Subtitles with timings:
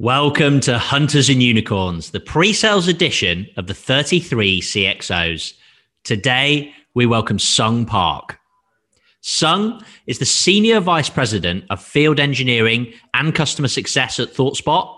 [0.00, 5.54] Welcome to Hunters and Unicorns, the pre sales edition of the 33 CXOs.
[6.04, 8.38] Today, we welcome Sung Park.
[9.22, 14.88] Sung is the Senior Vice President of Field Engineering and Customer Success at ThoughtSpot,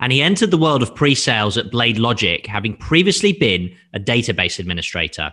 [0.00, 4.00] and he entered the world of pre sales at Blade Logic, having previously been a
[4.00, 5.30] database administrator.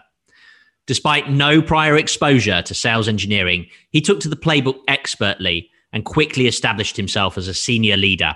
[0.88, 6.48] Despite no prior exposure to sales engineering, he took to the playbook expertly and quickly
[6.48, 8.36] established himself as a senior leader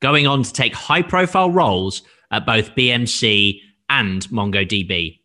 [0.00, 5.18] going on to take high profile roles at both BMC and MongoDB.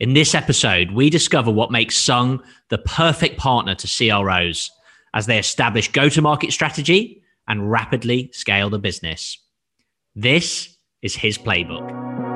[0.00, 4.70] In this episode, we discover what makes Sung the perfect partner to CROs
[5.14, 9.38] as they establish go to market strategy and rapidly scale the business.
[10.14, 12.27] This is his playbook.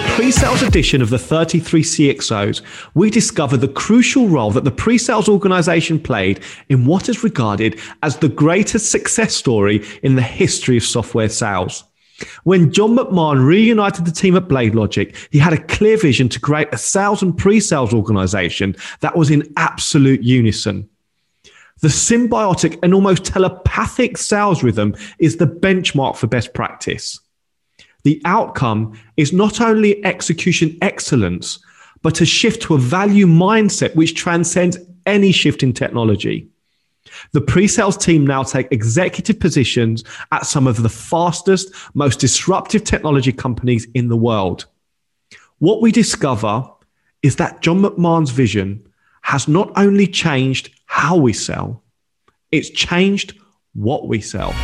[0.00, 2.62] Pre-sales edition of the 33 CXOs,
[2.94, 8.18] we discover the crucial role that the pre-sales organization played in what is regarded as
[8.18, 11.84] the greatest success story in the history of software sales.
[12.44, 16.40] When John McMahon reunited the team at Blade Logic, he had a clear vision to
[16.40, 20.88] create a sales and pre-sales organization that was in absolute unison.
[21.80, 27.20] The symbiotic and almost telepathic sales rhythm is the benchmark for best practice
[28.08, 31.58] the outcome is not only execution excellence,
[32.00, 36.48] but a shift to a value mindset which transcends any shift in technology.
[37.32, 42.82] The pre sales team now take executive positions at some of the fastest, most disruptive
[42.82, 44.64] technology companies in the world.
[45.58, 46.64] What we discover
[47.20, 48.88] is that John McMahon's vision
[49.20, 51.82] has not only changed how we sell,
[52.52, 53.38] it's changed
[53.74, 54.54] what we sell.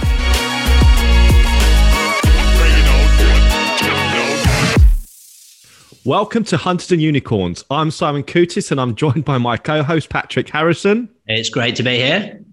[6.07, 7.65] Welcome to Hunters and Unicorns.
[7.71, 11.09] I'm Simon Kutis and I'm joined by my co host, Patrick Harrison.
[11.27, 12.45] It's great to be here.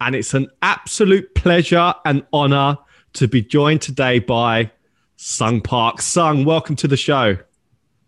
[0.00, 2.76] And it's an absolute pleasure and honor
[3.12, 4.72] to be joined today by
[5.14, 6.02] Sung Park.
[6.02, 7.38] Sung, welcome to the show.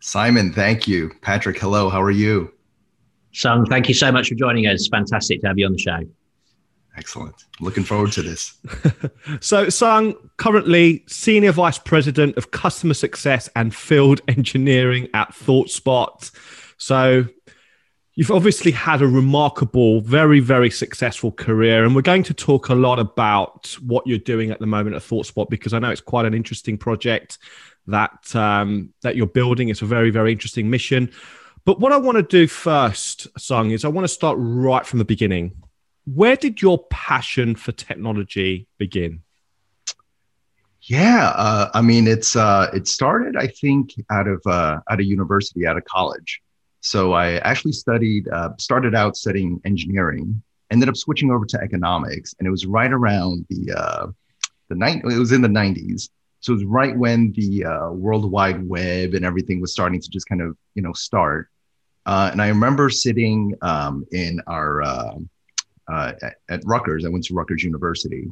[0.00, 1.12] Simon, thank you.
[1.22, 1.88] Patrick, hello.
[1.88, 2.52] How are you?
[3.32, 4.88] Sung, thank you so much for joining us.
[4.88, 6.00] Fantastic to have you on the show.
[6.96, 7.44] Excellent.
[7.60, 8.58] Looking forward to this.
[9.40, 16.30] so, Sung, currently Senior Vice President of Customer Success and Field Engineering at ThoughtSpot.
[16.78, 17.26] So,
[18.14, 21.84] you've obviously had a remarkable, very, very successful career.
[21.84, 25.02] And we're going to talk a lot about what you're doing at the moment at
[25.02, 27.38] ThoughtSpot because I know it's quite an interesting project
[27.86, 29.68] that, um, that you're building.
[29.68, 31.10] It's a very, very interesting mission.
[31.64, 34.98] But what I want to do first, Sung, is I want to start right from
[34.98, 35.54] the beginning
[36.14, 39.22] where did your passion for technology begin?
[40.82, 45.06] Yeah, uh, I mean, it's uh, it started, I think, out of uh, out of
[45.06, 46.40] university, out of college.
[46.80, 52.34] So I actually studied, uh, started out studying engineering, ended up switching over to economics,
[52.38, 54.06] and it was right around the uh,
[54.68, 55.02] the night.
[55.04, 56.08] It was in the '90s,
[56.40, 60.10] so it was right when the uh, World Wide Web and everything was starting to
[60.10, 61.48] just kind of you know start.
[62.06, 64.82] And I remember sitting um, in our
[65.90, 67.04] uh, uh, at, at, Rutgers.
[67.04, 68.30] I went to Rutgers University,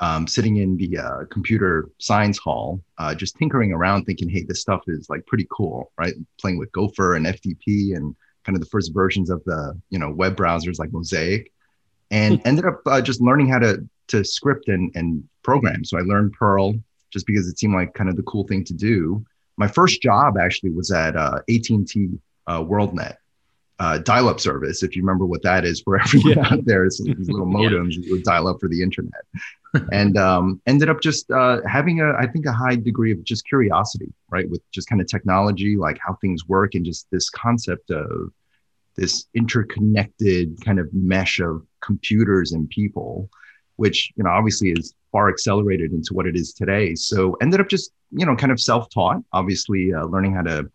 [0.00, 4.60] um, sitting in the uh, computer science hall, uh, just tinkering around, thinking, "Hey, this
[4.60, 8.68] stuff is like pretty cool, right?" Playing with Gopher and FTP and kind of the
[8.68, 11.52] first versions of the you know web browsers like Mosaic,
[12.10, 15.84] and ended up uh, just learning how to to script and and program.
[15.84, 16.74] So I learned Perl
[17.10, 19.24] just because it seemed like kind of the cool thing to do.
[19.56, 22.08] My first job actually was at uh, AT&T
[22.46, 23.16] uh, WorldNet,
[23.80, 26.52] uh, dial-up service, if you remember what that is for everyone yeah.
[26.52, 26.84] out there.
[26.84, 28.00] It's these little modems yeah.
[28.04, 29.22] you would dial up for the internet,
[29.92, 33.46] and um, ended up just uh, having a, I think, a high degree of just
[33.48, 37.90] curiosity, right, with just kind of technology, like how things work, and just this concept
[37.90, 38.30] of
[38.96, 43.30] this interconnected kind of mesh of computers and people,
[43.76, 46.94] which you know obviously is far accelerated into what it is today.
[46.94, 50.70] So ended up just you know kind of self-taught, obviously uh, learning how to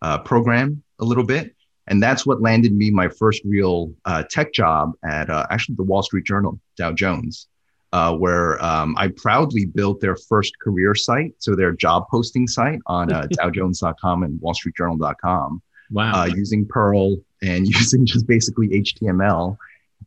[0.00, 1.55] uh, program a little bit
[1.88, 5.84] and that's what landed me my first real uh, tech job at uh, actually the
[5.84, 7.48] Wall Street Journal, Dow Jones,
[7.92, 12.80] uh, where um, I proudly built their first career site, so their job posting site
[12.86, 15.62] on uh, DowJones.com and WallStreetJournal.com.
[15.90, 16.22] Wow!
[16.22, 19.56] Uh, using Perl and using just basically HTML,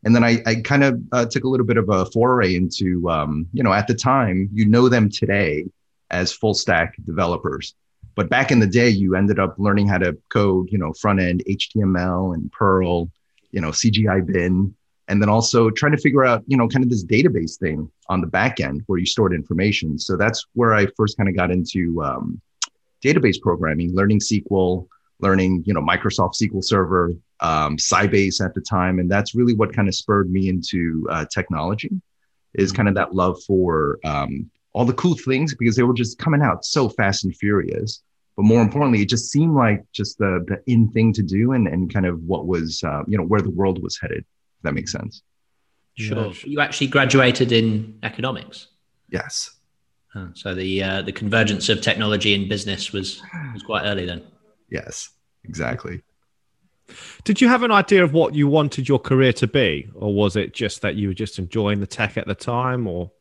[0.04, 3.10] and then I, I kind of uh, took a little bit of a foray into,
[3.10, 5.66] um, you know, at the time, you know them today
[6.12, 7.76] as full stack developers.
[8.20, 11.22] But back in the day, you ended up learning how to code, you know, front
[11.22, 13.10] end HTML and Perl,
[13.52, 14.76] you know, CGI bin.
[15.08, 18.20] and then also trying to figure out you know kind of this database thing on
[18.20, 21.50] the back end where you stored information so that's where i first kind of got
[21.50, 22.40] into um,
[23.04, 24.86] database programming learning sql
[25.20, 29.74] learning you know microsoft sql server um, sybase at the time and that's really what
[29.74, 31.94] kind of spurred me into uh, technology
[32.54, 36.20] is kind of that love for um, all the cool things because they were just
[36.20, 38.04] coming out so fast and furious
[38.40, 41.68] but more importantly it just seemed like just the the in thing to do and
[41.68, 44.74] and kind of what was uh, you know where the world was headed if that
[44.74, 45.24] makes sense.
[45.96, 46.28] Sure.
[46.28, 46.34] Yeah.
[46.46, 48.68] You actually graduated in economics.
[49.10, 49.52] Yes.
[50.36, 53.22] so the uh, the convergence of technology and business was
[53.52, 54.24] was quite early then.
[54.70, 55.10] Yes,
[55.44, 56.02] exactly.
[57.26, 60.38] Did you have an idea of what you wanted your career to be, or was
[60.38, 63.12] it just that you were just enjoying the tech at the time, or?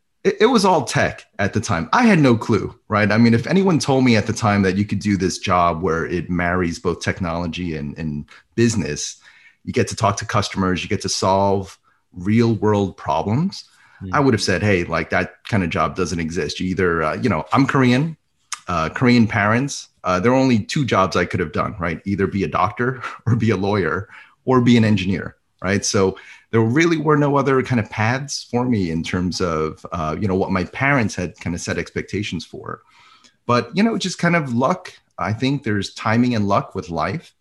[0.40, 1.88] It, was all tech at the time.
[1.92, 3.10] I had no clue, right?
[3.10, 5.82] I mean, if anyone told me at the time that you could do this job
[5.82, 9.20] where it marries both technology and, and business,
[9.64, 11.78] you get to talk to customers, you get to solve
[12.12, 13.64] real world problems.
[14.02, 14.14] Mm-hmm.
[14.14, 16.60] I would have said, hey, like that kind of job doesn't exist.
[16.60, 18.16] You either, uh, you know, I'm Korean,
[18.68, 19.88] uh, Korean parents.
[20.04, 22.00] Uh, there are only two jobs I could have done, right?
[22.04, 24.08] Either be a doctor or be a lawyer
[24.44, 25.84] or be an engineer, right?
[25.84, 26.18] So
[26.50, 30.26] there really were no other kind of paths for me in terms of, uh, you
[30.26, 32.82] know, what my parents had kind of set expectations for.
[33.46, 34.92] But, you know, just kind of luck.
[35.18, 37.34] I think there's timing and luck with life.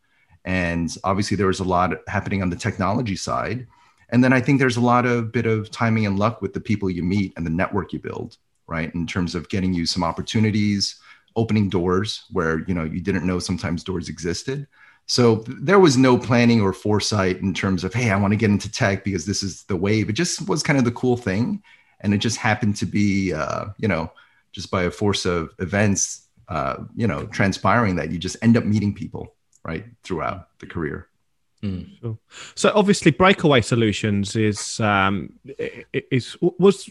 [0.43, 3.67] And obviously, there was a lot happening on the technology side.
[4.09, 6.61] And then I think there's a lot of bit of timing and luck with the
[6.61, 8.37] people you meet and the network you build,
[8.67, 8.93] right?
[8.95, 11.01] In terms of getting you some opportunities,
[11.35, 14.67] opening doors where you know you didn't know sometimes doors existed.
[15.07, 18.49] So there was no planning or foresight in terms of, hey, I want to get
[18.49, 20.09] into tech because this is the wave.
[20.09, 21.63] It just was kind of the cool thing,
[22.01, 24.11] and it just happened to be, uh, you know,
[24.51, 28.65] just by a force of events, uh, you know, transpiring that you just end up
[28.65, 29.33] meeting people
[29.63, 31.07] right throughout the career.
[31.63, 31.99] Mm.
[32.01, 32.17] Sure.
[32.55, 35.33] So obviously, breakaway solutions is um,
[35.93, 36.89] is was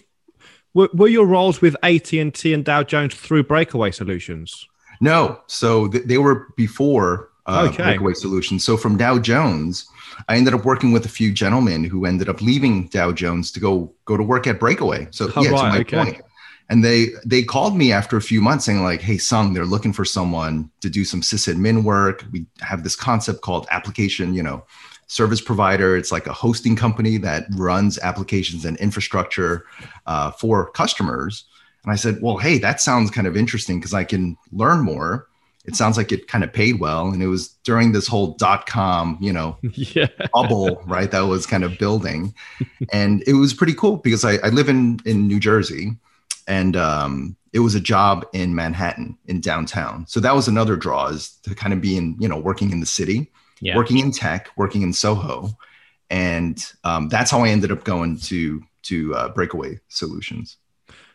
[0.73, 4.67] were, were your roles with AT and T and Dow Jones through breakaway solutions?
[5.01, 7.83] No, so th- they were before uh, okay.
[7.83, 8.65] breakaway solutions.
[8.65, 9.87] So from Dow Jones,
[10.29, 13.61] I ended up working with a few gentlemen who ended up leaving Dow Jones to
[13.61, 15.09] go go to work at Breakaway.
[15.11, 15.97] So oh, yeah, right, to my okay.
[15.97, 16.23] point
[16.69, 19.93] and they they called me after a few months saying like hey sung they're looking
[19.93, 24.65] for someone to do some sysadmin work we have this concept called application you know
[25.07, 29.65] service provider it's like a hosting company that runs applications and infrastructure
[30.07, 31.45] uh, for customers
[31.85, 35.29] and i said well hey that sounds kind of interesting because i can learn more
[35.67, 38.67] it sounds like it kind of paid well and it was during this whole dot
[38.67, 40.07] com you know yeah.
[40.33, 42.35] bubble right that was kind of building
[42.93, 45.97] and it was pretty cool because I, I live in in new jersey
[46.47, 50.07] and um, it was a job in Manhattan in downtown.
[50.07, 52.81] So that was another draw is to kind of be in, you know, working in
[52.81, 53.77] the city, yeah.
[53.77, 55.57] working in tech, working in Soho,
[56.11, 60.59] and um, that's how I ended up going to to uh, Breakaway Solutions.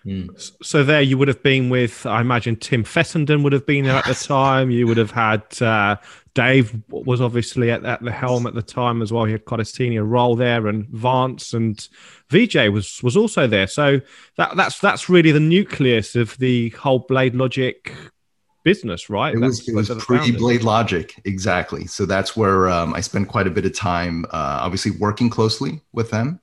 [0.06, 0.52] Mm.
[0.64, 3.98] So there, you would have been with, I imagine Tim Fessenden would have been there
[3.98, 4.72] at the time.
[4.72, 5.98] You would have had uh,
[6.34, 9.26] Dave was obviously at, at, the helm at the time as well.
[9.26, 11.88] He had quite a senior role there, and Vance and
[12.30, 13.68] VJ was was also there.
[13.68, 14.00] So
[14.38, 17.94] that that's that's really the nucleus of the whole Blade Logic
[18.64, 19.36] business, right?
[19.36, 21.86] It was, it was pre Blade Logic, exactly.
[21.86, 25.82] So that's where um, I spent quite a bit of time, uh, obviously working closely
[25.92, 26.40] with them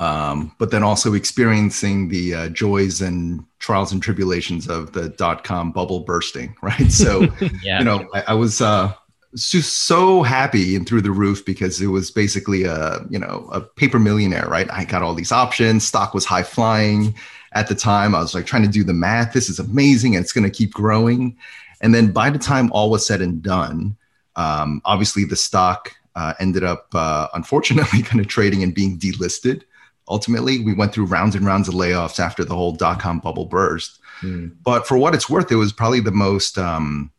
[0.00, 5.42] um, but then also experiencing the uh, joys and trials and tribulations of the dot
[5.44, 6.90] com bubble bursting, right?
[6.90, 7.22] So,
[7.62, 7.78] yeah.
[7.78, 8.92] you know, I, I was uh,
[9.34, 13.60] just so happy and through the roof because it was basically a, you know, a
[13.60, 14.70] paper millionaire, right?
[14.70, 17.14] I got all these options, stock was high flying
[17.52, 18.14] at the time.
[18.14, 19.32] I was like trying to do the math.
[19.32, 21.36] This is amazing and it's going to keep growing.
[21.80, 23.96] And then by the time all was said and done,
[24.36, 29.62] um, obviously the stock uh, ended up, uh, unfortunately, kind of trading and being delisted
[30.08, 34.00] ultimately we went through rounds and rounds of layoffs after the whole dot-com bubble burst
[34.20, 34.50] mm.
[34.62, 37.10] but for what it's worth it was probably the most um,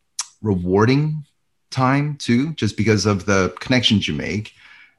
[0.41, 1.23] rewarding
[1.71, 4.53] time too just because of the connections you make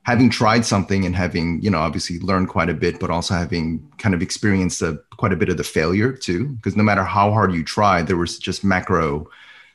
[0.05, 3.87] having tried something and having you know obviously learned quite a bit but also having
[3.99, 7.31] kind of experienced a, quite a bit of the failure too because no matter how
[7.33, 9.29] hard you tried there was just macro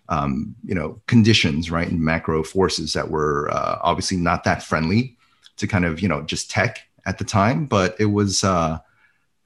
[0.10, 5.17] um, you know conditions right and macro forces that were uh, obviously not that friendly
[5.57, 8.79] to kind of you know just tech at the time, but it was uh,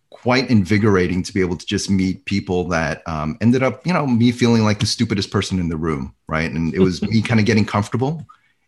[0.10, 4.06] quite invigorating to be able to just meet people that um, ended up, you know,
[4.08, 6.52] me feeling like the stupidest person in the room, right?
[6.52, 8.26] And it was me kind of getting comfortable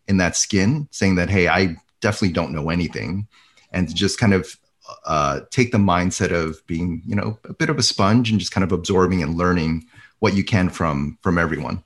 [0.08, 3.28] in that skin, saying that, hey, I definitely don't know anything,
[3.72, 4.58] and to just kind of
[5.06, 8.52] uh, take the mindset of being, you know, a bit of a sponge and just
[8.52, 9.86] kind of absorbing and learning
[10.20, 11.84] what you can from from everyone.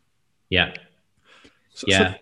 [0.49, 0.73] Yeah.
[1.73, 2.13] So, yeah.
[2.13, 2.19] So-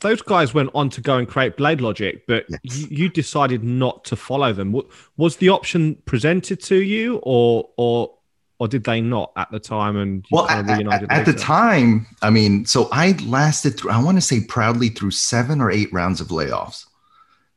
[0.00, 2.60] those guys went on to go and create Blade Logic, but yes.
[2.62, 4.74] you, you, decided not to follow them.
[5.16, 8.14] Was the option presented to you, or or
[8.58, 9.96] or did they not at the time?
[9.96, 13.90] And well, at, at, at the time, I mean, so I lasted through.
[13.90, 16.86] I want to say proudly through seven or eight rounds of layoffs.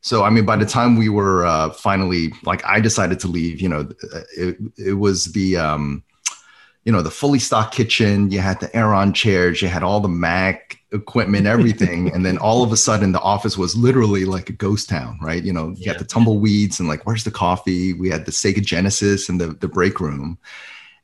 [0.00, 3.60] So I mean, by the time we were uh, finally like, I decided to leave.
[3.60, 3.88] You know,
[4.36, 6.04] it, it was the um,
[6.88, 8.30] you know the fully stocked kitchen.
[8.30, 9.60] You had the Aeron chairs.
[9.60, 13.58] You had all the Mac equipment, everything, and then all of a sudden the office
[13.58, 15.44] was literally like a ghost town, right?
[15.44, 15.92] You know, you yeah.
[15.92, 17.92] got the tumbleweeds and like, where's the coffee?
[17.92, 20.38] We had the Sega Genesis and the the break room,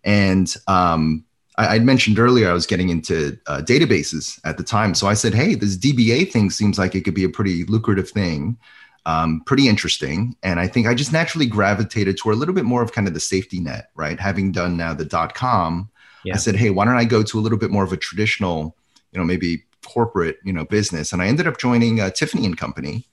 [0.05, 1.23] and um,
[1.59, 5.35] I, mentioned earlier I was getting into uh, databases at the time, so I said,
[5.35, 8.57] hey, this DBA thing seems like it could be a pretty lucrative thing.
[9.07, 10.35] Um, pretty interesting.
[10.43, 13.13] And I think I just naturally gravitated toward a little bit more of kind of
[13.13, 14.19] the safety net, right?
[14.19, 15.91] Having done now the dot com,
[16.25, 16.35] yeah.
[16.35, 18.75] I said, hey, why don't I go to a little bit more of a traditional,
[19.13, 21.13] you know, maybe corporate, you know, business?
[21.13, 23.07] And I ended up joining uh, Tiffany and Company,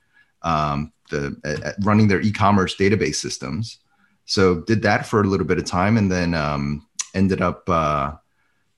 [0.44, 3.80] um, the uh, running their e-commerce database systems.
[4.24, 8.14] So did that for a little bit of time, and then um, ended up uh,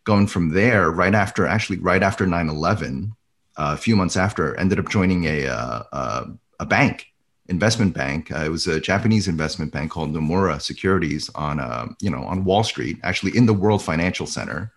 [0.04, 0.90] going from there.
[0.90, 3.12] Right after, actually, right after 9/11,
[3.56, 6.26] uh, a few months after, ended up joining a uh, uh,
[6.60, 7.08] a bank,
[7.48, 8.32] investment bank.
[8.32, 12.46] Uh, it was a Japanese investment bank called Nomura Securities on, uh, you know, on
[12.46, 14.72] Wall Street, actually in the World Financial Center,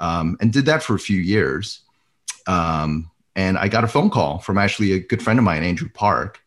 [0.00, 1.80] um, and did that for a few years.
[2.46, 5.88] Um, and I got a phone call from actually a good friend of mine, Andrew
[5.88, 6.40] Park,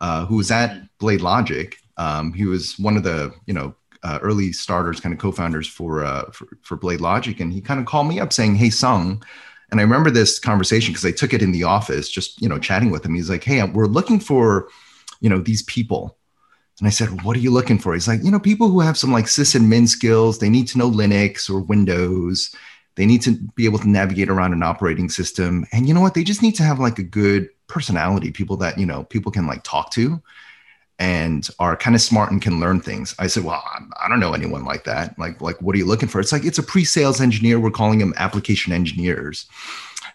[0.00, 1.76] uh, who was at Blade Logic.
[1.96, 6.04] Um, he was one of the, you know, uh, early starters, kind of co-founders for,
[6.04, 9.22] uh, for, for Blade Logic, and he kind of called me up saying, "Hey, Sung,
[9.70, 12.58] and I remember this conversation because I took it in the office, just you know,
[12.58, 13.14] chatting with him.
[13.14, 14.68] He's like, "Hey, we're looking for,
[15.20, 16.16] you know, these people."
[16.78, 18.98] And I said, "What are you looking for?" He's like, "You know, people who have
[18.98, 20.38] some like sysadmin skills.
[20.38, 22.54] They need to know Linux or Windows.
[22.96, 26.14] They need to be able to navigate around an operating system, and you know what?
[26.14, 28.30] They just need to have like a good personality.
[28.30, 30.22] People that you know people can like talk to."
[30.98, 33.14] And are kind of smart and can learn things.
[33.18, 33.64] I said, well,
[34.00, 35.18] I don't know anyone like that.
[35.18, 36.20] Like, like, what are you looking for?
[36.20, 37.58] It's like, it's a pre-sales engineer.
[37.58, 39.46] We're calling them application engineers.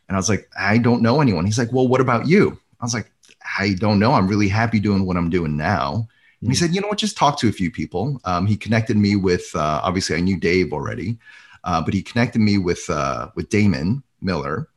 [0.08, 1.46] And I was like, I don't know anyone.
[1.46, 2.58] He's like, well, what about you?
[2.80, 3.12] I was like,
[3.58, 4.14] I don't know.
[4.14, 6.08] I'm really happy doing what I'm doing now.
[6.42, 6.66] And he hmm.
[6.66, 8.22] said, you know what, just talk to a few people.
[8.24, 11.18] Um, he connected me with, uh, obviously I knew Dave already,
[11.66, 14.70] uh, but he connected me with, uh, with Damon Miller,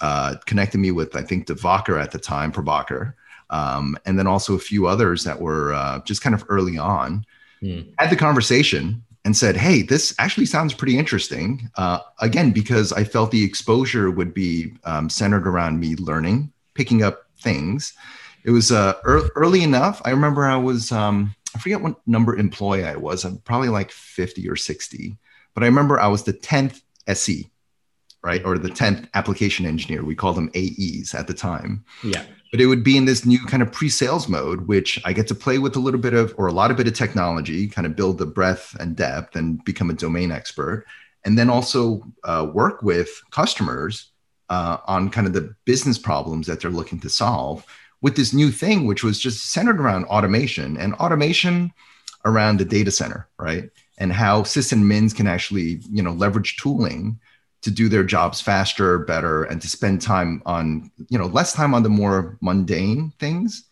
[0.00, 3.12] uh, connected me with, I think, Devakar at the time, Prabhakar
[3.50, 7.26] um, and then also a few others that were uh, just kind of early on.
[7.62, 7.92] Mm.
[7.98, 13.04] Had the conversation and said, "Hey, this actually sounds pretty interesting." Uh, again, because I
[13.04, 17.92] felt the exposure would be um, centered around me learning, picking up things.
[18.44, 20.00] It was uh, early enough.
[20.04, 23.24] I remember I was um, I forget what number employee I was.
[23.24, 25.16] I'm probably like 50 or 60,
[25.54, 27.50] but I remember I was the 10th SE,
[28.22, 30.04] right, or the 10th application engineer.
[30.04, 31.84] We called them AEs at the time.
[32.02, 35.28] Yeah but it would be in this new kind of pre-sales mode which i get
[35.28, 37.86] to play with a little bit of or a lot of bit of technology kind
[37.86, 40.86] of build the breadth and depth and become a domain expert.
[41.24, 44.10] And then also uh, work with customers
[44.48, 47.64] uh, on kind of the business problems that they're looking to solve
[48.00, 51.70] with this new thing which was just centered around automation and automation
[52.24, 53.70] around the data center right?
[53.98, 57.20] And how sysadmins can actually you know leverage tooling
[57.62, 61.74] to do their jobs faster, better, and to spend time on, you know, less time
[61.74, 63.64] on the more mundane things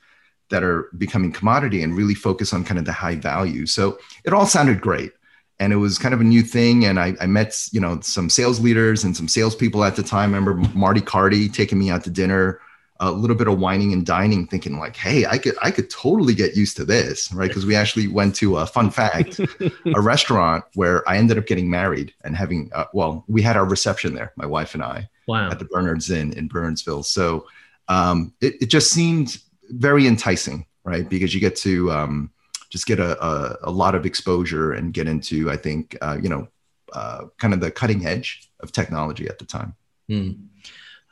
[0.50, 3.66] that are becoming commodity and really focus on kind of the high value.
[3.66, 5.12] So it all sounded great.
[5.61, 6.85] And it was kind of a new thing.
[6.85, 10.33] And I, I met, you know, some sales leaders and some salespeople at the time.
[10.33, 12.61] I remember Marty Carty taking me out to dinner
[13.00, 16.35] a little bit of wining and dining, thinking like, "Hey, I could I could totally
[16.35, 17.49] get used to this," right?
[17.49, 19.40] Because we actually went to a fun fact,
[19.95, 23.64] a restaurant where I ended up getting married and having uh, well, we had our
[23.64, 25.50] reception there, my wife and I, wow.
[25.50, 27.05] at the Bernard's Inn in Bernardsville.
[27.05, 27.47] So
[27.88, 29.38] um, it it just seemed
[29.71, 31.09] very enticing, right?
[31.09, 32.31] Because you get to um,
[32.71, 36.28] just get a, a, a lot of exposure and get into, I think, uh, you
[36.28, 36.49] know,
[36.93, 39.75] uh, kind of the cutting edge of technology at the time.
[40.11, 40.47] Mm.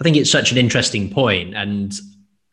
[0.01, 1.93] I think it's such an interesting point, and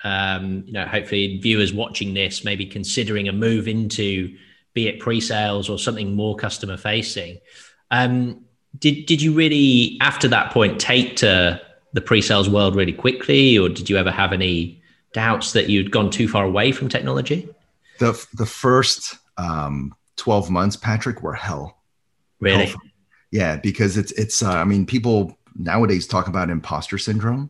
[0.04, 4.36] um, you know, hopefully, viewers watching this maybe considering a move into
[4.74, 7.40] be it pre-sales or something more customer facing.
[7.92, 8.46] Um,
[8.80, 11.62] did did you really after that point take to
[11.94, 14.82] the pre-sales world really quickly, or did you ever have any
[15.14, 17.48] doubts that you'd gone too far away from technology?
[18.00, 21.82] The the first um, twelve months, Patrick, were hell.
[22.40, 22.66] Really?
[22.66, 22.82] Hell.
[23.32, 24.44] Yeah, because it's it's.
[24.44, 27.50] Uh, I mean, people nowadays talk about imposter syndrome.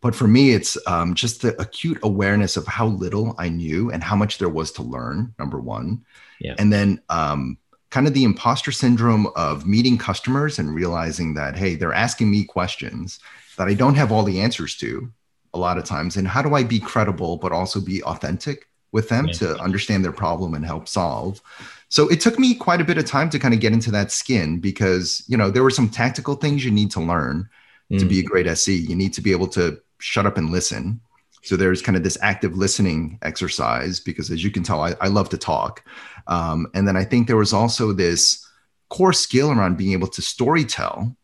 [0.00, 4.02] But for me, it's um, just the acute awareness of how little I knew and
[4.02, 6.04] how much there was to learn, number one.
[6.40, 6.54] Yeah.
[6.58, 7.56] And then um,
[7.90, 12.44] kind of the imposter syndrome of meeting customers and realizing that, hey, they're asking me
[12.44, 13.18] questions
[13.56, 15.10] that I don't have all the answers to.
[15.54, 19.08] a lot of times and how do i be credible but also be authentic with
[19.08, 19.32] them yeah.
[19.32, 21.40] to understand their problem and help solve
[21.88, 24.10] so it took me quite a bit of time to kind of get into that
[24.10, 27.48] skin because you know there were some tactical things you need to learn
[27.90, 27.98] mm.
[27.98, 28.26] to be a mm.
[28.26, 31.00] great se you need to be able to shut up and listen
[31.42, 35.08] so there's kind of this active listening exercise because as you can tell i, I
[35.08, 35.84] love to talk
[36.26, 38.46] um, and then i think there was also this
[38.88, 41.16] core skill around being able to story tell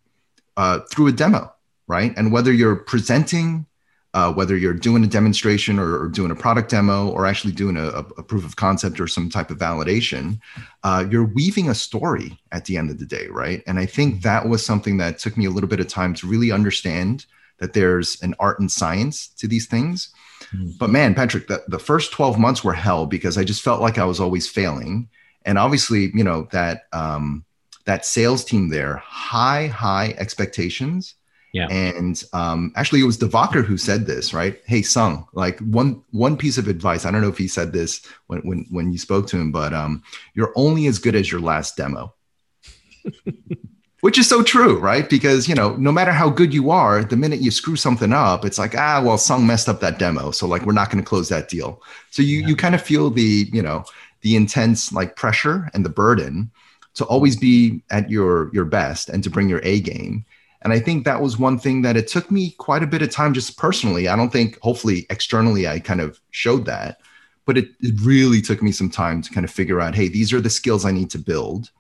[0.56, 1.52] uh, through a demo
[1.90, 2.14] right?
[2.16, 3.66] And whether you're presenting,
[4.12, 7.76] uh, whether you're doing a demonstration or, or, doing a product demo or actually doing
[7.76, 10.40] a, a, proof of concept or some type of validation,
[10.82, 13.62] uh, you're weaving a story at the end of the day, right?
[13.68, 16.26] And I think that was something that took me a little bit of time to
[16.26, 17.26] really understand
[17.58, 20.12] that there's an art and science to these things.
[20.52, 20.70] Mm-hmm.
[20.78, 23.98] But man, Patrick, the, the first 12 months were hell because I just felt like
[23.98, 25.08] I was always failing.
[25.44, 27.44] And obviously, you know, that um,
[27.84, 31.14] that sales team there, high, high expectations
[31.52, 31.69] yeah.
[31.69, 34.61] And um, actually, it was Devakar who said this, right?
[34.66, 37.04] Hey, Sung, like one one piece of advice.
[37.04, 39.75] I don't know if he said this when when when you spoke to him, but
[39.75, 40.02] um,
[40.35, 42.14] you're only as good as your last demo.
[44.00, 45.11] Which is so true, right?
[45.11, 48.45] Because you know, no matter how good you are, the minute you screw something up,
[48.45, 51.09] it's like, ah, well, Sung messed up that demo, so like we're not going to
[51.09, 51.83] close that deal.
[52.11, 52.47] So you yeah.
[52.47, 53.85] you kind of feel the you know
[54.23, 56.50] the intense like pressure and the burden
[56.95, 60.25] to always be at your your best and to bring your A game
[60.62, 63.10] and I think that was one thing that it took me quite a bit of
[63.10, 64.08] time just personally.
[64.08, 67.00] I don't think, hopefully, externally, I kind of showed that,
[67.46, 70.32] but it, it really took me some time to kind of figure out hey, these
[70.32, 71.70] are the skills I need to build.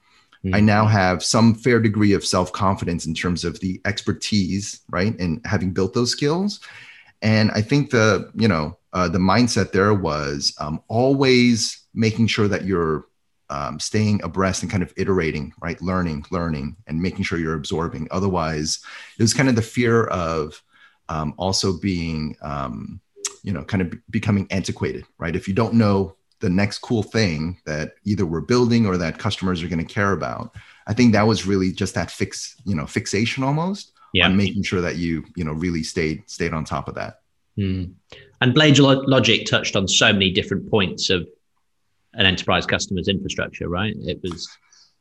[0.44, 0.54] Mm-hmm.
[0.54, 5.18] I now have some fair degree of self confidence in terms of the expertise, right?
[5.18, 6.60] And having built those skills.
[7.20, 12.48] And I think the, you know, uh, the mindset there was um, always making sure
[12.48, 13.04] that you're
[13.50, 15.80] um, staying abreast and kind of iterating, right?
[15.82, 18.08] Learning, learning, and making sure you're absorbing.
[18.10, 18.82] Otherwise,
[19.18, 20.62] it was kind of the fear of
[21.08, 23.00] um, also being, um,
[23.42, 25.36] you know, kind of becoming antiquated, right?
[25.36, 29.62] If you don't know the next cool thing that either we're building or that customers
[29.62, 30.54] are going to care about,
[30.86, 34.26] I think that was really just that fix, you know, fixation almost yeah.
[34.26, 37.20] on making sure that you, you know, really stayed stayed on top of that.
[37.58, 37.92] Mm.
[38.40, 41.28] And Blade Logic touched on so many different points of
[42.14, 43.94] an enterprise customer's infrastructure, right?
[44.00, 44.48] It was.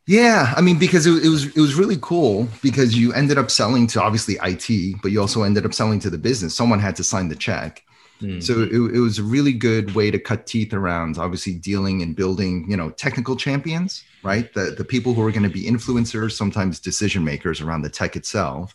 [0.08, 3.52] Yeah, I mean, because it, it, was it was really cool because you ended up
[3.52, 6.56] selling to obviously IT, but you also ended up selling to the business.
[6.56, 7.84] Someone had to sign the check,
[8.20, 8.42] mm.
[8.42, 12.16] so it, it was a really good way to cut teeth around obviously dealing and
[12.16, 14.52] building, you know, technical champions, right?
[14.54, 18.16] The the people who are going to be influencers, sometimes decision makers around the tech
[18.16, 18.74] itself,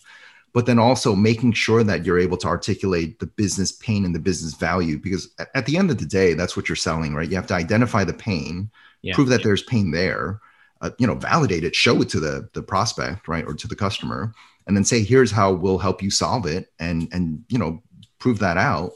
[0.55, 4.21] but then also making sure that you're able to articulate the business pain and the
[4.21, 7.29] business value because at the end of the day that's what you're selling right?
[7.29, 8.71] You have to identify the pain
[9.03, 9.15] yeah.
[9.15, 10.41] prove that there's pain there
[10.81, 13.77] uh, you know validate it show it to the the prospect right or to the
[13.77, 14.33] customer
[14.67, 17.83] and then say here's how we'll help you solve it and and you know
[18.25, 18.93] prove that out.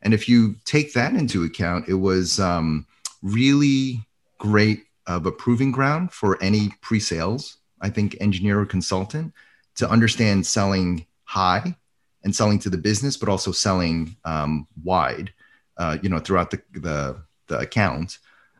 [0.00, 2.86] And if you take that into account it was um,
[3.22, 4.00] really
[4.38, 7.58] great of a proving ground for any pre-sales.
[7.82, 9.34] I think engineer or consultant
[9.76, 11.76] to understand selling high
[12.24, 15.32] and selling to the business, but also selling um, wide,
[15.78, 18.18] uh, you know, throughout the the, the account,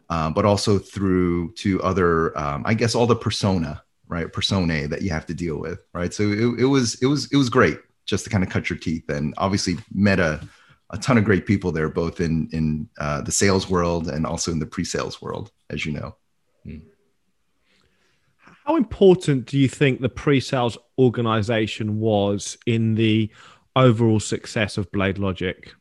[0.09, 5.03] uh, but also through to other, um, I guess, all the persona, right, personae that
[5.03, 6.13] you have to deal with, right.
[6.13, 8.79] So it, it was it was it was great just to kind of cut your
[8.79, 10.41] teeth, and obviously met a
[10.91, 14.51] a ton of great people there, both in in uh, the sales world and also
[14.51, 16.17] in the pre-sales world, as you know.
[18.71, 23.29] How important do you think the pre-sales organization was in the
[23.75, 25.75] overall success of Blade Logic?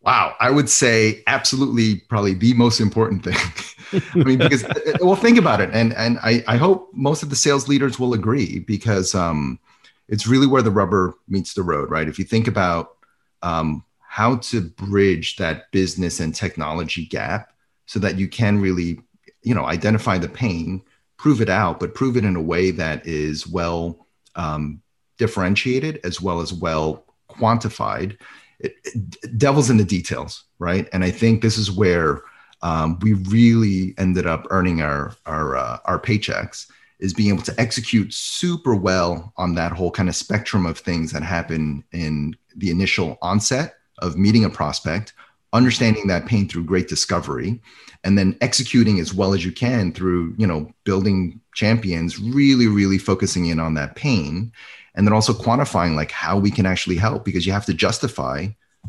[0.00, 4.02] Wow, I would say absolutely probably the most important thing.
[4.14, 4.64] I mean, because
[5.00, 8.12] well, think about it, and and I, I hope most of the sales leaders will
[8.12, 9.60] agree because um,
[10.08, 12.08] it's really where the rubber meets the road, right?
[12.08, 12.96] If you think about
[13.44, 17.52] um, how to bridge that business and technology gap
[17.86, 18.98] so that you can really,
[19.42, 20.82] you know, identify the pain
[21.16, 24.82] prove it out, but prove it in a way that is well um,
[25.18, 28.18] differentiated as well as well quantified.
[28.60, 30.88] It, it, devil's in the details, right?
[30.92, 32.22] And I think this is where
[32.62, 36.66] um, we really ended up earning our our uh, our paychecks
[37.00, 41.12] is being able to execute super well on that whole kind of spectrum of things
[41.12, 45.12] that happen in the initial onset of meeting a prospect,
[45.54, 47.60] understanding that pain through great discovery,
[48.02, 52.98] and then executing as well as you can through you know building champions really really
[52.98, 54.52] focusing in on that pain
[54.94, 58.46] and then also quantifying like how we can actually help because you have to justify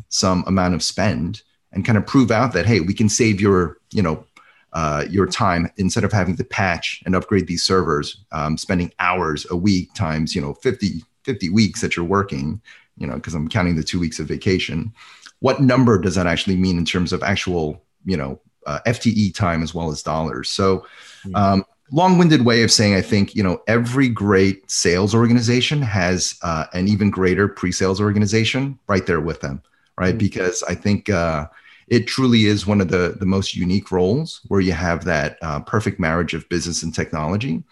[0.08, 3.78] some amount of spend and kind of prove out that hey we can save your
[3.92, 4.24] you know
[4.72, 9.46] uh, your time instead of having to patch and upgrade these servers um, spending hours
[9.50, 12.60] a week times you know 50 50 weeks that you're working
[12.98, 14.92] you know, because I'm counting the two weeks of vacation.
[15.40, 19.62] What number does that actually mean in terms of actual, you know, uh, FTE time
[19.62, 20.48] as well as dollars?
[20.48, 20.86] So,
[21.22, 21.36] hmm.
[21.36, 26.66] um, long-winded way of saying, I think you know every great sales organization has uh,
[26.72, 29.62] an even greater pre-sales organization right there with them,
[29.98, 30.10] right?
[30.10, 30.18] Mm-hmm.
[30.18, 31.08] Because I think.
[31.08, 31.46] Uh,
[31.88, 35.60] it truly is one of the, the most unique roles where you have that uh,
[35.60, 37.62] perfect marriage of business and technology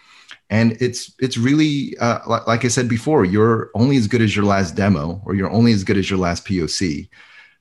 [0.51, 4.45] and it's it's really uh, like i said before you're only as good as your
[4.45, 7.09] last demo or you're only as good as your last poc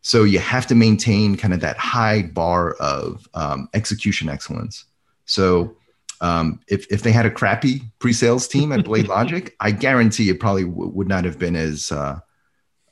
[0.04, 4.86] so you have to maintain kind of that high bar of um, execution excellence.
[5.26, 5.76] So
[6.22, 10.40] um, if, if they had a crappy pre-sales team at blade logic i guarantee it
[10.40, 12.18] probably w- would not have been as uh,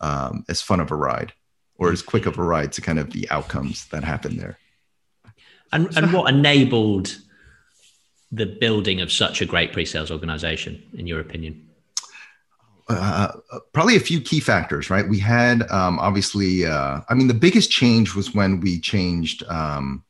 [0.02, 1.32] um, as fun of a ride
[1.82, 4.58] or as quick of a ride to kind of the outcomes that happened there.
[5.74, 7.18] And, and what enabled
[8.32, 11.68] the building of such a great pre-sales organization in your opinion
[12.98, 15.08] uh, probably a few key factors right?
[15.08, 20.04] We had um, obviously uh, i mean the biggest change was when we changed um,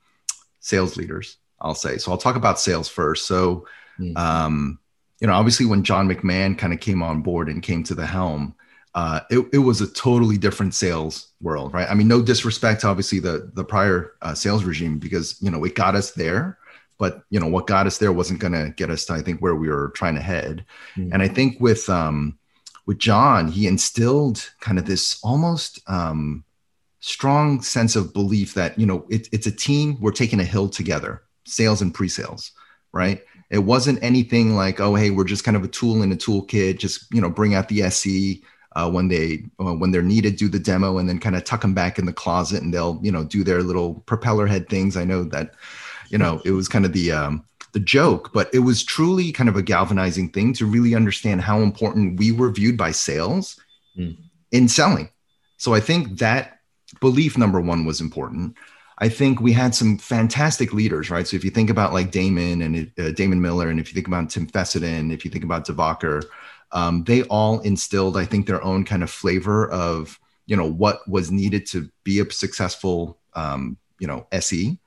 [0.59, 1.97] sales leaders i'll say.
[1.97, 3.25] So i'll talk about sales first.
[3.27, 3.67] So
[3.99, 4.17] mm.
[4.17, 4.79] um,
[5.19, 8.05] you know obviously when john mcmahon kind of came on board and came to the
[8.05, 8.55] helm
[8.93, 11.89] uh, it, it was a totally different sales world right?
[11.89, 15.63] I mean no disrespect to obviously the the prior uh, sales regime because you know
[15.63, 16.57] it got us there
[17.01, 19.41] but you know what got us there wasn't going to get us to i think
[19.41, 20.65] where we were trying to head.
[20.95, 21.13] Mm-hmm.
[21.13, 22.37] and i think with um
[22.91, 26.43] with john he instilled kind of this almost um
[26.99, 30.67] strong sense of belief that you know it, it's a team we're taking a hill
[30.69, 32.51] together sales and pre-sales
[32.93, 33.23] right?
[33.49, 36.80] It wasn't anything like oh hey we're just kind of a tool in a toolkit
[36.80, 38.41] just you know bring out the se
[38.77, 41.62] uh, when they uh, when they're needed do the demo and then kind of tuck
[41.62, 44.95] them back in the closet and they'll you know do their little propeller head things.
[44.95, 45.56] I know that
[46.10, 49.49] you know it was kind of the um, the joke but it was truly kind
[49.49, 53.60] of a galvanizing thing to really understand how important we were viewed by sales
[53.97, 54.17] mm.
[54.51, 55.10] in selling.
[55.57, 56.60] So i think that
[56.99, 58.55] belief number one was important.
[58.97, 61.27] I think we had some fantastic leaders right?
[61.27, 64.07] So if you think about like damon and uh, damon miller and if you think
[64.07, 66.23] about tim fessenden if you think about devakar
[66.71, 71.07] um, they all instilled i think their own kind of flavor of you know what
[71.07, 74.77] was needed to be a successful um, you know se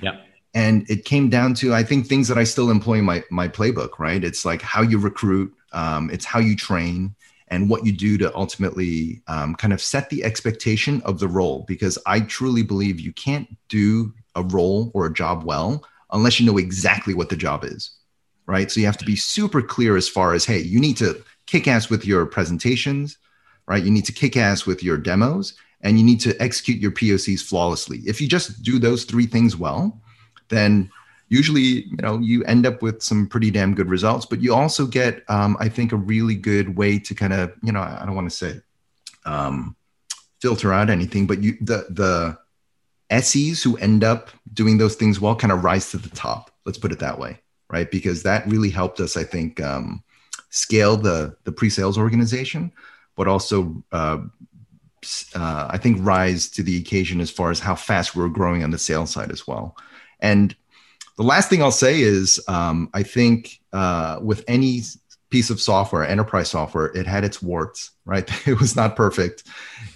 [0.00, 0.16] yeah
[0.54, 3.48] and it came down to i think things that i still employ in my, my
[3.48, 4.24] playbook right?
[4.24, 7.14] It's like how you recruit um, it's how you train
[7.48, 11.64] and what you do to ultimately um, kind of set the expectation of the role.
[11.68, 16.46] Because i truly believe you can't do a role or a job well unless you
[16.46, 17.90] know exactly what the job is
[18.46, 18.70] right?
[18.70, 21.68] So you have to be super clear as far as hey you need to kick
[21.68, 23.18] ass with your presentations
[23.66, 23.84] right?
[23.84, 27.40] You need to kick ass with your demos and you need to execute your pocs
[27.40, 27.98] flawlessly.
[28.04, 30.00] If you just do those three things well
[30.50, 30.90] then
[31.28, 34.86] usually you know you end up with some pretty damn good results but you also
[34.86, 38.14] get um, i think a really good way to kind of you know i don't
[38.16, 38.60] want to say
[39.24, 39.76] um,
[40.40, 42.38] filter out anything but you the the
[43.20, 46.78] SEs who end up doing those things well kind of rise to the top let's
[46.78, 47.90] put it that way right?
[47.90, 50.02] Because that really helped us i think um,
[50.50, 52.72] scale the the pre-sales organization
[53.16, 54.18] but also uh,
[55.34, 58.70] uh, i think rise to the occasion as far as how fast we're growing on
[58.70, 59.76] the sales side as well
[60.22, 60.54] and
[61.16, 64.80] the last thing I'll say is um, I think uh, with any
[65.28, 68.28] piece of software, enterprise software, it had its warts, right?
[68.46, 69.44] it was not perfect.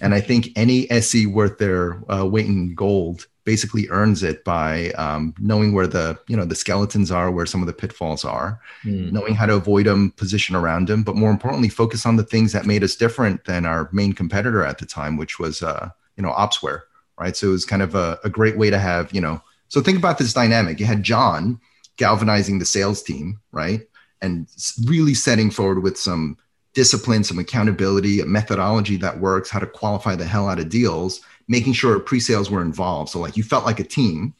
[0.01, 4.91] And I think any SE worth their uh, weight in gold basically earns it by
[4.91, 8.59] um, knowing where the you know the skeletons are where some of the pitfalls are
[8.83, 9.11] mm.
[9.11, 12.51] knowing how to avoid them position around them but more importantly focus on the things
[12.51, 16.23] that made us different than our main competitor at the time which was uh, you
[16.23, 16.81] know opsware
[17.19, 19.81] right so it was kind of a, a great way to have you know so
[19.81, 20.79] think about this dynamic.
[20.79, 21.59] You had John
[21.97, 23.81] galvanizing the sales team, right?
[24.21, 24.47] And
[24.85, 26.37] really setting forward with some
[26.73, 31.21] discipline, some accountability, a methodology that works, how to qualify the hell out of deals,
[31.47, 33.09] making sure pre-sales were involved.
[33.09, 34.33] So like you felt like a team.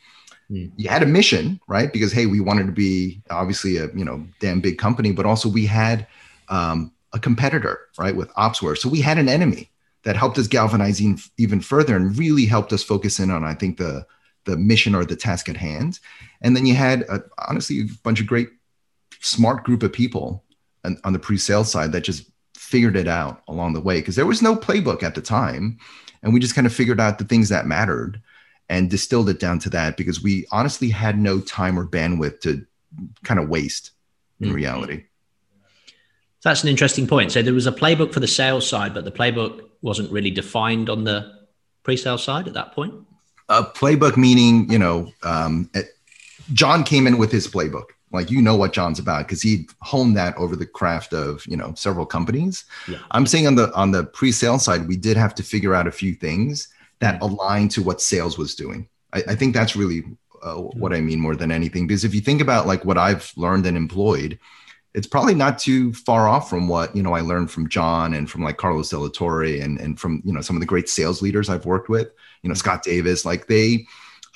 [0.51, 0.71] Mm.
[0.75, 1.91] You had a mission, right?
[1.91, 5.49] Because hey, we wanted to be obviously a you know damn big company, but also
[5.49, 6.05] we had
[6.49, 8.77] um, a competitor, right, with Opsware.
[8.77, 9.71] So we had an enemy
[10.03, 11.01] that helped us galvanize
[11.37, 14.05] even further and really helped us focus in on I think the
[14.45, 15.99] the mission or the task at hand.
[16.41, 18.49] And then you had a, honestly a bunch of great,
[19.19, 20.43] smart group of people
[20.83, 24.25] on, on the pre-sale side that just figured it out along the way because there
[24.25, 25.77] was no playbook at the time,
[26.23, 28.21] and we just kind of figured out the things that mattered
[28.69, 32.65] and distilled it down to that because we honestly had no time or bandwidth to
[33.23, 33.91] kind of waste
[34.39, 34.55] in mm-hmm.
[34.55, 35.03] reality.
[36.43, 37.31] That's an interesting point.
[37.31, 40.89] So there was a playbook for the sales side, but the playbook wasn't really defined
[40.89, 41.31] on the
[41.83, 42.93] pre-sale side at that point
[43.49, 45.69] a playbook meaning you know um,
[46.53, 50.15] John came in with his playbook, like you know what john's about because he honed
[50.17, 52.99] that over the craft of you know several companies Yeah.
[53.11, 55.91] i'm saying on the on the pre-sale side we did have to figure out a
[55.91, 56.67] few things
[56.99, 57.23] that Mm-hmm.
[57.33, 60.03] align to what sales was doing i, I think that's really
[60.43, 63.31] uh, what i mean more than anything because if you think about like what i've
[63.35, 64.39] learned and employed
[64.95, 68.29] it's probably not too far off from what you know I learned from John and
[68.29, 70.87] from like Carlos De La Torre and and from you know some of the great
[70.87, 72.11] sales leaders I've worked with.
[72.41, 73.85] You know Scott Davis, like they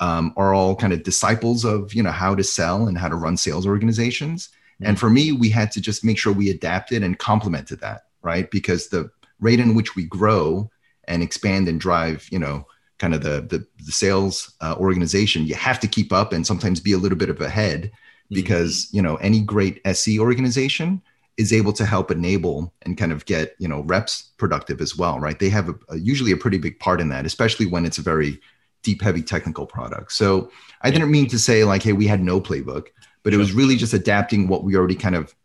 [0.01, 3.15] um, are all kind of disciples of you know how to sell and how to
[3.15, 4.49] run sales organizations.
[4.81, 8.49] And for me, we had to just make sure we adapted and complemented that, right?
[8.49, 10.69] Because the rate in which we grow
[11.05, 12.65] and expand and drive, you know,
[12.97, 16.81] kind of the the, the sales uh, organization, you have to keep up and sometimes
[16.81, 17.91] be a little bit of ahead
[18.29, 21.01] because you know any great SE organization
[21.37, 25.19] is able to help enable and kind of get you know reps productive as well,
[25.19, 25.39] right?
[25.39, 28.01] They have a, a, usually a pretty big part in that, especially when it's a
[28.01, 28.39] very
[28.83, 30.11] deep, heavy technical product.
[30.11, 32.87] So I didn't mean to say like, hey, we had no playbook,
[33.23, 35.35] but it was really just adapting what we already kind of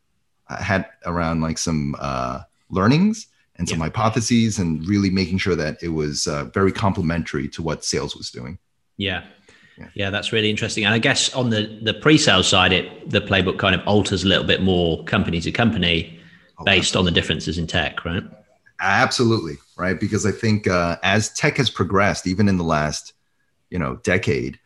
[0.48, 3.84] uh, had around like some uh, learnings and some Yeah.
[3.84, 8.30] hypotheses, and really making sure that it was uh, very complementary to what sales was
[8.30, 8.58] doing.
[8.96, 9.22] Yeah.
[9.76, 9.88] Yeah.
[9.94, 10.84] Yeah, that's really interesting.
[10.84, 14.28] And I guess on the the pre-sale side, it the playbook kind of alters a
[14.28, 16.18] little bit more company to company
[16.58, 18.22] Oh, based on the differences in tech, right?
[18.80, 19.98] Absolutely, right?
[19.98, 23.12] Because I think uh, as tech has progressed, even in the last,
[23.70, 24.58] you know, decade,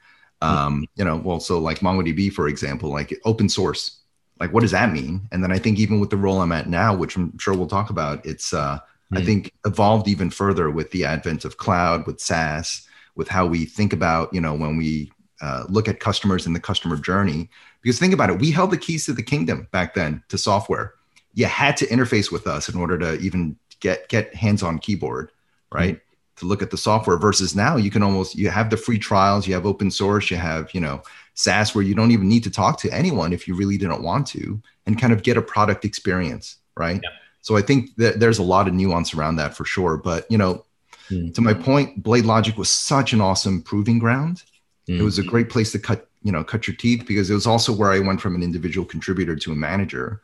[0.42, 4.00] um, you know, well, so like MongoDB, for example, like open source,
[4.40, 5.28] like what does that mean?
[5.32, 7.68] And then I think even with the role I'm at now, which I'm sure we'll
[7.68, 8.80] talk about, it's uh,
[9.14, 9.26] I Mm.
[9.26, 12.87] think evolved even further with the advent of cloud, with SaaS,
[13.18, 16.60] with how we think about, you know, when we uh, look at customers and the
[16.60, 17.50] customer journey.
[17.82, 20.94] Because think about it, we held the keys to the kingdom back then to software.
[21.34, 25.30] You had to interface with us in order to even get get hands on keyboard,
[25.72, 26.00] right?
[26.36, 29.46] To look at the software versus now you can almost you have the free trials,
[29.46, 31.02] you have open source, you have you know
[31.34, 34.26] SaaS where you don't even need to talk to anyone if you really didn't want
[34.28, 37.00] to, and kind of get a product experience, right?
[37.02, 37.10] Yeah.
[37.42, 39.96] So I think that there's a lot of nuance around that for sure.
[39.96, 40.64] But you know,
[41.08, 41.30] Hmm.
[41.30, 44.42] to my point, Blade Logic was such an awesome proving ground.
[44.86, 45.04] It Mm.
[45.04, 47.72] was a great place to cut you know cut your teeth because it was also
[47.72, 50.20] where I went from an individual contributor to a manager.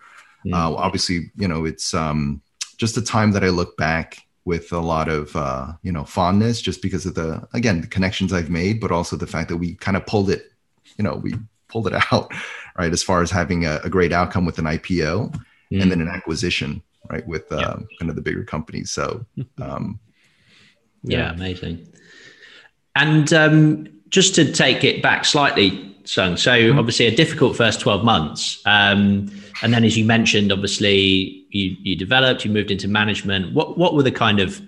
[0.47, 0.53] Mm.
[0.55, 2.41] Uh, obviously, you know, it's um,
[2.77, 6.61] just a time that I look back with a lot of uh, you know fondness,
[6.61, 9.75] just because of the again the connections I've made, but also the fact that we
[9.77, 10.53] kind of pulled it,
[10.99, 11.35] you know, we
[11.69, 12.31] pulled it out,
[12.79, 12.93] right?
[12.93, 15.33] As far as having a, a great outcome with an IPO
[15.73, 15.81] Mm.
[15.83, 17.77] and then an acquisition, right, with uh, Yeah.
[17.99, 18.91] kind of the bigger companies.
[18.91, 19.25] So,
[19.63, 19.99] um,
[21.05, 21.87] yeah, amazing.
[22.97, 26.79] And um, just to take it back slightly, Sung, so Mm-hmm.
[26.79, 28.61] obviously a difficult first 12 months.
[28.67, 29.31] Um,
[29.63, 33.55] and then, as you mentioned, obviously you, you developed, you moved into management.
[33.55, 34.61] What, what were the kind of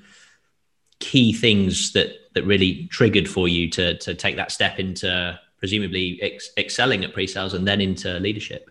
[0.99, 6.19] key things that, that really triggered for you to, to take that step into presumably
[6.23, 8.71] ex- excelling at pre-sales and then into leadership?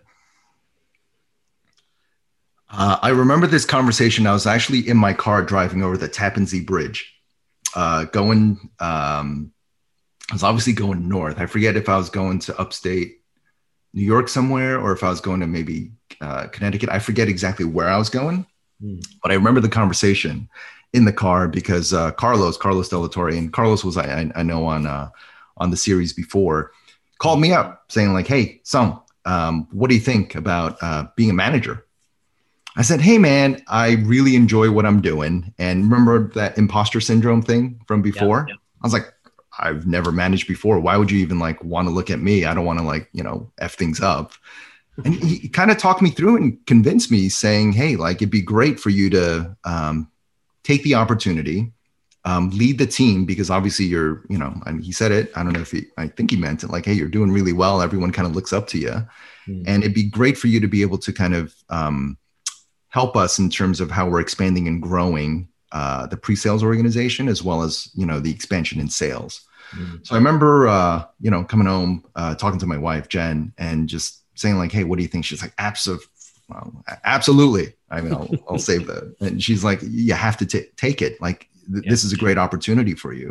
[2.68, 4.26] Uh, I remember this conversation.
[4.26, 7.15] I was actually in my car driving over the Tappan Zee Bridge,
[7.76, 8.70] uh, going.
[8.80, 9.52] Um,
[10.30, 11.38] I was obviously going north.
[11.38, 13.20] I forget if I was going to upstate
[13.94, 16.88] New York somewhere or if I was going to maybe uh, Connecticut.
[16.90, 18.44] I forget exactly where I was going,
[18.82, 18.98] Hmm.
[19.22, 20.48] but I remember the conversation
[20.92, 24.42] in the car because uh, Carlos, Carlos De La Torre, and Carlos was I, I-
[24.42, 25.08] know on uh,
[25.58, 26.72] on the series before,
[27.18, 31.30] called me up saying like, "Hey, Sung, um, what do you think about uh, being
[31.30, 31.85] a manager?"
[32.76, 35.52] I said, Hey, man, I really enjoy what I'm doing.
[35.58, 38.46] And remember that imposter syndrome thing from before?
[38.48, 38.54] yeah.
[38.82, 39.12] I was like,
[39.58, 40.78] I've never managed before.
[40.78, 42.44] Why would you even like want to look at me?
[42.44, 44.32] I don't want to like, you know, F things up.
[45.04, 48.42] And he kind of talked me through and convinced me, saying, Hey, like it'd be
[48.42, 50.10] great for you to um,
[50.62, 51.72] take the opportunity,
[52.24, 55.30] um, lead the team, because obviously you're, you know, and he said it.
[55.36, 57.52] I don't know if he, I think he meant it like, Hey, you're doing really
[57.52, 57.82] well.
[57.82, 59.06] Everyone kind of looks up to you.
[59.44, 59.62] Hmm.
[59.66, 62.16] And it'd be great for you to be able to kind of, um,
[62.98, 67.40] help us in terms of how we're expanding and growing uh, the pre-sales organization as
[67.46, 69.32] well as you know the expansion in sales.
[69.76, 70.06] Mm.
[70.06, 73.78] so i remember uh, you know coming home uh, talking to my wife jen and
[73.94, 74.08] just
[74.40, 75.24] saying like hey what do you think?
[75.24, 76.06] She's like absolutely
[76.48, 76.66] well,
[77.16, 77.66] absolutely.
[77.90, 81.20] I mean i'll, I'll save that and she's like you have to ta- take it.
[81.26, 81.40] Like
[81.72, 81.90] th- Yeah.
[81.92, 83.28] this is a great opportunity for you.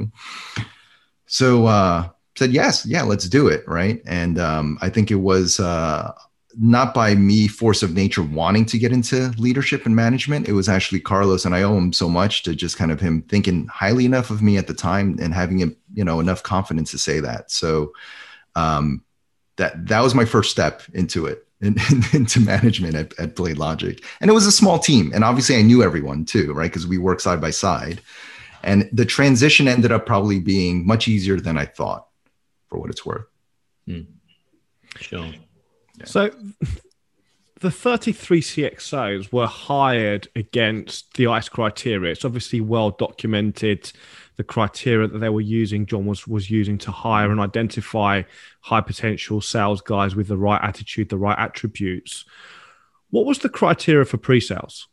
[1.39, 2.85] So uh said yes.
[2.85, 3.61] Yeah let's do it.
[3.79, 3.97] Right?
[4.21, 6.11] And um i think it was uh
[6.57, 10.47] not by me force of nature wanting to get into leadership and management.
[10.47, 13.21] It was actually carlos and i owe him so much to just kind of him
[13.23, 16.91] thinking highly enough of me at the time and having him you know enough confidence
[16.91, 17.51] to say that.
[17.51, 17.93] So
[18.55, 19.03] um
[19.57, 21.77] that that was my first step into it in,
[22.13, 24.03] into management at, at blade logic.
[24.21, 26.71] And it was a small team and obviously i knew everyone too right?
[26.71, 28.01] Because we work side by side.
[28.63, 32.07] And the transition ended up probably being much easier than i thought
[32.67, 33.25] for what it's worth.
[34.97, 35.31] Sure.
[35.97, 36.05] Yeah.
[36.05, 36.31] So
[37.59, 42.11] the 33 CXOs were hired against the ICE criteria.
[42.11, 43.91] It's obviously well documented
[44.37, 48.23] the criteria that they were using, John was was using to hire and identify
[48.61, 52.25] high potential sales guys with the right attitude, the right attributes.
[53.11, 54.87] What was the criteria for pre-sales?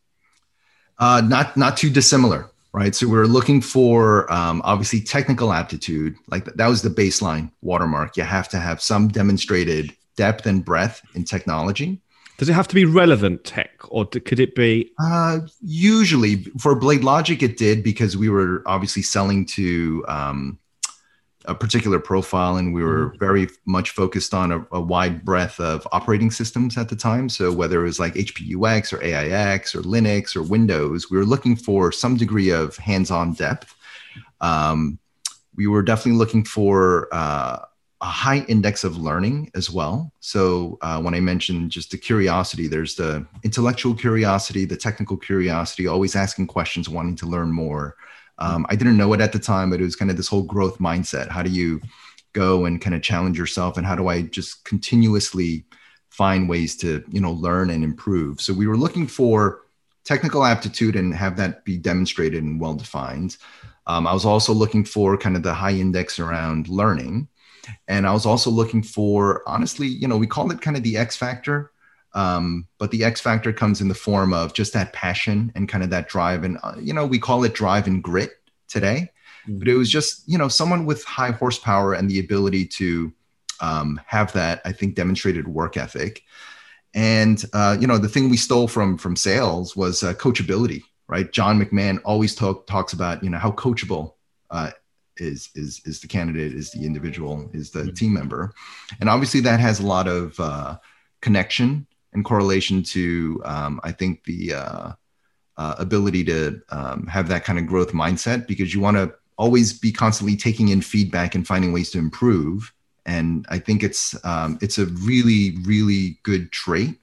[0.99, 2.95] Uh, not not too dissimilar, right?
[2.95, 8.17] So we are looking for um, obviously technical aptitude, like that was the baseline watermark.
[8.17, 12.01] You have to have some demonstrated depth and breadth in technology.
[12.39, 14.91] Does it have to be relevant tech, or could it be?
[15.01, 20.59] Uh, usually, for Blade Logic, it did because we were obviously selling to um,
[21.45, 23.19] a particular profile, and we were mm-hmm.
[23.19, 27.29] very much focused on a, a, wide breadth of operating systems at the time.
[27.29, 31.57] So whether it was like HPUX or AIX or Linux or Windows, we were looking
[31.57, 33.75] for some degree of hands-on depth.
[34.41, 34.99] Um,
[35.55, 37.59] we were definitely looking for uh,
[38.03, 40.13] a high index of learning as well.
[40.19, 45.87] So uh, when I mentioned just the curiosity, there's the intellectual curiosity, the technical curiosity,
[45.87, 47.97] always asking questions, wanting to learn more.
[48.39, 50.43] Um, I didn't know it at the time, but it was kind of this whole
[50.43, 51.29] growth mindset.
[51.29, 51.81] How do you
[52.33, 55.65] go and kind of challenge yourself, and how do I just continuously
[56.11, 58.41] find ways to you know learn and improve?
[58.41, 59.61] So we were looking for
[60.05, 63.37] technical aptitude and have that be demonstrated and well defined.
[63.87, 67.29] Um, I was also looking for kind of the high index around learning.
[67.89, 70.97] And I was also looking for, honestly, you know, we call it kind of the
[70.97, 71.71] X factor.
[72.15, 75.83] Um, but the X factor comes in the form of just that passion and kind
[75.83, 76.45] of that drive.
[76.45, 78.33] And, uh, you know, we call it drive and grit
[78.69, 79.11] today.
[79.47, 79.59] Mm-hmm.
[79.59, 83.13] But it was just, you know, someone with high horsepower and the ability to
[83.61, 86.23] um, have that, I think, demonstrated work ethic.
[86.95, 91.33] And, uh, you know, the thing we stole from from sales was uh, coachability, right?
[91.33, 94.15] John McMahon always talk, talks about, you know, how coachable
[94.51, 94.73] uh,
[95.23, 97.95] is is is the candidate, is the individual, is the mm-hmm.
[97.95, 98.53] team member,
[99.01, 100.77] and obviously that has a lot of uh,
[101.21, 104.93] connection and correlation to um, I think the uh,
[105.57, 109.79] uh, ability to um, have that kind of growth mindset because you want to always
[109.79, 112.73] be constantly taking in feedback and finding ways to improve.
[113.07, 116.99] And I think it's um, it's a really really good trait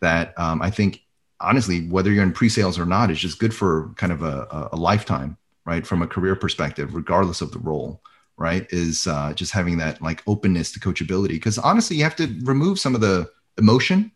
[0.00, 1.02] that um, I think
[1.40, 4.76] honestly whether you're in pre-sales or not is just good for kind of a, a
[4.76, 5.36] lifetime
[5.68, 8.00] right from a career perspective regardless of the role
[8.38, 11.36] right is uh, just having that like openness to coachability.
[11.38, 13.28] Because honestly you have to remove some of the
[13.58, 14.10] emotion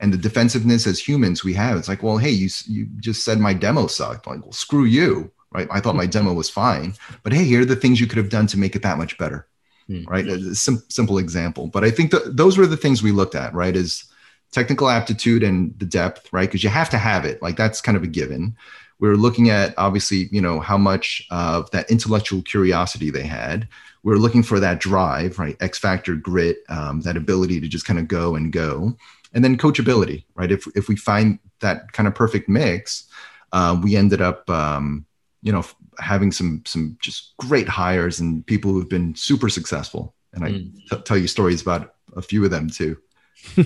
[0.00, 1.76] and the defensiveness as humans we have.
[1.78, 4.26] It's like well hey you you just said my demo sucked.
[4.26, 5.68] Like well screw you right?
[5.70, 6.94] I thought my demo was fine.
[7.22, 9.16] But hey here are the things you could have done to make it that much
[9.16, 9.48] better
[9.88, 10.06] mm.
[10.08, 10.26] right?
[10.26, 11.68] A sim- simple example.
[11.68, 14.04] But i think that those were the things we looked at right is
[14.50, 16.48] technical aptitude and the depth right?
[16.48, 17.40] Because you have to have it.
[17.40, 18.56] Like that's kind of a given
[19.00, 23.68] we were looking at obviously you know how much of that intellectual curiosity they had.
[24.02, 25.56] We are looking for that drive right?
[25.60, 28.96] X factor grit um, that ability to just kind of go and go.
[29.34, 30.50] And then coachability right?
[30.50, 33.08] If, if we find that kind of perfect mix
[33.52, 35.06] uh, we ended up um,
[35.42, 35.64] you know
[35.98, 40.14] having some some just great hires and people who've been super successful.
[40.32, 40.72] And I mm.
[40.90, 42.98] t- tell you stories about a few of them too.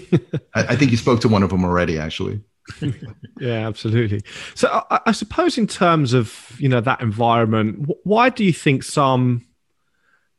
[0.55, 2.41] I, I think you spoke to one of them already actually
[3.41, 4.23] yeah, absolutely.
[4.55, 8.83] So I, I, suppose in terms of you know that environment, why do you think
[8.83, 9.47] some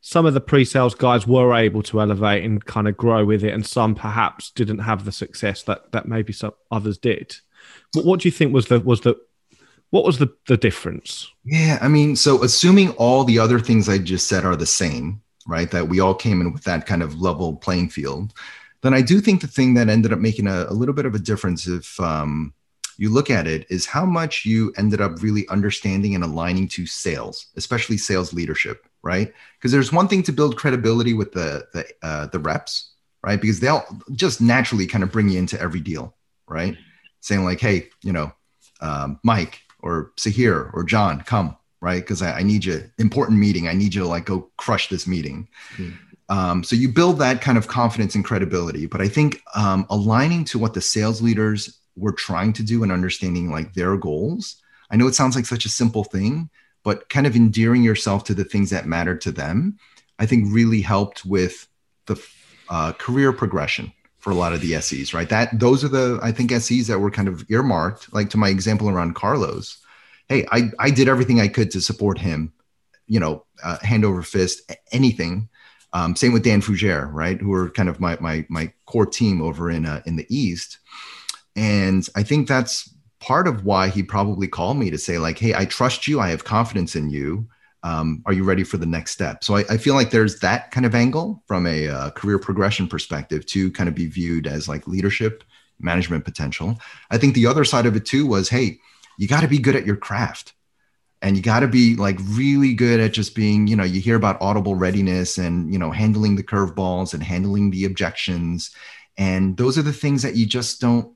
[0.00, 3.52] some of the pre-sales guys were able to elevate and kind of grow with it,
[3.52, 7.36] and some perhaps didn't have the success that that maybe some others did?
[7.92, 9.16] What, what do you think was the was the
[9.90, 11.30] what was the the difference?
[11.44, 15.22] Yeah, I mean, so assuming all the other things I just said are the same,
[15.46, 15.70] right?
[15.70, 18.32] That we all came in with that kind of level playing field
[18.84, 21.14] then I do think the thing that ended up making a, a little bit of
[21.14, 22.52] a difference, if um,
[22.98, 26.84] you look at it, is how much you ended up really understanding and aligning to
[26.84, 29.32] sales, especially sales leadership, right?
[29.56, 32.92] Because there's one thing to build credibility with the the, uh, the reps,
[33.22, 33.40] right?
[33.40, 36.14] Because they'll just naturally kind of bring you into every deal,
[36.46, 36.76] right?
[37.20, 38.34] Saying like, hey, you know,
[38.82, 42.02] um, Mike or Sahir or John, come, right?
[42.02, 43.66] Because I, I, need you, important meeting.
[43.66, 45.48] I need you to like go crush this meeting.
[45.78, 45.96] Mm.
[46.28, 48.86] Um, so you build that kind of confidence and credibility.
[48.86, 52.90] But I think um, aligning to what the sales leaders were trying to do and
[52.90, 54.56] understanding like their goals.
[54.90, 56.50] I know it sounds like such a simple thing,
[56.82, 59.78] but kind of endearing yourself to the things that matter to them,
[60.18, 61.66] I think really helped with
[62.06, 62.22] the
[62.68, 65.28] uh, career progression for a lot of the SEs, right?
[65.28, 68.12] That those are the I think SEs that were kind of earmarked.
[68.12, 69.78] Like to my example around Carlos,
[70.28, 72.52] hey, I I did everything I could to support him,
[73.06, 75.48] you know, uh, hand over fist, anything
[75.94, 77.40] um, same with Dan Fougere, right?
[77.40, 80.78] Who are kind of my my my core team over in uh, in the East,
[81.56, 85.54] and I think that's part of why he probably called me to say like, "Hey,
[85.54, 86.20] I trust you.
[86.20, 87.48] I have confidence in you.
[87.84, 89.44] um, are you ready for the next step?
[89.44, 92.88] So I, I, feel like there's that kind of angle from a uh, career progression
[92.88, 95.44] perspective to kind of be viewed as like leadership
[95.78, 96.80] management potential.
[97.10, 98.78] I think the other side of it too was, hey,
[99.18, 100.54] you got to be good at your craft
[101.24, 104.14] and you got to be like really good at just being you know you hear
[104.14, 108.70] about audible readiness and you know handling the curveballs and handling the objections
[109.18, 111.12] and those are the things that you just don't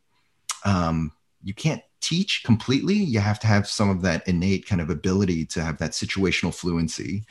[0.65, 1.13] um,
[1.45, 2.95] you can't teach completely.
[2.95, 6.55] You have to have some of that innate kind of ability to have that situational
[6.55, 7.25] fluency.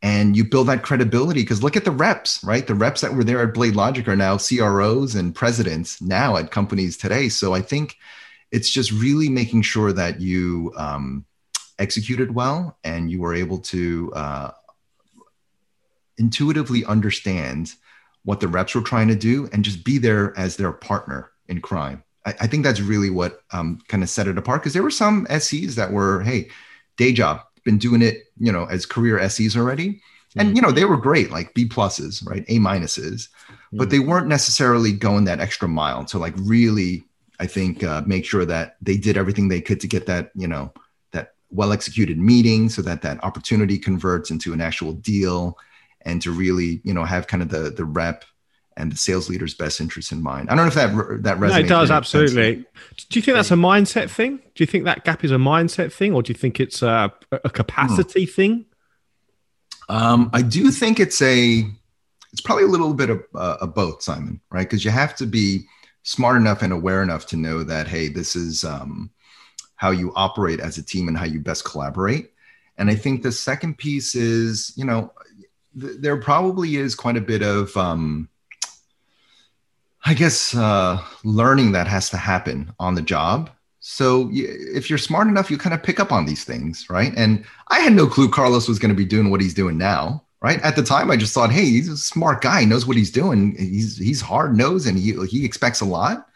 [0.00, 2.66] And you build that credibility because look at the reps, right?
[2.66, 6.52] The reps that were there at Blade Logic are now CROs and presidents now at
[6.52, 7.28] companies today.
[7.28, 7.96] So I think
[8.52, 11.24] it's just really making sure that you um,
[11.78, 14.50] executed well and you were able to uh,
[16.16, 17.74] intuitively understand
[18.24, 21.60] what the reps were trying to do and just be there as their partner in
[21.60, 22.02] crime.
[22.26, 24.90] I, I think that's really what um, kind of set it apart because there were
[24.90, 26.48] some SEs that were, hey,
[26.96, 30.02] day job, been doing it, you know, as career SEs already.
[30.36, 32.44] And, you know, they were great, like B pluses, right?
[32.48, 33.28] A minuses,
[33.72, 37.02] but they weren't necessarily going that extra mile to like really,
[37.40, 40.46] I think, uh, make sure that they did everything they could to get that, you
[40.46, 40.72] know,
[41.50, 45.58] well executed meeting so that that opportunity converts into an actual deal
[46.02, 48.24] and to really, you know, have kind of the, the rep
[48.76, 50.48] and the sales leader's best interest in mind.
[50.48, 51.50] I don't know if that that resonates.
[51.50, 52.64] No, it does absolutely.
[53.10, 54.36] Do you think that's a mindset thing?
[54.36, 57.12] Do you think that gap is a mindset thing, or do you think it's a,
[57.32, 58.30] a capacity hmm.
[58.30, 58.66] thing?
[59.88, 61.64] Um, I do think it's a.
[62.30, 64.40] It's probably a little bit of, uh, of both, Simon.
[64.50, 64.68] Right?
[64.68, 65.66] Because you have to be
[66.04, 69.10] smart enough and aware enough to know that hey, this is um,
[69.78, 72.32] how you operate as a team and how you best collaborate.
[72.76, 75.12] And I think the second piece is, you know,
[75.80, 78.28] th- there probably is quite a bit of um,
[80.04, 83.50] I guess uh, learning that has to happen on the job.
[83.80, 87.12] So if you're smart enough, you kind of pick up on these things, right?
[87.16, 90.24] And I had no clue Carlos was going to be doing what he's doing now,
[90.40, 90.60] right?
[90.62, 93.10] At the time, I just thought, hey, he's a smart guy, he knows what he's
[93.10, 93.54] doing.
[93.56, 96.27] He's he's hard nosed and he he expects a lot,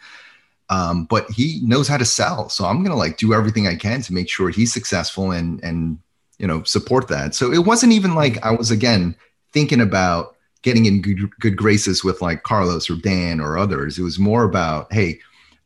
[0.73, 2.49] um, but he knows how to sell.
[2.49, 5.99] So I'm gonna like do everything I can to make sure he's successful and and
[6.39, 7.35] you know support that.
[7.35, 9.15] So it wasn't even like I was again
[9.53, 13.99] thinking about getting in good, good graces with like Carlos or Dan or others.
[13.99, 15.19] It was more about, hey,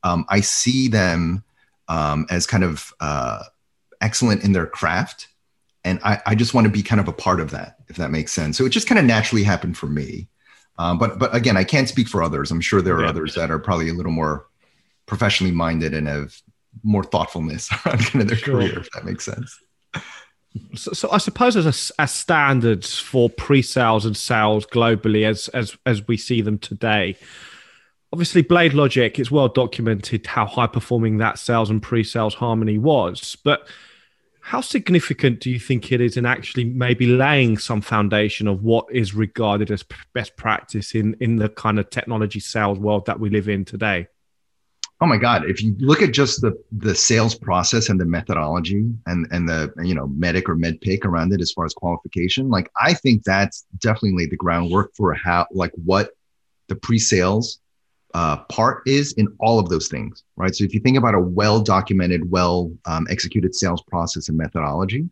[0.02, 1.44] um, I see them
[1.88, 3.44] um, as kind of uh,
[4.00, 5.28] excellent in their craft.
[5.84, 8.10] And I, I just want to be kind of a part of that, if that
[8.10, 8.58] makes sense.
[8.58, 10.26] So it just kind of naturally happened for me.
[10.78, 12.50] Um, but but again, I can't speak for others.
[12.50, 13.08] I'm sure there are yeah.
[13.08, 14.46] others that are probably a little more
[15.06, 16.34] professionally minded and have
[16.82, 18.60] more thoughtfulness around kind of their sure.
[18.60, 19.58] career, if that makes sense.
[20.74, 25.76] So, so, I suppose as a, as standards for pre-sales and sales globally, as as
[25.84, 27.16] as we see them today,
[28.12, 33.36] obviously Blade Logic, it's well documented how high performing that sales and pre-sales harmony was.
[33.44, 33.68] But
[34.40, 38.86] how significant do you think it is in actually maybe laying some foundation of what
[38.90, 39.84] is regarded as
[40.14, 44.06] best practice in in the kind of technology sales world that we live in today?
[45.00, 45.44] Oh my God!
[45.44, 49.70] If you look at just the the sales process and the methodology and and the
[49.82, 53.66] you know MEDDIC or MEDDPICC around it as far as qualification, like I think that's
[53.78, 56.10] definitely laid the groundwork for how like what
[56.68, 57.60] the pre-sales
[58.14, 60.54] uh, part is in all of those things, right?
[60.54, 65.10] So if you think about a well documented, well um, executed sales process and methodology,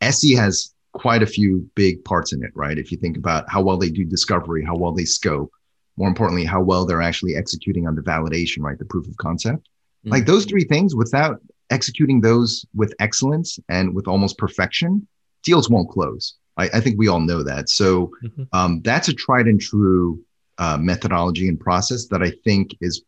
[0.00, 2.78] SE has quite a few big parts in it, right?
[2.78, 5.52] If you think about how well they do discovery, how well they scope,
[6.00, 8.78] more importantly, how well they're actually executing on the validation, right?
[8.78, 9.58] The proof of concept.
[9.58, 10.12] Mm-hmm.
[10.12, 15.06] Like those three things, without executing those with excellence and with almost perfection,
[15.42, 16.36] deals won't close.
[16.56, 17.68] I, I think we all know that.
[17.68, 18.44] So mm-hmm.
[18.54, 20.24] um, that's a tried and true
[20.56, 23.02] uh, methodology and process that I think is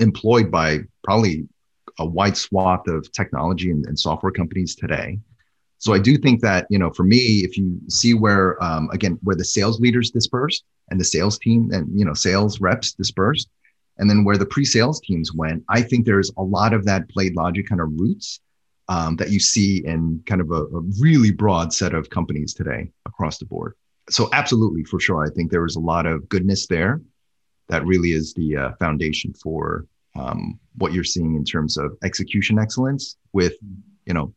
[0.00, 1.48] employed by probably
[2.00, 5.20] a wide swath of technology and, and software companies today.
[5.82, 9.18] So I do think that you know, for me, if you see where um, again
[9.22, 13.48] where the sales leaders dispersed, and the sales team and you know sales reps dispersed
[13.98, 17.34] and then where the pre-sales teams went i think there's a lot of that Blade
[17.34, 18.40] Logic kind of roots
[18.88, 22.90] um, that you see in kind of a, a, really broad set of companies today
[23.06, 23.74] across the board.
[24.10, 27.00] So absolutely for sure i think there was a lot of goodness there.
[27.68, 32.58] That really is the uh, foundation for um, what you're seeing in terms of execution
[32.58, 33.54] excellence with
[34.04, 34.34] you know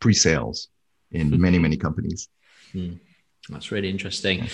[0.00, 0.68] pre-sales
[1.10, 2.28] in many many companies
[2.72, 2.94] hmm.
[3.48, 4.48] that's really interesting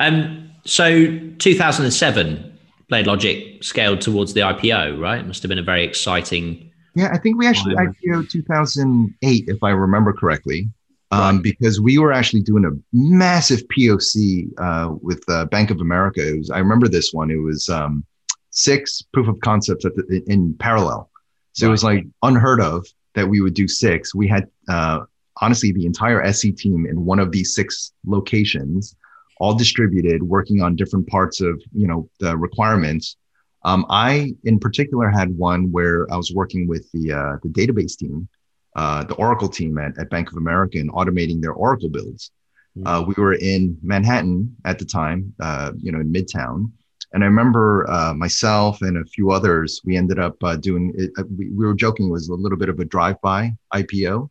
[0.00, 1.06] um, so
[1.38, 5.20] 2007, Blade Logic scaled towards the IPO, right?
[5.20, 6.70] It must have been a very exciting.
[6.94, 7.74] Yeah, I think we actually.
[7.74, 10.68] IPO 2008, if I remember correctly,
[11.10, 11.42] um, right.
[11.42, 16.26] because we were actually doing a massive POC uh, with uh, Bank of America.
[16.26, 17.30] It was, I remember this one.
[17.30, 18.04] It was um,
[18.50, 21.10] six proof of concepts the, in parallel.
[21.52, 21.68] So right.
[21.68, 24.14] it was like unheard of that we would do six.
[24.14, 25.00] We had uh,
[25.40, 28.96] honestly the entire SE team in one of these six locations,
[29.38, 33.16] all distributed, working on different parts of you know the requirements.
[33.64, 37.96] Um, I, in particular, had one where I was working with the uh, the database
[37.96, 38.28] team,
[38.76, 42.30] uh, the Oracle team at, at Bank of America, and automating their Oracle builds.
[42.76, 42.86] Mm-hmm.
[42.86, 46.72] Uh, we were in Manhattan at the time, uh, you know, in Midtown,
[47.14, 49.80] and I remember uh, myself and a few others.
[49.84, 50.92] We ended up uh, doing.
[50.96, 54.28] It, we, we were joking it was a little bit of a drive-by IPO,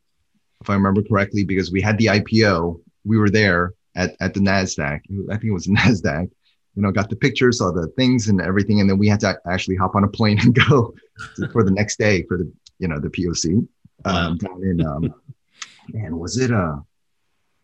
[0.61, 2.79] if I remember correctly, because we had the IPO.
[3.05, 5.01] We were there at, at the Nasdaq.
[5.29, 6.29] I think it was Nasdaq
[6.75, 8.81] you know, got the pictures, saw the things and everything.
[8.81, 10.93] And then we had to actually hop on a plane and go
[11.51, 13.67] for the next day for the, you know, the POC
[14.05, 15.13] um, down in, um,
[15.89, 16.75] man, was it, uh,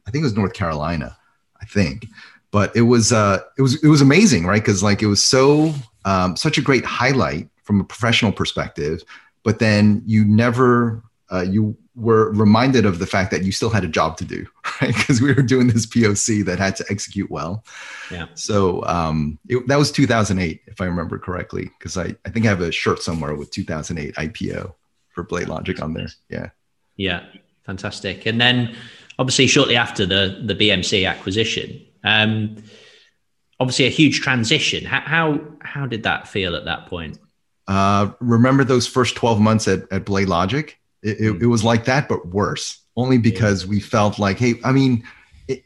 [0.08, 1.18] I think it was North Carolina,
[1.62, 2.08] I think,
[2.52, 4.64] but it was, uh, it was, it was amazing, right?
[4.64, 5.74] Cause like, it was so,
[6.06, 9.04] um, such a great highlight from a professional perspective,
[9.44, 13.84] but then you never, uh, you were reminded of the fact that you still had
[13.84, 14.46] a job to do,
[14.82, 14.96] right?
[14.96, 17.64] Because we were doing this POC that had to execute well.
[18.10, 18.28] Yeah.
[18.36, 22.50] So um, it, that was 2008, if I remember correctly, because I, I think I
[22.50, 24.74] have a shirt somewhere with 2008 IPO
[25.10, 26.10] for BladeLogic on there.
[26.30, 26.50] Yeah.
[26.96, 27.26] Yeah.
[27.66, 28.26] Fantastic.
[28.26, 28.76] And then
[29.20, 32.58] obviously shortly after the, the BMC acquisition, um,
[33.60, 34.86] obviously a huge transition.
[34.86, 37.20] How, how, how did that feel at that point?
[37.68, 40.74] Uh, remember those first 12 months at, at BladeLogic?
[41.04, 41.44] It, it, hmm.
[41.44, 45.04] it, was like that, but worse, only because we felt like, hey, I mean,
[45.48, 45.64] it,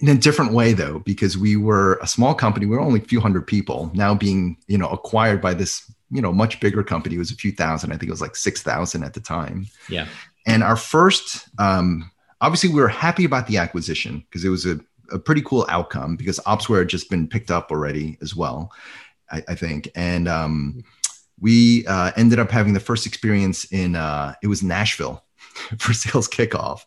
[0.00, 3.04] in a different way though, because we were a small company, we were only a
[3.04, 7.16] few hundred people now being, you know, acquired by this, you know, much bigger company.
[7.16, 7.92] It was a few thousand.
[7.92, 9.66] I think it was like 6,000 at the time.
[9.88, 10.06] Yeah.
[10.46, 12.10] And our first, um,
[12.40, 14.80] obviously we were happy about the acquisition because it was a,
[15.12, 18.72] a pretty cool outcome because Opsware had just been picked up already as well,
[19.30, 19.90] I, I think.
[19.94, 20.84] And, um,
[21.40, 25.24] we uh, ended up having the first experience in uh, it was Nashville
[25.78, 26.82] for sales kickoff.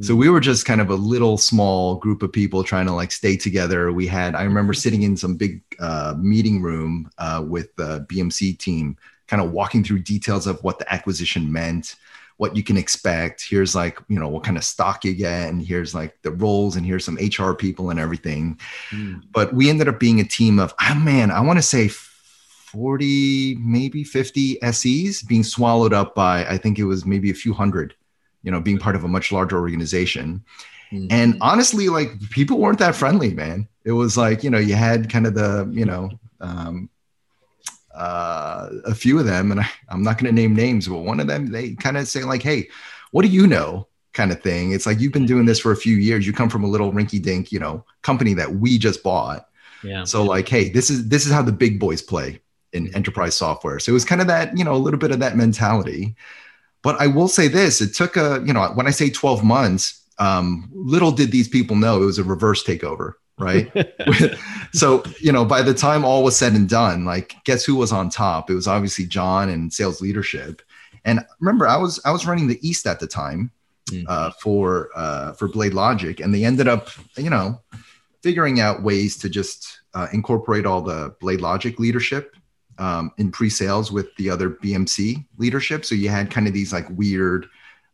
[0.00, 0.20] So mm-hmm.
[0.20, 3.36] we were just kind of a little small group of people trying to like stay
[3.36, 3.92] together.
[3.92, 8.58] We had I remember sitting in some big uh, meeting room uh, with the BMC
[8.58, 8.96] team,
[9.28, 11.96] kind of walking through details of what the acquisition meant,
[12.36, 13.46] what you can expect.
[13.48, 16.76] Here's like you know what kind of stock you get, and here's like the roles,
[16.76, 18.58] and here's some HR people and everything.
[18.90, 19.22] Mm.
[19.32, 21.90] But we ended up being a team of oh man, I want to say
[22.74, 27.54] 40, maybe 50 SEs being swallowed up by, I think it was maybe a few
[27.54, 27.94] hundred,
[28.42, 30.44] you know, being part of a much larger organization.
[30.92, 31.06] Mm-hmm.
[31.10, 33.68] And honestly, like people weren't that friendly, man.
[33.84, 36.10] It was like, you know, you had kind of the, you know,
[36.40, 36.90] um,
[37.94, 41.20] uh, a few of them, and I, I'm not going to name names, but one
[41.20, 42.68] of them, they kind of say like, "Hey,
[43.10, 44.72] what do you know?" kind of thing.
[44.72, 46.26] It's like you've been doing this for a few years.
[46.26, 49.48] You come from a little rinky-dink, you know, company that we just bought.
[49.82, 50.04] Yeah.
[50.04, 52.40] So like, hey, this is this is how the big boys play
[52.72, 53.78] in enterprise software.
[53.78, 56.14] So it was kind of that, you know, a little bit of that mentality.
[56.82, 60.02] But I will say this: it took a, you know, when I say 12 months,
[60.18, 63.70] um, little did these people know it was a reverse takeover, right?
[64.72, 67.92] so you know, by the time all was said and done, like, guess who was
[67.92, 68.50] on top?
[68.50, 70.62] It was obviously John and sales leadership.
[71.04, 73.50] And remember, I was I was running the East at the time
[73.90, 74.04] mm.
[74.08, 77.60] uh, for uh, for BladeLogic, and they ended up, you know,
[78.22, 82.36] figuring out ways to just uh, incorporate all the Blade Logic leadership
[82.78, 85.84] um, in pre-sales with the other BMC leadership.
[85.84, 87.46] So you had kind of these like weird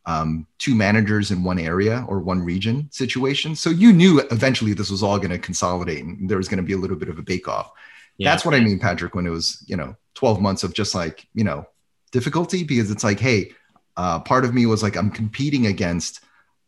[0.06, 3.54] um, two managers in one area or one region situation.
[3.54, 6.62] So you knew eventually this was all going to consolidate and there was going to
[6.62, 7.70] be a little bit of a bake off.
[8.16, 8.30] Yeah.
[8.30, 11.26] That's what I mean, Patrick, when it was, you know, 12 months of just like,
[11.34, 11.66] you know,
[12.12, 13.52] difficulty because it's like, hey,
[13.96, 16.20] uh, part of me was like, I'm competing against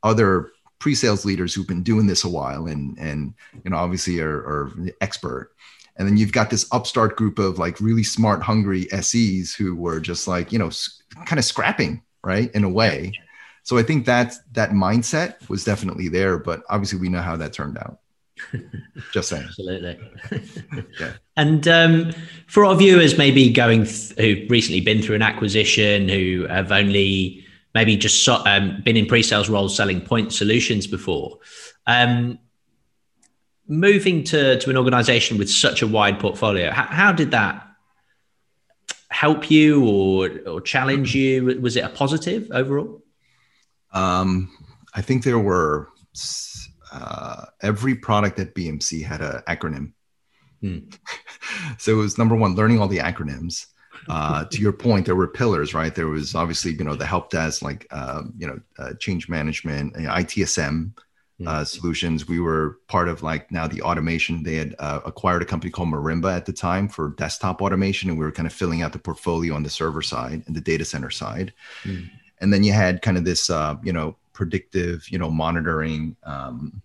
[0.02, 4.38] other pre-sales leaders who've been doing this a while and, and, you know, obviously are,
[4.38, 5.52] are expert
[5.96, 10.00] and then you've got this upstart group of like really smart hungry ses who were
[10.00, 10.70] just like you know
[11.26, 13.12] kind of scrapping right in a way.
[13.64, 17.52] So i think that that mindset was definitely there but obviously we know how that
[17.52, 17.98] turned out.
[19.12, 19.44] Just saying.
[19.44, 19.98] Absolutely.
[21.00, 21.12] Yeah.
[21.36, 22.12] And um,
[22.46, 27.44] for our viewers maybe going th- who've recently been through an acquisition who have only
[27.74, 31.38] maybe just so, um, been in pre-sales roles selling point solutions before
[31.86, 32.38] um,
[33.68, 37.66] moving to, to an organization with such a wide portfolio, how, how did that
[39.22, 41.60] help you or, or challenge you?
[41.60, 43.00] Was it a positive overall?
[43.92, 44.50] Um,
[44.94, 45.90] I think there were
[46.92, 49.92] uh, every product at BMC had an acronym.
[50.60, 50.78] Hmm.
[51.78, 53.66] so it was number one, learning all the acronyms.
[54.08, 55.94] Uh, to your point, there were pillars, right?
[55.94, 59.94] There was obviously, you know, the help desk, like, uh, you know, uh, change management,
[59.94, 60.90] ITSM,
[61.46, 62.28] uh, solutions.
[62.28, 64.42] We were part of like now the automation.
[64.42, 68.18] They had uh, acquired a company called Marimba at the time for desktop automation, and
[68.18, 70.84] we were kind of filling out the portfolio on the server side and the data
[70.84, 71.52] center side.
[71.84, 72.10] Mm.
[72.40, 76.82] And then you had kind of this, uh, you know, predictive, you know, monitoring, um,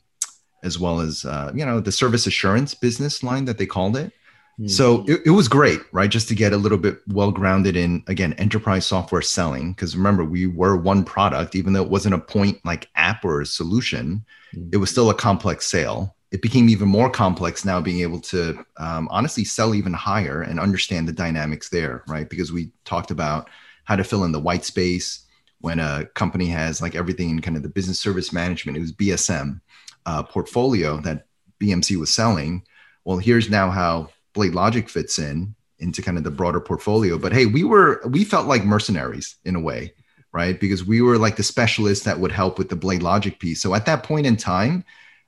[0.63, 4.11] as well as uh, you know the service assurance business line that they called it.
[4.59, 4.69] Mm-hmm.
[4.69, 6.09] So it, it, was great, right?
[6.09, 9.73] Just to get a little bit well grounded in again enterprise software selling.
[9.73, 13.41] Because remember, we were one product, even though it wasn't a point like app or
[13.41, 14.69] a solution, mm-hmm.
[14.73, 16.15] it was still a complex sale.
[16.31, 20.59] It became even more complex now, being able to um, honestly sell even higher and
[20.59, 22.27] understand the dynamics there, right?
[22.27, 23.49] Because we talked about
[23.85, 25.25] how to fill in the white space
[25.61, 28.77] when a company has like everything in kind of the business service management.
[28.77, 29.61] It was BSM
[30.07, 31.27] uh, portfolio that
[31.61, 32.63] BMC was selling.
[33.05, 37.17] Well, here's now how Blade Logic fits in into kind of the broader portfolio.
[37.17, 39.93] But hey, we were we felt like mercenaries in a way,
[40.31, 40.59] right?
[40.59, 43.61] Because we were like the specialists that would help with the Blade Logic piece.
[43.61, 44.85] So at that point in time,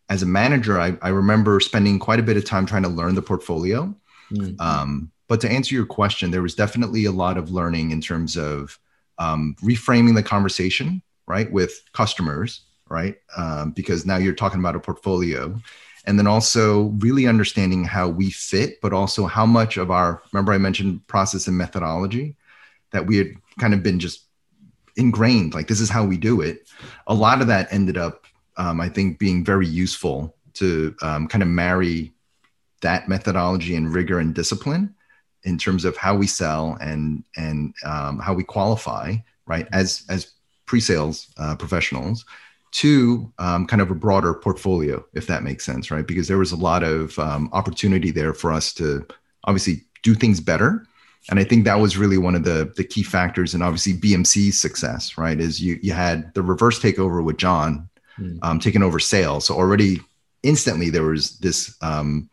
[0.10, 3.16] as a manager, I, I remember spending quite a bit of time trying to learn
[3.16, 3.94] the portfolio.
[4.32, 4.62] Mm-hmm.
[4.62, 8.38] Um, but to answer your question, there was definitely a lot of learning in terms
[8.38, 8.80] of
[9.18, 13.18] um, reframing the conversation, right, with customers, right?
[13.36, 15.60] Um, because now you're talking about a portfolio
[16.10, 20.52] and then also really understanding how we fit but also how much of our remember
[20.52, 22.36] i mentioned process and methodology?
[22.92, 24.24] That we had kind of been just
[24.96, 26.68] ingrained like this is how we do it.
[27.06, 28.26] A lot of that ended up
[28.58, 32.12] um, i think being very useful to um, kind of marry
[32.82, 34.96] that methodology and rigor and discipline
[35.44, 40.34] in terms of how we sell and and um, how we qualify right as as
[40.66, 42.26] pre-sales uh, professionals
[42.72, 46.06] to um, kind of a broader portfolio, if that makes sense, right?
[46.06, 49.06] Because there was a lot of um, opportunity there for us to
[49.46, 50.86] obviously do things better.
[51.30, 54.60] And I think that was really one of the the key factors in obviously BMC's
[54.60, 55.40] success, right?
[55.40, 57.90] Is you you had the reverse takeover with John
[58.20, 58.40] mm.
[58.42, 59.46] um, taking over sales.
[59.46, 60.00] So already
[60.44, 62.30] instantly there was this um,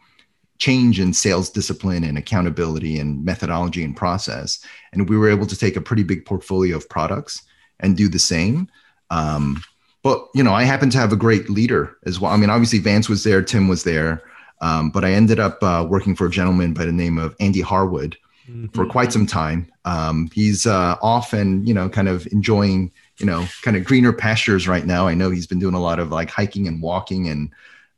[0.59, 4.65] change in sales discipline and accountability and methodology and process.
[4.93, 7.43] And we were able to take a pretty big portfolio of products
[7.81, 8.69] and do the same.
[9.11, 9.63] Um,
[10.07, 12.31] but you know, I happen to have a great leader as well.
[12.31, 14.23] I mean, obviously Vance was there, Tim was there,
[14.61, 17.61] um, but I ended up uh, working for a gentleman by the name of Andy
[17.61, 18.17] Harwood
[18.49, 18.67] mm-hmm.
[18.69, 19.69] for quite some time.
[19.85, 24.13] Um, he's uh, off and you know, kind of enjoying you know, kind of greener
[24.13, 25.09] pastures right now.
[25.09, 27.51] I know he's been doing a lot of like hiking and walking and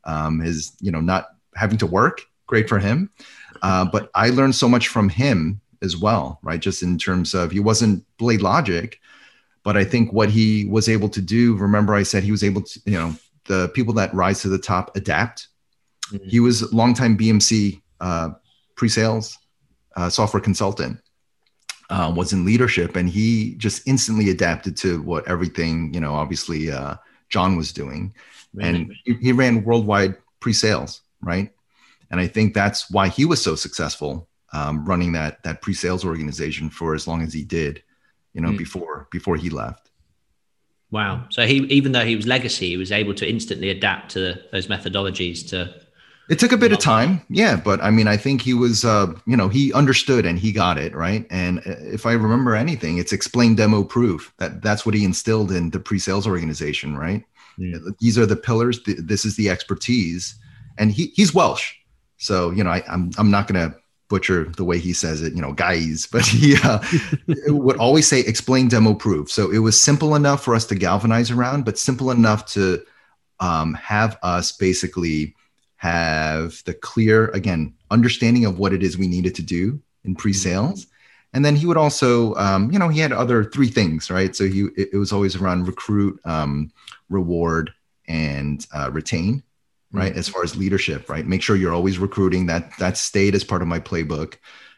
[0.05, 2.21] um, his you know not having to work.
[2.47, 3.11] Great for him.
[3.61, 6.59] Uh, but I learned so much from him as well, right?
[6.59, 8.98] Just in terms of he wasn't Blade Logic,
[9.69, 12.63] but I think what he was able to do, remember I said he was able
[12.63, 13.13] to, you know,
[13.45, 15.49] the people that rise to the top adapt.
[16.11, 16.27] Mm-hmm.
[16.27, 18.29] He was a longtime BMC uh,
[18.75, 19.37] pre-sales
[19.95, 20.99] uh, software consultant,
[21.91, 26.71] uh, was in leadership, and he just instantly adapted to what everything, you know, obviously
[26.71, 26.95] uh,
[27.29, 28.11] John was doing,
[28.59, 31.53] and he, he ran worldwide pre-sales, right?
[32.09, 36.71] And I think that's why he was so successful um, running that that pre-sales organization
[36.71, 37.83] for as long as he did
[38.33, 38.57] you know, mm.
[38.57, 39.89] before before he left.
[40.91, 41.25] Wow.
[41.29, 44.67] So he even though he was legacy, he was able to instantly adapt to those
[44.67, 45.73] methodologies to
[46.29, 49.07] it took a bit of time, yeah, but I mean, I think he was, uh,
[49.25, 51.25] you know, he understood and he got it right.
[51.31, 54.31] And uh, if I remember anything, it's explain, demo, proof.
[54.37, 57.23] That that's what he instilled in the pre-sales organization, right?
[57.57, 57.79] Yeah.
[57.99, 58.79] These are the pillars.
[58.85, 60.35] This is the expertise,
[60.77, 61.73] and he he's Welsh,
[62.17, 63.75] so you know, I, I'm I'm not gonna
[64.09, 66.83] butcher the way he says it, you know, guys, but he uh,
[67.47, 69.31] would always say explain, demo, prove.
[69.31, 72.83] So it was simple enough for us to galvanize around, but simple enough to
[73.39, 75.35] um, have us basically
[75.77, 80.87] have the clear, again, understanding of what it is we needed to do in pre-sales.
[81.31, 84.35] And then he would also, um, you know, he had other three things, right?
[84.35, 86.71] So he, it, it was always around recruit, um,
[87.09, 87.71] reward,
[88.07, 89.43] and uh, retain
[89.91, 90.19] right mm-hmm.
[90.19, 93.61] as far as leadership right make sure you're always recruiting that that stayed as part
[93.61, 94.35] of my playbook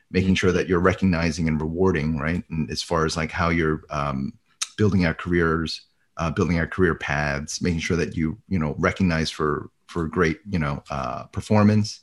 [0.09, 0.35] making mm-hmm.
[0.35, 4.33] sure that you're recognizing and rewarding right and as far as like how you're um,
[4.77, 5.81] building our careers
[6.17, 10.39] uh, building our career paths making sure that you you know recognize for for great
[10.49, 12.01] you know uh, performance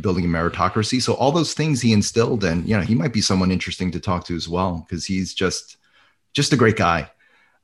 [0.00, 3.20] building a meritocracy so all those things he instilled and you know he might be
[3.20, 5.78] someone interesting to talk to as well because he's just
[6.34, 7.10] just a great guy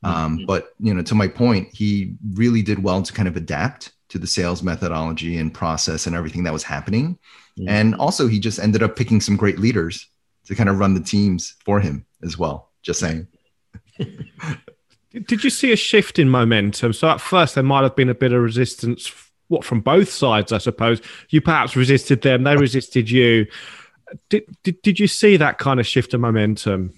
[0.02, 0.46] um, mm-hmm.
[0.46, 4.18] but you know to my point he really did well to kind of adapt to
[4.18, 7.18] the sales methodology and process and everything that was happening.
[7.58, 7.68] Mm-hmm.
[7.68, 10.06] And also, he just ended up picking some great leaders
[10.44, 12.68] to kind of run the teams for him as well.
[12.82, 13.26] Just saying.
[13.98, 16.92] Did you see a shift in momentum?
[16.92, 19.10] So at first, there might have been a bit of resistance.
[19.48, 21.00] What from both sides, I suppose.
[21.30, 23.46] You perhaps resisted them; they resisted you.
[24.28, 26.92] Did, did, did you see that kind of shift in momentum?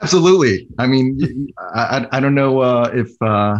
[0.00, 0.66] Absolutely.
[0.78, 3.58] I mean, I, I don't know uh, if uh,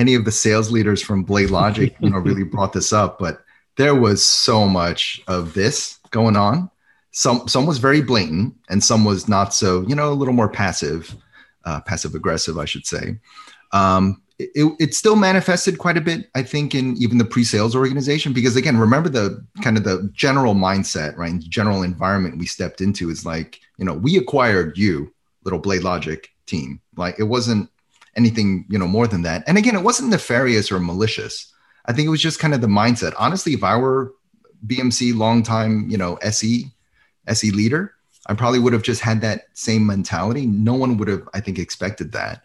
[0.00, 3.44] any of the sales leaders from Blade Logic, you know, really brought this up, but
[3.76, 6.70] there was so much of this going on.
[7.12, 10.48] Some some was very blatant, and some was not so, you know, a little more
[10.48, 11.14] passive,
[11.64, 13.18] uh, passive aggressive, I should say.
[13.72, 18.32] Um, it, it still manifested quite a bit, I think, in even the pre-sales organization.
[18.32, 21.32] Because again, remember the kind of the general mindset, right?
[21.32, 25.12] The general environment we stepped into is like, you know, we acquired you,
[25.44, 26.80] little Blade Logic team.
[26.96, 27.68] Like it wasn't
[28.16, 29.44] anything, you know, more than that.
[29.46, 31.52] And again, it wasn't nefarious or malicious.
[31.86, 33.14] I think it was just kind of the mindset.
[33.18, 34.14] Honestly, if I were
[34.66, 36.66] BMC longtime, you know, SE,
[37.26, 37.94] SE leader,
[38.26, 40.46] I probably would have just had that same mentality.
[40.46, 42.42] No one would have, I think, expected that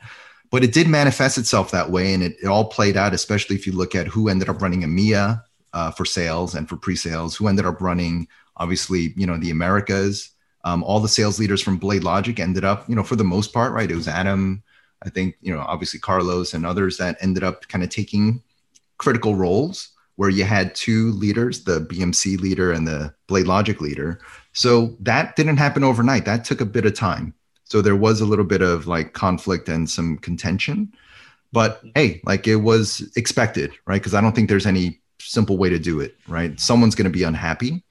[0.55, 3.67] but it did manifest itself that way and it, it all played out especially if
[3.67, 5.41] you look at who ended up running emea
[5.73, 10.29] uh, for sales and for pre-sales who ended up running obviously you know the americas
[10.63, 13.53] um, all the sales leaders from blade logic ended up you know for the most
[13.53, 14.63] part right it was adam
[15.03, 18.41] i think you know obviously carlos and others that ended up kind of taking
[18.97, 24.19] critical roles where you had two leaders the bmc leader and the blade logic leader
[24.53, 27.33] so that didn't happen overnight that took a bit of time
[27.65, 30.93] so there was a little bit of like conflict and some contention.
[31.51, 34.01] But hey, like it was expected, right?
[34.01, 36.59] Because I don't think there's any simple way to do it, right?
[36.59, 37.83] Someone's going to be unhappy.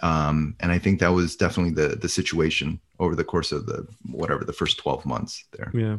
[0.00, 3.86] Um, and I think that was definitely the the situation over the course of the
[4.10, 5.70] whatever the first 12 months there.
[5.74, 5.96] Yeah.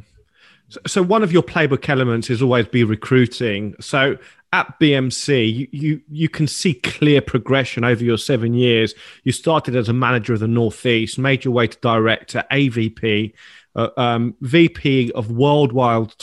[0.87, 3.75] So, one of your playbook elements is always be recruiting.
[3.79, 4.17] So
[4.51, 8.93] at BMC, you, you you can see clear progression over your seven years.
[9.23, 13.33] You started as a manager of the Northeast, made your way to director, AVP,
[13.75, 16.13] uh, um, VP of worldwide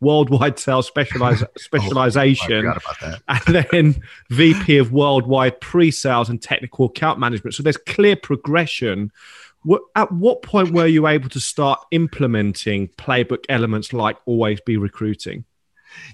[0.00, 7.18] worldwide sales specialize, oh, specialization, oh, and then VP of worldwide pre-sales and technical account
[7.18, 7.54] management.
[7.54, 9.10] So there's clear progression.
[9.96, 15.44] At what point were you able to start implementing playbook elements like always be recruiting?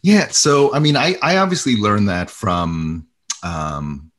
[0.02, 0.28] Yeah.
[0.28, 3.06] So, I mean, I, I obviously learned that from,
[3.42, 4.10] um,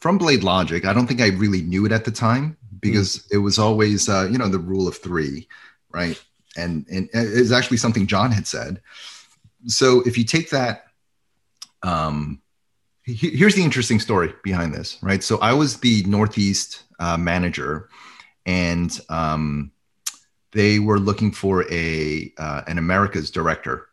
[0.00, 0.84] from Blade Logic.
[0.84, 3.32] I don't think I really knew it at the time because mm.
[3.32, 5.48] it was always, uh, you know, the rule of three,
[5.90, 6.22] right?
[6.56, 8.80] And, and it's actually something John had said.
[9.66, 10.86] So if you take that,
[11.82, 12.40] um,
[13.04, 15.22] here's the interesting story behind this, right?
[15.22, 17.88] So I was the Northeast uh, manager,
[18.46, 19.72] and um,
[20.52, 23.88] they were looking for a uh, an Americas director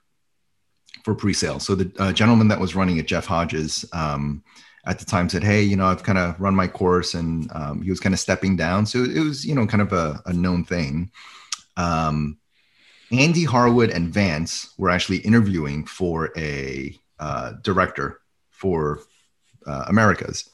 [1.04, 1.60] for pre-sale.
[1.60, 4.44] So the uh, gentleman that was running it, Jeff Hodges, um,
[4.86, 7.82] at the time said, "Hey, you know, I've kind of run my course," and um,
[7.82, 8.86] he was kind of stepping down.
[8.86, 11.12] So it was, you know, kind of a, a known thing.
[11.78, 12.38] Um,
[13.12, 19.02] Andy Harwood and Vance were actually interviewing for a uh, director for
[19.66, 20.50] uh, Americas.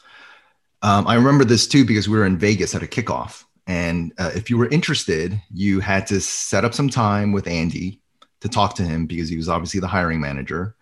[0.81, 4.32] Um, I remember this too because we were in Vegas at a kickoff, and uh,
[4.34, 8.01] if you were interested, you had to set up some time with Andy
[8.39, 10.76] to talk to him because he was obviously the hiring manager.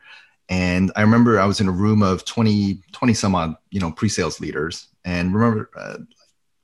[0.49, 3.91] And I remember I was in a room of 20, 20 some odd, you know,
[3.91, 4.87] pre-sales leaders.
[5.03, 5.97] And remember, uh,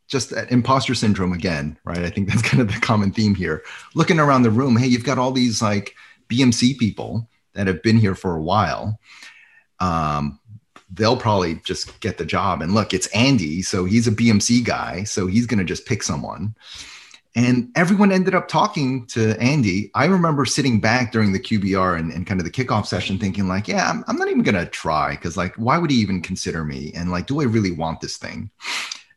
[0.08, 2.00] just that imposter syndrome again, right?
[2.00, 3.64] I think that's kind of the common theme here.
[3.96, 5.96] Looking around the room, hey, you've got all these like
[6.30, 9.00] BMC people that have been here for a while.
[9.80, 10.40] Um,
[10.94, 12.62] they'll probably just get the job.
[12.62, 16.04] And look, it's Andy, so he's a BMC guy, so he's going to just pick
[16.04, 16.56] someone.
[17.34, 19.90] And everyone ended up talking to Andy.
[19.96, 23.48] I remember sitting back during the QBR and, and kind of the kickoff session thinking,
[23.48, 26.22] like, yeah, I'm, I'm not even going to try because, like, why would he even
[26.22, 26.92] consider me?
[26.94, 28.50] And, like, do I really want this thing?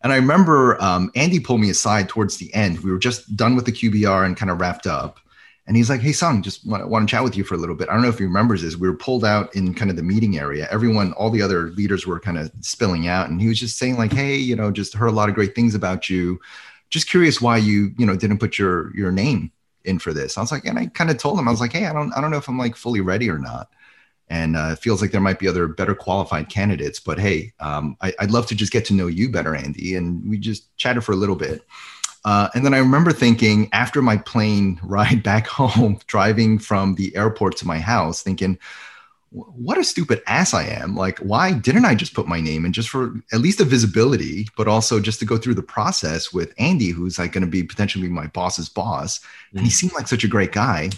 [0.03, 2.81] And I remember um, Andy pulled me aside towards the end.
[2.81, 5.18] We were just done with the QBR and kind of wrapped up.
[5.67, 7.89] And he's like, hey, Sung, just want, to chat with you for a little bit.
[7.89, 8.77] I don't know if he remembers this.
[8.77, 10.69] We were pulled out in kind of the meeting area.
[10.71, 13.31] Everyone, all the other leaders were kind of spilling out.
[13.31, 15.55] And he was just saying, like, hey, you know, just heard a lot of great
[15.55, 16.39] things about you
[16.95, 19.51] just curious why you you know didn't put your your name
[19.85, 20.39] in for this.
[20.39, 22.12] I was like, and I kind of told him I was like, hey, I don't
[22.12, 23.69] I don't know if I'm like fully ready or not.
[24.29, 27.97] And uh, it feels like there might be other better qualified candidates, but hey, um,
[28.01, 29.97] I, would love to just get to know you better, Andy.
[29.97, 31.62] And we just chatted for a little bit.
[32.25, 37.14] Uh, and then I remember thinking after my plane ride back home, driving from the
[37.16, 38.59] airport to my house, thinking,
[39.35, 40.95] what a stupid ass I am.
[40.95, 44.47] Like, why didn't I just put my name in just for at least a visibility,
[44.57, 47.64] but also just to go through the process with Andy, who's like going to be
[47.64, 49.20] potentially my boss's boss.
[49.51, 49.72] And he mm.
[49.72, 50.91] seemed like such a great guy.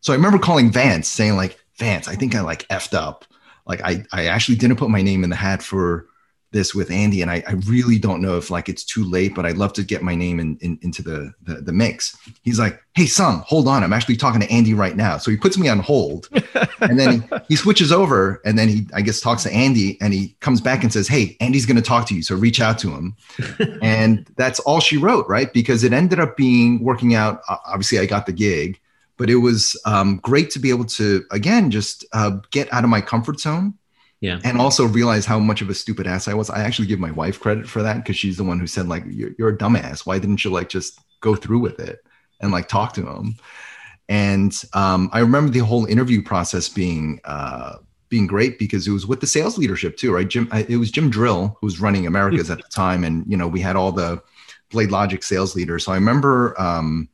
[0.00, 3.24] So I remember calling Vance saying, like, Vance, I think I like effed up.
[3.66, 6.06] Like, I, I actually didn't put my name in the hat for
[6.52, 9.46] this with Andy, and I, I, really don't know if like it's too late, but
[9.46, 12.16] I'd love to get my name in, in into the, the, the mix.
[12.42, 15.36] He's like, "Hey, son, hold on, I'm actually talking to Andy right now." So he
[15.36, 16.28] puts me on hold,
[16.80, 20.12] and then he, he, switches over, and then he I guess talks to Andy, and
[20.12, 22.78] he comes back and says, "Hey, Andy's going to talk to you, so reach out
[22.80, 23.16] to him."
[23.82, 25.52] and that's all she wrote, right?
[25.52, 27.42] Because it ended up being working out.
[27.48, 28.80] Obviously, I got the gig,
[29.18, 32.90] but it was um, great to be able to again just uh, get out of
[32.90, 33.74] my comfort zone
[34.20, 37.00] yeah and also realize how much of a stupid ass i was i actually give
[37.00, 39.56] my wife credit for that because she's the one who said like you're, you're a
[39.56, 42.00] dumbass why didn't you like just go through with it
[42.40, 43.36] and like talk to him
[44.10, 47.76] And um, I remember the whole interview process being uh,
[48.08, 50.26] being great because it was with the sales leadership too, right?
[50.28, 53.46] Jim, it was Jim Drill who was running Americas at the time, and you know
[53.46, 54.20] we had all the
[54.72, 55.84] Blade Logic sales leaders.
[55.84, 56.60] So I remember.
[56.60, 57.08] Um,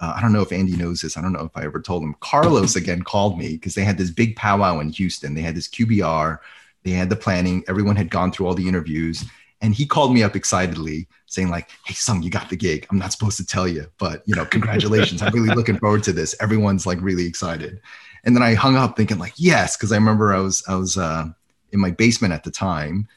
[0.00, 1.16] uh, I don't know if Andy knows this.
[1.16, 2.14] I don't know if I ever told him.
[2.20, 5.34] Carlos again called me because they had this big powwow in Houston.
[5.34, 6.38] They had this QBR,
[6.84, 7.64] they had the planning.
[7.68, 9.24] Everyone had gone through all the interviews,
[9.60, 12.86] and he called me up excitedly, saying like, "Hey, Sung, you got the gig.
[12.90, 15.20] I'm not supposed to tell you, but you know, congratulations.
[15.20, 16.34] I'm really looking forward to this.
[16.40, 17.80] Everyone's like really excited."
[18.24, 20.96] And then I hung up thinking like, "Yes," because I remember I was I was
[20.96, 21.28] uh,
[21.72, 23.08] in my basement at the time,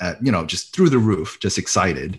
[0.00, 2.18] uh, you know, just through the roof, just excited.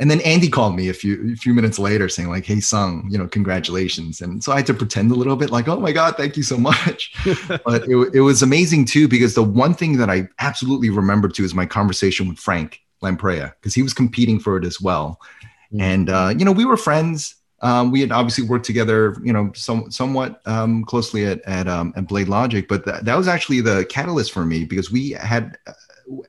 [0.00, 3.06] And then Andy called me a few a few minutes later saying like, "Hey, Sung,
[3.10, 5.92] you know, congratulations." And so I had to pretend a little bit like, "Oh my
[5.92, 7.12] God, thank you so much."
[7.66, 11.44] but it, it was amazing too because the one thing that I absolutely remember too
[11.44, 15.20] is my conversation with Frank Lamprey because he was competing for it as well.
[15.44, 15.80] Mm-hmm.
[15.82, 17.34] And uh, you know, we were friends.
[17.60, 21.92] Um, we had obviously worked together, you know, some, somewhat um, closely at at, um,
[21.94, 25.58] at Blade Logic, but th- that was actually the catalyst for me because we had
[25.66, 25.72] uh,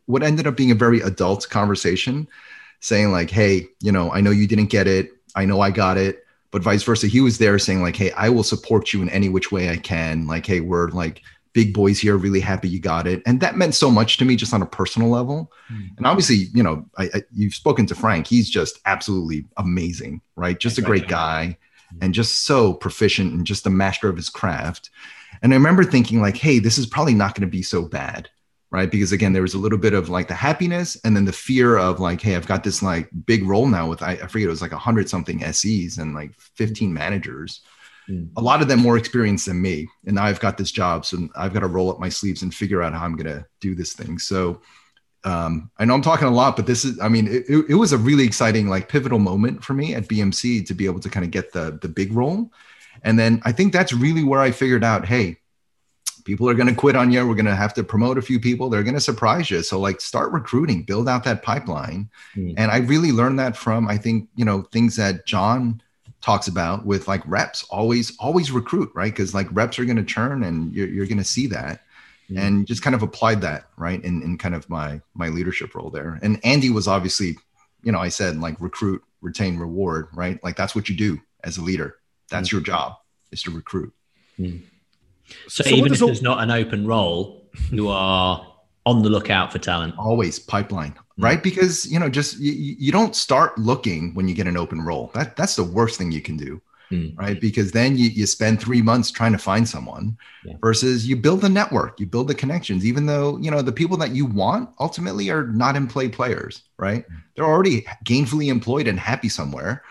[0.08, 2.28] what ended up being a very adult conversation
[2.82, 5.12] saying like, hey, you know, I know you didn't get it.
[5.36, 6.26] I know I got it.
[6.52, 9.30] But vice versa, he was there saying like, hey, I will support you in any
[9.30, 10.28] which way I can.
[10.28, 11.22] Like, hey, we're like
[11.54, 13.22] big boys here, really happy you got it.
[13.26, 15.52] And that meant so much to me just on a personal level.
[15.72, 15.98] Mm.
[15.98, 18.28] And obviously, you know, I, I, you've spoken to Frank.
[18.28, 20.60] He's just absolutely amazing, right?
[20.60, 21.58] Just a great guy
[22.02, 24.90] and just so proficient and just a master of his craft.
[25.42, 28.30] And I remember thinking like, hey, this is probably not going to be so bad
[28.72, 31.32] right because again there was a little bit of like the happiness and then the
[31.32, 34.48] fear of like hey i've got this like big role now with i, I forget
[34.48, 37.62] it was like 100 something ses and like 15 managers
[38.10, 38.30] mm.
[38.38, 41.28] a lot of them more experienced than me and now i've got this job so
[41.36, 43.76] i've got to roll up my sleeves and figure out how i'm going to do
[43.76, 44.62] this thing so
[45.24, 47.94] um, I know I'm talking a lot, but this is, I mean, it, it was
[47.94, 51.24] a really exciting, like pivotal moment for me at BMC to be able to kind
[51.24, 52.52] of get the, the big role.
[53.04, 55.38] And then I think that's really where I figured out, Hey,
[56.26, 57.28] people are going to quit on you.
[57.28, 58.70] We're going to have to promote a few people.
[58.70, 59.64] They're going to surprise you.
[59.64, 62.10] So like start recruiting, build out that pipeline.
[62.36, 62.56] Mm.
[62.58, 65.82] And I really learned that from, I think, you know, things that John
[66.22, 69.16] talks about with like reps, always, always recruit, right?
[69.16, 71.82] Cause like reps are going to churn and you're, you're going to see that.
[72.30, 72.40] Mm.
[72.40, 75.90] And just kind of applied that right in, in kind of my my leadership role
[75.90, 76.18] there.
[76.22, 77.38] And Andy was obviously,
[77.84, 80.42] you know, I said like recruit, retain, reward, right?
[80.44, 81.98] Like that's what you do as a leader.
[82.30, 82.54] That's mm.
[82.54, 82.96] your job
[83.32, 83.94] is to recruit.
[84.40, 84.62] Mm.
[85.48, 88.46] So, so even if there's not an open role, you are
[88.86, 89.96] on the lookout for talent.
[89.98, 91.40] Always pipeline, right?
[91.40, 91.44] Mm.
[91.44, 95.12] Because you know, just you, you, don't start looking when you get an open role.
[95.14, 96.62] That that's the worst thing you can do.
[96.92, 97.18] Mm.
[97.18, 97.40] Right.
[97.40, 100.56] Because then you, you spend three months trying to find someone yeah.
[100.60, 103.96] versus you build the network, you build the connections, even though, you know, the people
[103.96, 107.08] that you want ultimately are not in play players, right?
[107.08, 107.24] Mm.
[107.36, 109.84] They're already gainfully employed and happy somewhere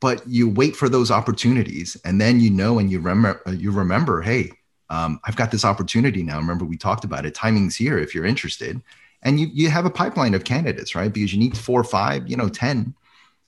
[0.00, 4.22] but you wait for those opportunities and then you know and you remember you remember
[4.22, 4.50] hey
[4.90, 6.38] um, I've got this opportunity now.
[6.38, 7.34] Remember, we talked about it.
[7.34, 8.82] Timing's here if you're interested.
[9.22, 11.12] And you, you have a pipeline of candidates, right?
[11.12, 12.94] Because you need four, five, you know, 10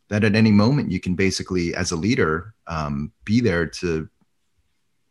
[0.09, 4.09] that at any moment you can basically, as a leader, um, be there to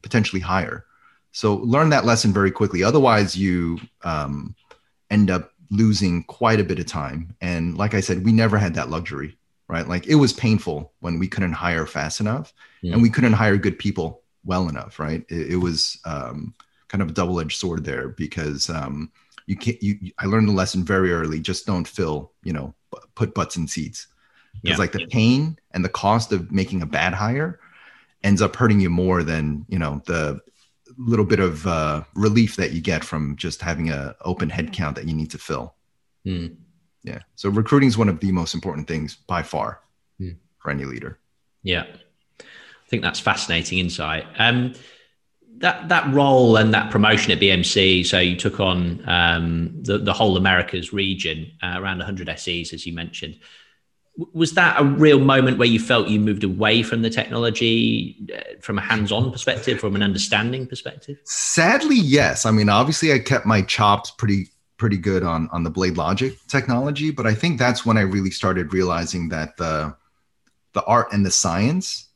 [0.02, 0.86] potentially hire.
[1.34, 2.84] So learn that lesson very quickly.
[2.84, 4.56] Otherwise, you um,
[5.10, 7.36] end up losing quite a bit of time.
[7.42, 9.88] And like I said, we never had that luxury, right?
[9.88, 12.94] Like it was painful when we couldn't hire fast enough yeah.
[12.94, 15.24] and we couldn't hire good people well enough, right?
[15.30, 16.54] It, it was um,
[16.88, 19.12] kind of a double edged sword there because um,
[19.46, 19.82] you can't.
[19.82, 21.40] You, I learned the lesson very early.
[21.40, 22.74] Just don't fill, you know,
[23.16, 24.08] put butts in seats
[24.62, 24.82] because yeah.
[24.82, 27.60] like the pain and the cost of making a bad hire
[28.24, 30.40] ends up hurting you more than you know the
[30.98, 34.96] little bit of uh, relief that you get from just having a open head count
[34.96, 35.74] that you need to fill.
[36.26, 36.56] Mm.
[37.04, 37.20] Yeah.
[37.36, 39.80] So recruiting is one of the most important things by far
[40.20, 40.36] mm.
[40.60, 41.18] for any leader.
[41.64, 41.86] Yeah
[42.92, 44.26] think that's fascinating insight.
[44.38, 44.74] Um,
[45.58, 50.14] that that role and that promotion at BMC, so you took on um, the the
[50.14, 53.40] whole Americas region, uh, around 100 SEs, as you mentioned.
[54.34, 58.60] Was that a real moment where you felt you moved away from the technology uh,
[58.60, 61.18] from a hands-on perspective, from an understanding perspective?
[61.24, 62.46] Sadly, yes.
[62.46, 66.36] I mean, obviously, I kept my chops pretty pretty good on on the Blade Logic
[66.48, 69.96] technology, but I think that's when I really started realizing that the
[70.74, 72.11] the art and the science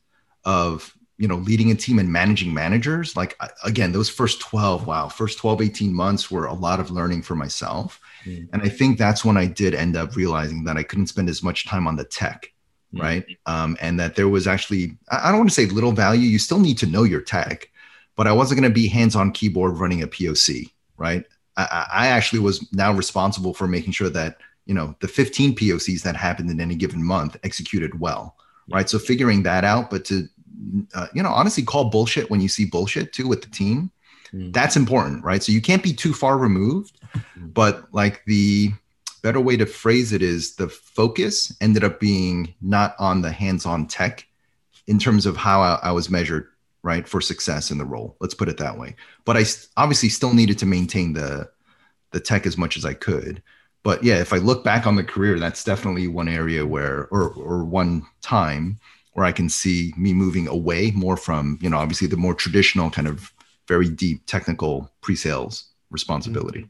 [0.46, 5.08] of you know leading a team and managing managers like again those first 12 wow
[5.08, 8.00] first 12 18 months were a lot of learning for myself.
[8.24, 8.48] Mm.
[8.52, 11.42] and i think that's when i did end up realizing that i couldn't spend as
[11.42, 12.52] much time on the tech
[12.94, 13.02] mm.
[13.02, 13.26] right?
[13.46, 16.60] Um, and that there was actually i don't want to say little value you still
[16.60, 17.68] need to know your tech
[18.14, 21.26] but i wasn't going to be hands on keyboard running a poc right?
[21.58, 26.02] I, I actually was now responsible for making sure that you know the 15 pocs
[26.02, 28.36] that happened in any given month executed well
[28.68, 28.90] right?
[28.90, 30.28] So figuring that out but to
[30.94, 33.90] uh, you know, honestly call bullshit when you see bullshit too with the team.
[34.32, 34.52] Mm.
[34.52, 35.42] That's important, right?
[35.42, 37.54] So you can't be too far removed, mm.
[37.54, 38.72] but like the
[39.22, 43.86] better way to phrase it is the focus ended up being not on the hands-on
[43.86, 44.26] tech
[44.86, 46.48] in terms of how I, I was measured,
[46.82, 48.16] right, for success in the role.
[48.20, 48.94] Let's put it that way.
[49.24, 49.44] But I
[49.76, 51.50] obviously still needed to maintain the
[52.12, 53.42] the tech as much as I could.
[53.82, 57.30] But yeah, if I look back on the career, that's definitely one area where, or
[57.30, 58.78] or one time
[59.16, 62.90] where I can see me moving away more from, you know, obviously the more traditional
[62.90, 63.32] kind of
[63.66, 66.66] very deep technical pre-sales responsibility.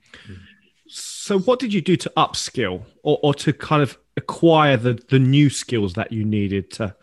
[0.87, 5.19] So what did you do to upskill or, or to kind of acquire the the
[5.19, 6.95] new skills that you needed to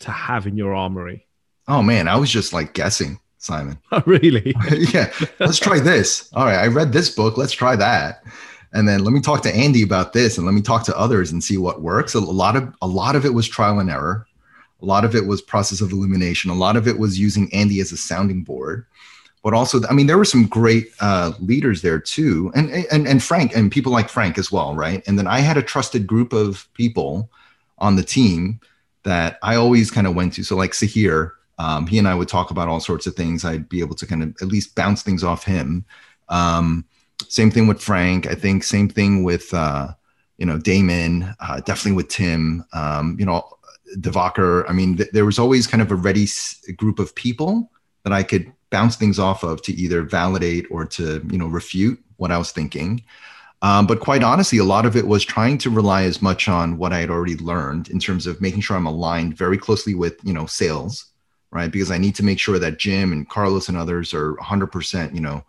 [0.00, 1.24] to have in your armory?
[1.68, 3.78] Oh man, I was just like guessing, Simon.
[3.92, 4.56] Oh, really?
[4.92, 5.12] yeah.
[5.38, 6.28] Let's try this.
[6.32, 7.38] All right, I read this book.
[7.38, 8.24] Let's try that.
[8.72, 11.30] And then let me talk to Andy about this and let me talk to others
[11.30, 12.14] and see what works.
[12.14, 14.26] A lot of a lot of it was trial and error.
[14.82, 16.50] A lot of it was process of elimination.
[16.50, 18.86] A lot of it was using Andy as a sounding board.
[19.42, 23.22] But also, I mean, there were some great uh, leaders there too, and, and and
[23.22, 25.02] Frank and people like Frank as well, right?
[25.06, 27.30] And then I had a trusted group of people
[27.78, 28.60] on the team
[29.04, 30.44] that I always kind of went to.
[30.44, 33.44] So like Sahir, um, he and I would talk about all sorts of things.
[33.44, 35.86] I'd be able to kind of at least bounce things off him.
[36.28, 36.84] Um,
[37.28, 38.26] same thing with Frank.
[38.26, 39.88] I think same thing with uh,
[40.36, 41.34] you know Damon.
[41.40, 42.64] Uh, definitely with Tim.
[42.74, 43.56] Um, you know
[43.96, 44.68] Devakar.
[44.68, 47.70] I mean, th- there was always kind of a ready s- group of people
[48.04, 52.02] that I could bounce things off of to either validate or to you know refute
[52.16, 53.02] what I was thinking.
[53.62, 56.78] Um, but quite honestly, a lot of it was trying to rely as much on
[56.78, 60.16] what I had already learned in terms of making sure I'm aligned very closely with,
[60.24, 61.06] you know, sales,
[61.50, 61.70] right?
[61.70, 65.20] Because I need to make sure that Jim and Carlos and others are 100%, you
[65.20, 65.44] know,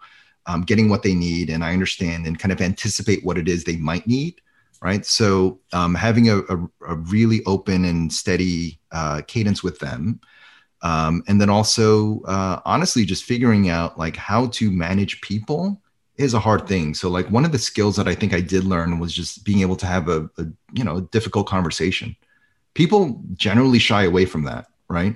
[0.46, 3.64] um, getting what they need, and I understand and kind of anticipate what it is
[3.64, 4.42] they might need,
[4.82, 5.06] right?
[5.06, 6.58] So um, having a, a,
[6.88, 10.20] a, really open and steady uh, cadence with them.
[10.82, 15.80] Um, and then also, uh, honestly, just figuring out like how to manage people
[16.18, 16.94] is a hard thing.
[16.94, 19.62] So like one of the skills that I think I did learn was just being
[19.62, 22.16] able to have a, a you know a difficult conversation.
[22.74, 25.16] People generally shy away from that, right?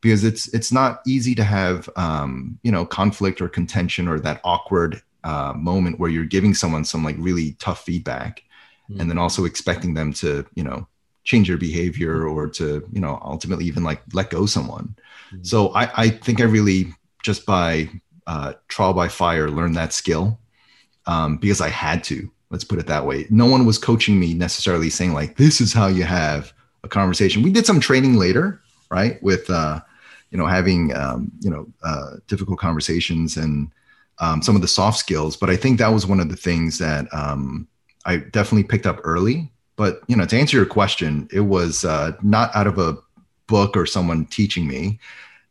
[0.00, 4.40] Because it's it's not easy to have um, you know conflict or contention or that
[4.44, 8.42] awkward uh, moment where you're giving someone some like really tough feedback,
[8.92, 9.00] mm-hmm.
[9.00, 10.86] and then also expecting them to you know
[11.24, 14.94] change their behavior or to you know ultimately even like let go someone.
[15.32, 15.42] Mm-hmm.
[15.42, 17.88] So I I think I really just by
[18.26, 20.38] uh, trial by fire learned that skill
[21.06, 22.30] um, because I had to.
[22.50, 23.26] Let's put it that way.
[23.30, 26.52] No one was coaching me necessarily saying like, "This is how you have
[26.84, 29.22] a conversation." We did some training later, right?
[29.22, 29.80] With uh,
[30.30, 33.72] you know having um, you know uh, difficult conversations and
[34.18, 35.36] um, some of the soft skills.
[35.36, 37.68] But I think that was one of the things that um,
[38.04, 39.50] I definitely picked up early.
[39.76, 42.98] But you know, to answer your question, it was uh, not out of a
[43.46, 44.98] book or someone teaching me.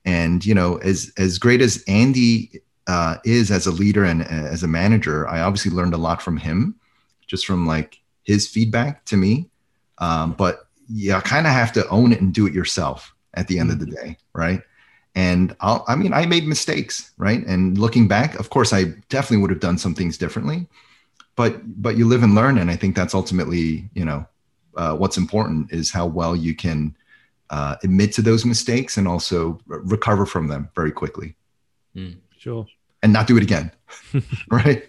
[0.06, 4.26] And you know, as as great as Andy uh, is as a leader and uh,
[4.26, 6.76] as a manager, I obviously learned a lot from him,
[7.28, 9.50] just from like his feedback to me.
[9.98, 13.60] Um, but you kind of have to own it and do it yourself at the
[13.60, 14.08] end of the mm-hmm.
[14.08, 14.62] day, right?
[15.16, 17.46] And I'll, I mean, I made mistakes, right?
[17.46, 20.68] And looking back, of course, I definitely would have done some things differently.
[21.36, 24.26] But but you live and learn, and I think that's ultimately, you know,
[24.76, 26.96] uh, what's important is how well you can
[27.50, 31.36] uh, admit to those mistakes and also recover from them very quickly.
[31.96, 32.66] Mm, sure.
[33.04, 33.72] And not do it again.
[34.52, 34.88] right.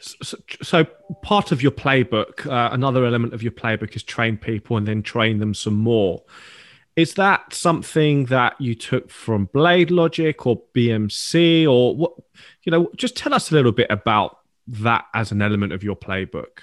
[0.00, 0.84] So, so,
[1.22, 5.02] part of your playbook, uh, another element of your playbook is train people and then
[5.02, 6.22] train them some more.
[6.96, 12.12] Is that something that you took from BladeLogic or BMC or what?
[12.64, 15.96] You know, just tell us a little bit about that as an element of your
[15.96, 16.62] playbook.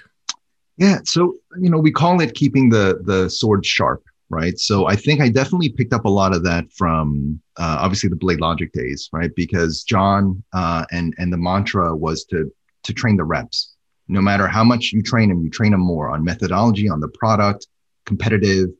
[0.76, 4.58] Yeah, so you know, we call it keeping the the sword sharp, right?
[4.58, 8.16] So I think I definitely picked up a lot of that from uh, obviously the
[8.16, 9.30] BladeLogic days, right?
[9.36, 12.50] Because John uh, and and the mantra was to
[12.84, 13.74] to train the reps.
[14.08, 17.08] No matter how much you train them, you train them more on methodology, on the
[17.08, 17.68] product,
[18.06, 18.70] competitive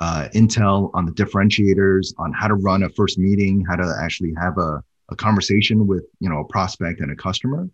[0.00, 4.32] uh, intel, on the differentiators, on how to run a first meeting, how to actually
[4.38, 7.68] have a, a conversation with you know a prospect and a customer.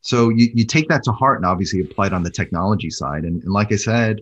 [0.00, 3.24] So you, you take that to heart and obviously apply it on the technology side.
[3.24, 4.20] And, and like I said,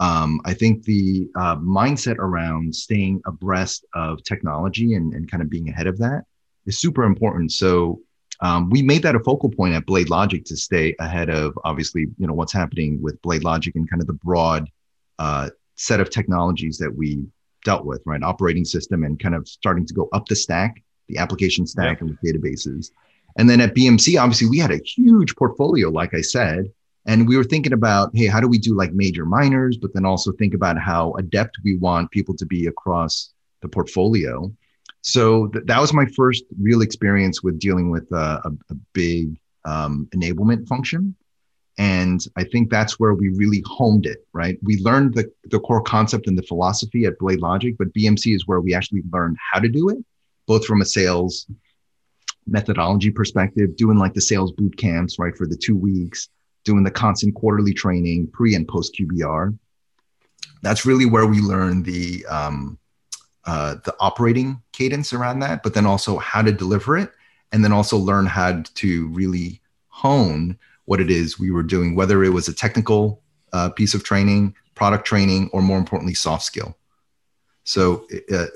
[0.00, 5.50] um, I think the uh, mindset around staying abreast of technology and, and kind of
[5.50, 6.24] being ahead of that
[6.66, 7.52] is super important.
[7.52, 8.00] So
[8.40, 12.26] um, we made that a focal point at BladeLogic to stay ahead of obviously you
[12.26, 14.68] know what's happening with BladeLogic and kind of the broad
[15.18, 17.22] uh, set of technologies that we
[17.64, 18.22] dealt with, right?
[18.22, 22.06] Operating system and kind of starting to go up the stack, the application stack yeah.
[22.06, 22.90] and with databases.
[23.40, 26.70] And then at BMC, obviously we had a huge portfolio, like I said,
[27.06, 30.04] and we were thinking about, hey, how do we do like major minors, but then
[30.04, 33.32] also think about how adept we want people to be across
[33.62, 34.52] the portfolio.
[35.00, 39.40] So th- that was my first real experience with dealing with uh, a, a, big
[39.64, 41.16] um, enablement function.
[41.78, 44.58] And I think that's where we really honed it, right?
[44.62, 48.60] We learned the, the core concept and the philosophy at BladeLogic, but BMC is where
[48.60, 49.96] we actually learned how to do it,
[50.46, 51.46] both from a sales
[52.46, 56.28] methodology perspective, doing like the sales boot camps, right, for the two weeks,
[56.64, 59.56] doing the constant quarterly training, pre and post QBR.
[60.62, 62.78] That's really where we learn the um,
[63.44, 67.10] uh, the operating cadence around that, but then also how to deliver it,
[67.52, 72.24] and then also learn how to really hone what it is we were doing, whether
[72.24, 73.22] it was a technical
[73.52, 76.76] uh, piece of training, product training, or more importantly, soft skill.
[77.64, 78.46] So uh,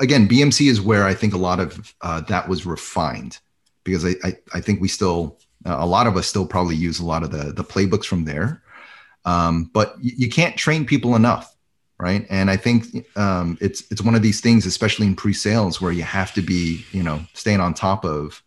[0.00, 3.38] again, BMC is where I think a lot of uh, that was refined
[3.84, 7.00] because I, I, I think we still, uh, a lot of us still probably use
[7.00, 8.62] a lot of the, the playbooks from there.
[9.24, 11.54] Um, but you, you, can't train people enough.
[11.98, 12.26] Right.
[12.30, 16.04] And I think um, it's, it's one of these things, especially in pre-sales where you
[16.04, 18.40] have to be, you know, staying on top of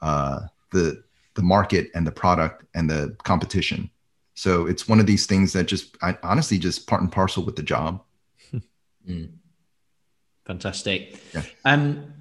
[0.00, 0.40] uh,
[0.72, 3.90] the, the market and the product and the competition.
[4.32, 7.56] So it's one of these things that just, I, honestly, just part and parcel with
[7.56, 8.02] the job.
[9.06, 9.28] mm.
[10.46, 11.18] Fantastic.
[11.34, 11.42] Yeah.
[11.64, 12.12] Um,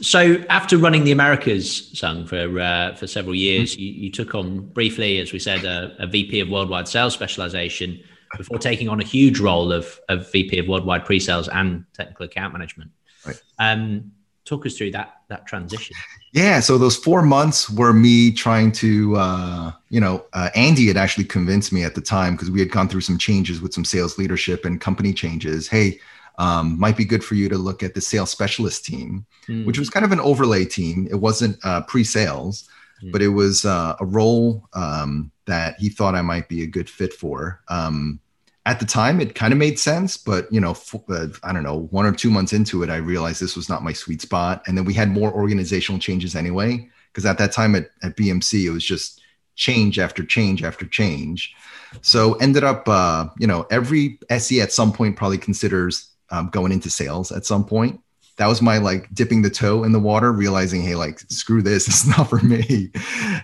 [0.00, 3.82] so after running the Americas, Sung, for uh, for several years, mm-hmm.
[3.82, 8.02] you, you, took on briefly, as we said, a, a, VP of worldwide sales specialization
[8.36, 12.52] before taking on a huge role of, of VP of worldwide pre-sales and technical account
[12.52, 12.90] management.
[13.24, 13.40] Right.
[13.58, 14.12] Um,
[14.44, 15.96] talk us through that that transition.
[16.32, 20.96] Yeah, so those four months were me trying to, uh, you know, uh, Andy had
[20.96, 23.84] actually convinced me at the time because we had gone through some changes with some
[23.84, 25.68] sales leadership and company changes.
[25.68, 25.98] Hey
[26.38, 29.64] um, might be good for you to look at the sales specialist team, mm.
[29.64, 31.08] which was kind of an overlay team.
[31.10, 32.68] It wasn't uh, pre-sales,
[33.02, 33.12] mm.
[33.12, 36.90] but it was uh, a role um, that he thought I might be a good
[36.90, 37.60] fit for.
[37.68, 38.20] Um,
[38.66, 41.62] at the time, it kind of made sense, but you know, f- uh, I don't
[41.62, 44.62] know, one or two months into it, I realized this was not my sweet spot.
[44.66, 48.66] And then we had more organizational changes anyway, because at that time at, at BMC,
[48.66, 49.22] it was just
[49.54, 51.54] change after change after change.
[52.02, 56.72] So ended up, uh, you know, every SE at some point probably considers um, going
[56.72, 58.00] into sales at some point.
[58.36, 61.88] That was my like dipping the toe in the water, realizing, hey, like screw this,
[61.88, 62.90] it's not for me.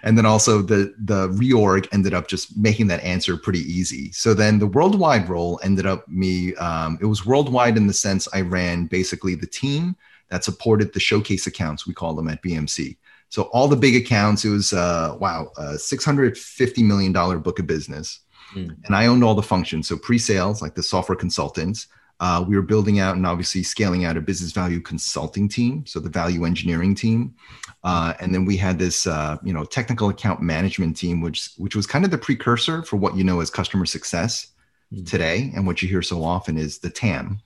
[0.03, 4.12] And then also the the reorg ended up just making that answer pretty easy.
[4.12, 6.55] So then the worldwide role ended up me.
[6.57, 9.97] Um, it was worldwide in the sense I ran basically the team
[10.28, 12.97] that supported the showcase accounts we call them at BMC.
[13.33, 17.39] So all the big accounts, it was uh, wow, a six hundred fifty million dollar
[17.39, 18.20] book of business,
[18.55, 18.76] mm.
[18.85, 19.89] and I owned all the functions.
[19.89, 21.87] So pre-sales, like the software consultants,
[22.23, 25.99] uh, we were building out and obviously scaling out a business value consulting team, so
[25.99, 27.35] the value engineering team,
[27.83, 31.75] uh, and then we had this, uh, you know, technical account management team, which which
[31.75, 34.53] was kind of the precursor for what you know as customer success
[34.95, 35.03] mm-hmm.
[35.03, 37.41] today, and what you hear so often is the TAM.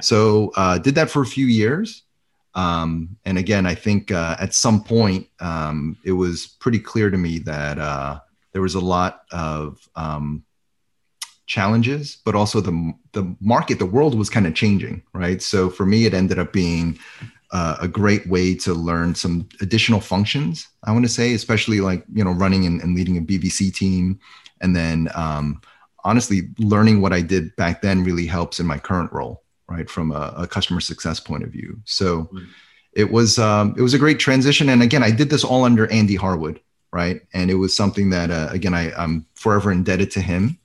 [0.00, 2.04] So uh, did that for a few years,
[2.54, 7.18] um, and again, I think uh, at some point um, it was pretty clear to
[7.18, 8.20] me that uh,
[8.52, 10.44] there was a lot of um,
[11.46, 15.42] challenges, but also the the market, the world was kind of changing, right?
[15.42, 16.98] So for me, it ended up being
[17.52, 20.68] uh, a great way to learn some additional functions.
[20.84, 24.18] I want to say, especially like you know, running and, and leading a BVC team,
[24.60, 25.60] and then um,
[26.04, 30.12] honestly, learning what I did back then really helps in my current role, right, from
[30.12, 31.80] a, a customer success point of view.
[31.84, 32.24] So.
[32.24, 32.44] Mm-hmm.
[32.96, 35.90] It was um, it was a great transition, and again, I did this all under
[35.90, 36.60] Andy Harwood,
[36.92, 37.20] right?
[37.32, 40.60] And it was something that uh, again I, I'm forever indebted to him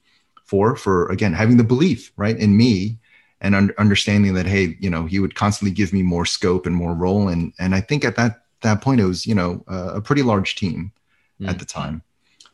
[0.50, 2.98] for for again having the belief right in me
[3.40, 6.76] and un- understanding that hey you know he would constantly give me more scope and
[6.76, 9.92] more role and and i think at that that point it was you know uh,
[9.94, 10.92] a pretty large team
[11.40, 11.48] mm.
[11.48, 12.02] at the time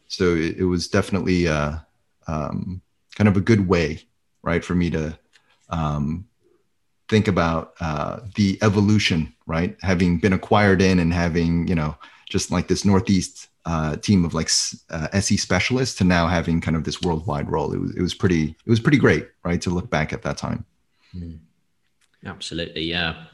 [0.09, 1.77] so it, it was definitely uh,
[2.27, 2.81] um,
[3.15, 4.01] kind of a good way
[4.43, 5.17] right for me to
[5.69, 6.27] um,
[7.07, 11.95] think about uh, the evolution right having been acquired in and having you know
[12.25, 14.49] just like this northeast uh, team of like
[14.89, 17.73] uh, SE specialists to now having kind of this worldwide role.
[17.73, 19.61] It was it was pretty it was pretty great, right?
[19.61, 20.65] To look back at that time.
[21.15, 21.39] Mm.
[22.25, 23.25] Absolutely, yeah.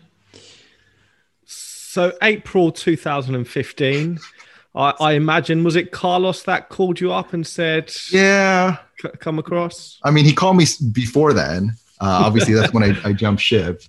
[1.45, 4.19] So April 2015,
[4.75, 8.77] I, I, imagine was it Carlos that called you up and said, "Yeah,
[9.19, 11.75] come across." I mean, he called me before then.
[11.99, 13.81] Uh, obviously, that's when I, I jumped ship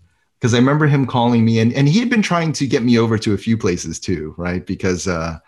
[0.42, 2.98] because I remember him calling me, and and he had been trying to get me
[2.98, 4.66] over to a few places too, right?
[4.66, 5.38] Because uh,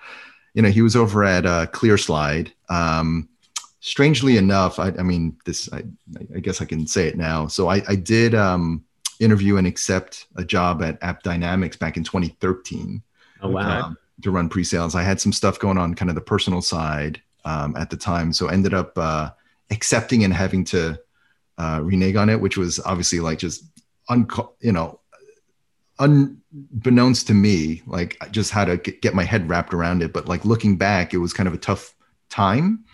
[0.54, 2.52] you know, he was over at uh, ClearSlide.
[2.68, 3.28] Um,
[3.80, 5.82] strangely enough, I, I mean, this, I,
[6.34, 7.48] I, guess I can say it now.
[7.48, 8.84] So I, I did um,
[9.18, 13.02] interview and accept a job at AppDynamics back in 2013.
[13.42, 13.80] Oh, wow.
[13.80, 14.94] Um, to run pre-sales.
[14.94, 18.32] I had some stuff going on kind of the personal side um, at the time.
[18.32, 19.30] So ended up uh,
[19.70, 20.98] accepting and having to
[21.58, 23.64] uh, renege on it, which was obviously like just,
[24.08, 24.28] un-
[24.60, 25.00] you know,
[25.98, 30.12] unbeknownst to me, like I just had to get my head wrapped around it.
[30.12, 31.94] But like looking back, it was kind of a tough
[32.30, 32.84] time.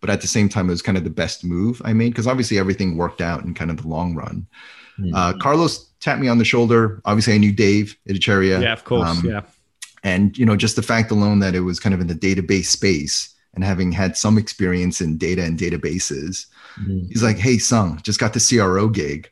[0.00, 2.26] But at the same time, it was kind of the best move I made because
[2.26, 4.46] obviously everything worked out in kind of the long run.
[4.98, 5.14] Mm-hmm.
[5.14, 7.00] Uh, Carlos tapped me on the shoulder.
[7.04, 8.62] Obviously, I knew Dev Ittycheria.
[8.62, 9.08] Yeah, of course.
[9.08, 9.42] Um, yeah.
[10.02, 12.66] And you know, just the fact alone that it was kind of in the database
[12.66, 16.46] space and having had some experience in data and databases,
[16.78, 17.06] mm-hmm.
[17.08, 19.30] he's like, "Hey, Sung, just got the CRO gig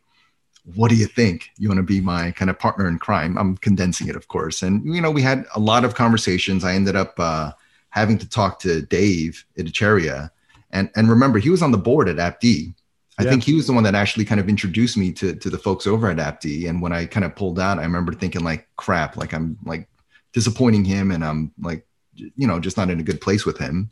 [0.75, 1.51] what do you think?
[1.59, 3.37] You want to be my kind of partner in crime?
[3.37, 4.63] I'm condensing it, of course.
[4.63, 6.65] And, you know, we had a lot of conversations.
[6.65, 7.53] I ended up uh,
[7.91, 10.31] having to talk to Dev Ittycheria.
[10.71, 12.75] And, and remember, he was on the board at AppD.
[13.19, 13.31] I yeah.
[13.31, 15.87] think he was the one that actually kind of introduced me to, to the folks
[15.87, 16.69] over at AppD.
[16.69, 19.87] And when I kind of pulled out, I remember thinking like, crap, like I'm like
[20.33, 23.91] disappointing him and I'm like, you know, just not in a good place with him.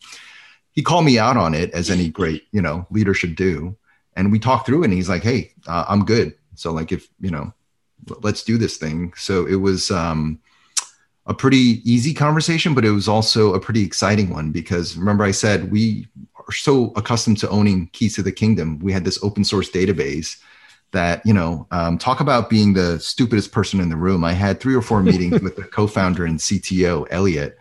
[0.72, 3.76] He called me out on it as any great, you know, leader should do.
[4.16, 6.34] And we talked through it and he's like, hey, uh, I'm good.
[6.54, 7.52] So like if you know,
[8.22, 9.12] let's do this thing.
[9.16, 10.40] So it was um,
[11.26, 15.30] a pretty easy conversation, but it was also a pretty exciting one because remember I
[15.30, 18.78] said we are so accustomed to owning keys to the kingdom.
[18.80, 20.38] We had this open source database
[20.90, 24.24] that you know um, talk about being the stupidest person in the room.
[24.24, 27.58] I had three or four meetings with the co-founder and CTO Eliot,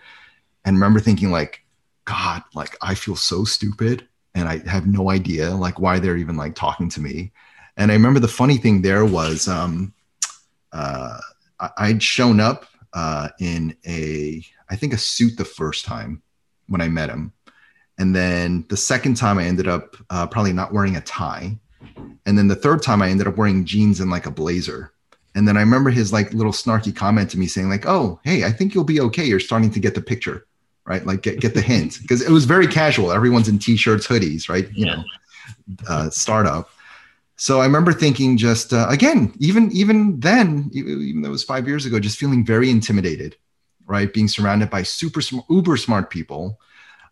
[0.65, 1.63] and remember thinking like,
[2.05, 6.37] God, like I feel so stupid and I have no idea like why they're even
[6.37, 7.31] like talking to me.
[7.77, 9.93] And I remember the funny thing there was um,
[10.71, 11.19] uh,
[11.77, 16.21] I'd shown up uh, in a, I think a suit the first time
[16.67, 17.33] when I met him.
[17.97, 21.57] And then the second time I ended up uh, probably not wearing a tie.
[22.25, 24.93] And then the third time I ended up wearing jeans and like a blazer.
[25.35, 28.43] And then I remember his like little snarky comment to me saying like, "Oh, hey,
[28.43, 29.23] I think you'll be okay.
[29.23, 30.45] You're starting to get the picture,
[30.85, 31.05] right?
[31.05, 33.13] Like get get the hint because it was very casual.
[33.13, 34.67] Everyone's in t-shirts, hoodies, right?
[34.73, 34.95] You yeah.
[34.95, 35.03] know,
[35.87, 36.69] uh, startup
[37.41, 41.67] so I remember thinking just uh, again, even even then, even though it was five
[41.67, 43.35] years ago, just feeling very intimidated,
[43.87, 44.13] right?
[44.13, 46.59] Being surrounded by super smart, uber smart people.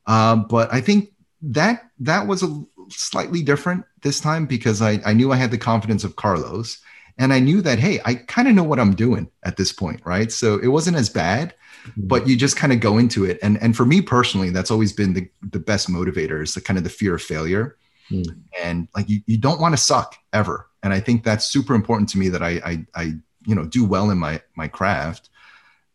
[0.05, 5.13] Uh, but I think that that was a slightly different this time because I, I
[5.13, 6.79] knew I had the confidence of Carlos
[7.17, 9.99] and I knew that, hey, I kind of know what I'm doing at this point,
[10.05, 10.31] right?
[10.31, 12.05] So it wasn't as bad, mm-hmm.
[12.05, 13.39] but you just kind of go into it.
[13.41, 16.77] And, and for me personally, that's always been the, the best motivator is the kind
[16.77, 17.77] of the fear of failure
[18.09, 18.25] mm.
[18.61, 22.09] and like you, you don't want to suck ever and i think that's super important
[22.09, 23.03] to me that I, I i
[23.45, 25.29] you know do well in my my craft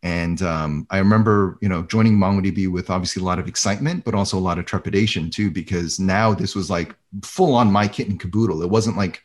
[0.05, 4.13] and um, I remember, you know, joining MongoDB with obviously a lot of excitement, but
[4.13, 8.07] also a lot of trepidation too, because now this was like full on my kit
[8.07, 8.61] and caboodle.
[8.61, 9.23] It wasn't like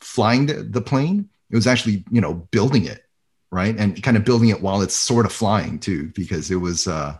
[0.00, 3.04] flying the, the plane; it was actually, you know, building it,
[3.50, 6.86] right, and kind of building it while it's sort of flying too, because it was
[6.86, 7.18] uh,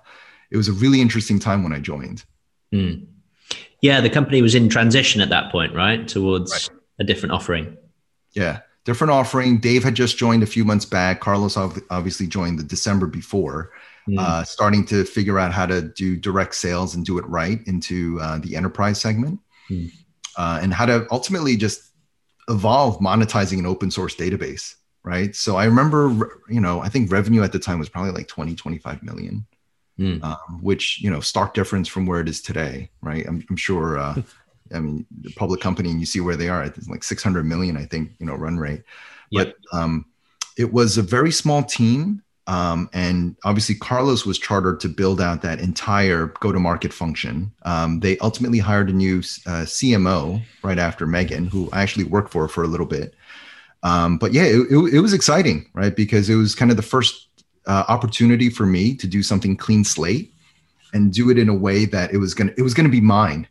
[0.53, 2.25] it was a really interesting time when I joined.
[2.73, 3.09] Mm.
[3.83, 6.79] Yeah, the company was in transition at that point, right, towards right.
[7.01, 7.77] a different offering.
[8.31, 9.59] Yeah, different offering.
[9.59, 11.21] Dev had just joined a few months back.
[11.21, 13.73] Carlos obviously joined the December before,
[14.09, 14.19] mm.
[14.19, 18.21] uh, starting to figure out how to do direct sales and do it right into
[18.21, 19.91] uh, the enterprise segment, mm.
[20.39, 21.91] uh, and how to ultimately just
[22.49, 24.77] evolve monetizing an open source database.
[25.05, 25.35] Right.
[25.35, 28.55] So I remember, you know, I think revenue at the time was probably like 20,
[28.55, 29.45] 25 million
[30.03, 30.23] mm.
[30.23, 33.25] um, which you know stark difference from where it is today, right?
[33.27, 33.99] I'm, I'm sure.
[33.99, 34.23] Uh,
[34.75, 36.65] I mean, the public company, and you see where they are.
[36.65, 38.83] It's like 600 million, I think, you know, run rate.
[39.31, 39.55] Yep.
[39.71, 40.07] But um,
[40.57, 45.43] it was a very small team, um, and obviously Carlos was chartered to build out
[45.43, 47.53] that entire go-to-market function.
[47.63, 52.33] Um, they ultimately hired a new uh, CMO right after Meagen, who I actually worked
[52.33, 53.15] for for a little bit.
[53.85, 55.95] Um, but yeah, it, it, it was exciting, right?
[55.95, 57.29] Because it was kind of the first
[57.67, 60.33] uh, opportunity for me to do something clean slate
[60.95, 63.47] and do it in a way that it was gonna it was gonna be mine,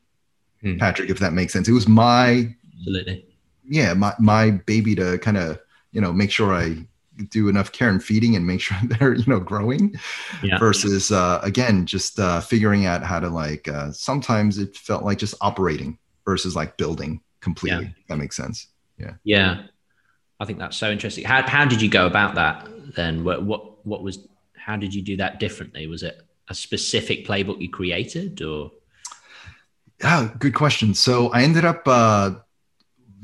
[0.62, 0.78] hmm.
[0.78, 1.68] Patrick, if that makes sense.
[1.68, 3.26] It was my absolutely
[3.68, 5.60] yeah my my baby to kind of
[5.92, 6.86] you know make sure I
[7.30, 9.96] do enough care and feeding and make sure they're you know growing
[10.44, 10.58] yeah.
[10.58, 15.18] versus uh, again just uh, figuring out how to like uh, sometimes it felt like
[15.18, 17.92] just operating versus like building completely yeah.
[18.08, 18.68] that makes sense
[19.00, 19.64] yeah yeah
[20.40, 23.70] i think that's so interesting how, how did you go about that then what, what
[23.84, 25.88] what was how did you do that differently?
[25.88, 28.72] Was it a specific playbook you created or?
[30.02, 30.94] Yeah, good question.
[30.94, 32.32] So I ended up uh,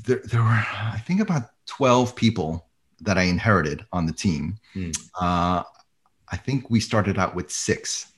[0.05, 0.21] there.
[0.23, 2.67] There were I think about twelve people
[3.01, 4.57] that I inherited on the team.
[4.75, 4.95] Mm.
[5.19, 5.63] Uh,
[6.29, 8.11] I think we started out with six,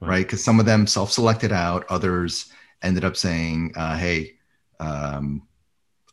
[0.00, 0.24] right?
[0.24, 4.34] Because some of them self-selected out, others ended up saying, uh, "Hey,
[4.80, 5.46] um,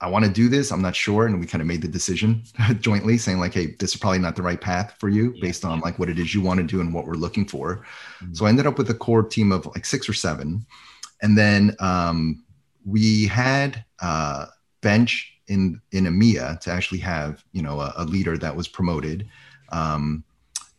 [0.02, 0.72] I want to do this.
[0.72, 1.26] I'm not sure.
[1.26, 2.44] And we kind of made the decision
[2.80, 5.82] jointly saying like, Hey, this is probably not the right path for you based on
[5.82, 7.86] like what it is you want to do and what we're looking for.
[8.24, 8.34] Mm-hmm.
[8.34, 10.66] So I ended up with a core team of like six or seven.
[11.22, 12.44] And then um,
[12.86, 14.46] we had uh,
[14.82, 19.28] bench in, in EMEA to actually have, you know, a, a leader that was promoted.
[19.70, 20.24] Um,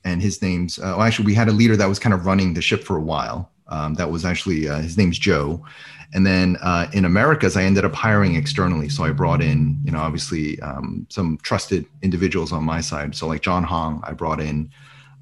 [0.04, 2.54] and his name's uh, well, actually we had a leader that was kind of running
[2.54, 3.50] the ship for a while.
[3.68, 5.64] Um, that was actually uh, his name's Joe.
[6.12, 8.88] And then uh, in Americas, I ended up hiring externally.
[8.88, 13.14] So I brought in, you know, obviously um, some trusted individuals on my side.
[13.14, 14.70] So like John Hong, I brought in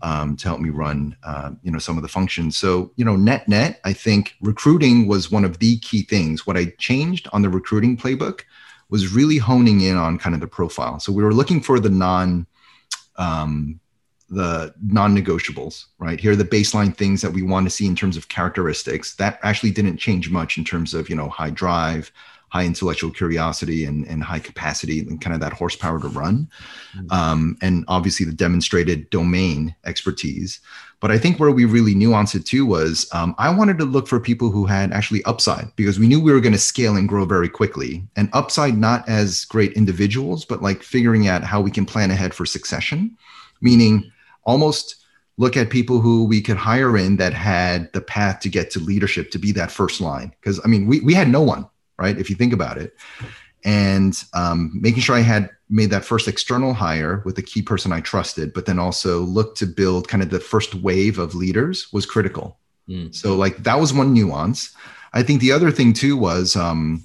[0.00, 2.56] um, to help me run, uh, you know, some of the functions.
[2.56, 6.46] So you know, net net, I think recruiting was one of the key things.
[6.46, 8.42] What I changed on the recruiting playbook
[8.90, 11.00] was really honing in on kind of the profile.
[11.00, 12.46] So we were looking for the non
[13.16, 13.80] um,
[14.28, 16.20] the non-negotiables right?
[16.20, 19.14] Here are the baseline things that we want to see in terms of characteristics.
[19.16, 22.12] That actually didn't change much in terms of you know high drive
[22.50, 26.48] high intellectual curiosity and, and high capacity and kind of that horsepower to run.
[26.96, 27.12] Mm-hmm.
[27.12, 30.60] um, and obviously the demonstrated domain expertise.
[31.00, 34.08] But i think where we really nuanced it too was um, i wanted to look
[34.08, 37.08] for people who had actually upside because we knew we were going to scale and
[37.08, 38.02] grow very quickly.
[38.16, 42.34] And upside not as great individuals but like figuring out how we can plan ahead
[42.34, 43.16] for succession.
[43.60, 44.10] Meaning
[44.48, 44.96] almost
[45.36, 48.80] look at people who we could hire in that had the path to get to
[48.80, 50.28] leadership to be that first line.
[50.40, 51.64] Because i mean we, we had no one
[51.98, 52.18] right?
[52.18, 52.96] If you think about it.
[53.64, 57.92] And um, making sure i had made that first external hire with a key person
[57.92, 61.92] i trusted but then also look to build kind of the first wave of leaders
[61.92, 62.58] was critical.
[62.88, 63.14] Mm.
[63.14, 64.74] so like that was one nuance.
[65.12, 67.04] I think the other thing too was um,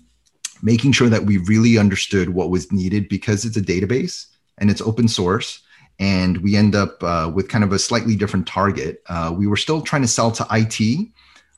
[0.62, 4.28] making sure that we really understood what was needed because it's a database
[4.60, 5.62] and it's open source
[6.00, 9.04] and we end up uh, with kind of a slightly different target.
[9.08, 11.08] Uh, we were still trying to sell to IT,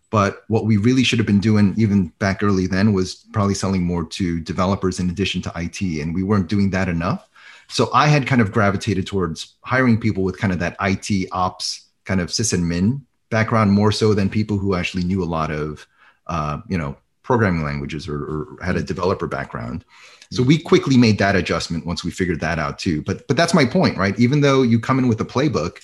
[0.09, 3.83] but what we really should have been doing even back early then was probably selling
[3.83, 7.27] more to developers in addition to IT, and we weren't doing that enough.
[7.67, 11.85] So I had kind of gravitated towards hiring people with kind of that IT ops
[12.03, 15.87] kind of sysadmin background more so than people who actually knew a lot of,
[16.27, 16.95] uh, you know,
[17.25, 19.83] programming languages or, or had a developer background.
[20.31, 23.01] So we quickly made that adjustment once we figured that out too.
[23.01, 24.17] But but that's my point, right?
[24.19, 25.81] Even though you come in with a playbook,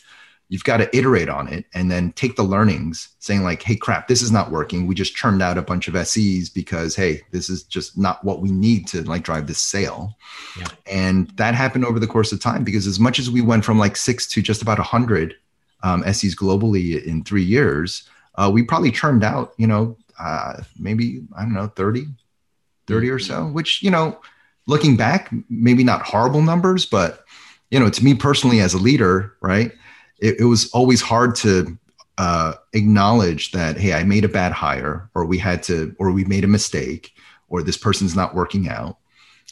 [0.50, 4.08] you've got to iterate on it and then take the learnings, saying like, "Hey, crap,
[4.08, 4.88] this is not working.
[4.88, 8.42] We just churned out a bunch of SEs because hey, this is just not what
[8.42, 10.16] we need to like drive this sale."
[10.58, 10.68] Yeah.
[10.88, 13.78] And that happened over the course of time because as much as we went from
[13.78, 15.36] like six to just about a hundred
[15.84, 21.23] um, SEs globally in three years, uh, we probably churned out, you know, uh, maybe
[21.35, 22.06] I don't know, 30,
[22.88, 24.19] 30 or so, which, you know,
[24.68, 27.26] looking back, maybe not horrible numbers, but,
[27.72, 29.72] you know, to me personally as a leader, right,
[30.19, 31.77] it, it was always hard to
[32.18, 36.23] uh, acknowledge that, hey, I made a bad hire, or we had to, or we
[36.26, 37.14] made a mistake,
[37.48, 38.98] or this person's not working out.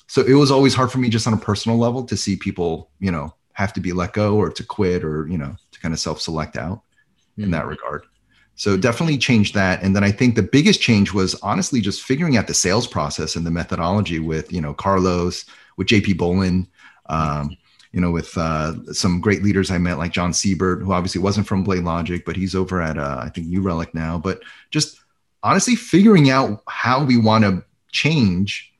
[0.07, 2.91] So it was always hard for me just on a personal level to see people,
[2.99, 5.93] you know, have to be let go or to quit or, you know, to kind
[5.93, 7.43] of self select out mm-hmm.
[7.43, 8.05] in that regard.
[8.59, 9.81] So definitely changed that.
[9.81, 13.37] And then I think the biggest change was honestly just figuring out the sales process
[13.37, 15.45] and the methodology with, you know, Carlos,
[15.77, 16.67] with JP Bolin,
[17.05, 17.55] um,
[17.93, 21.47] you know, with uh, some great leaders I met like John Siebert, who obviously wasn't
[21.47, 24.17] from BladeLogic, but he's over at, uh, I think, New Relic now.
[24.17, 24.41] But
[24.71, 24.99] just
[25.41, 27.63] honestly figuring out how we want to
[27.93, 28.73] change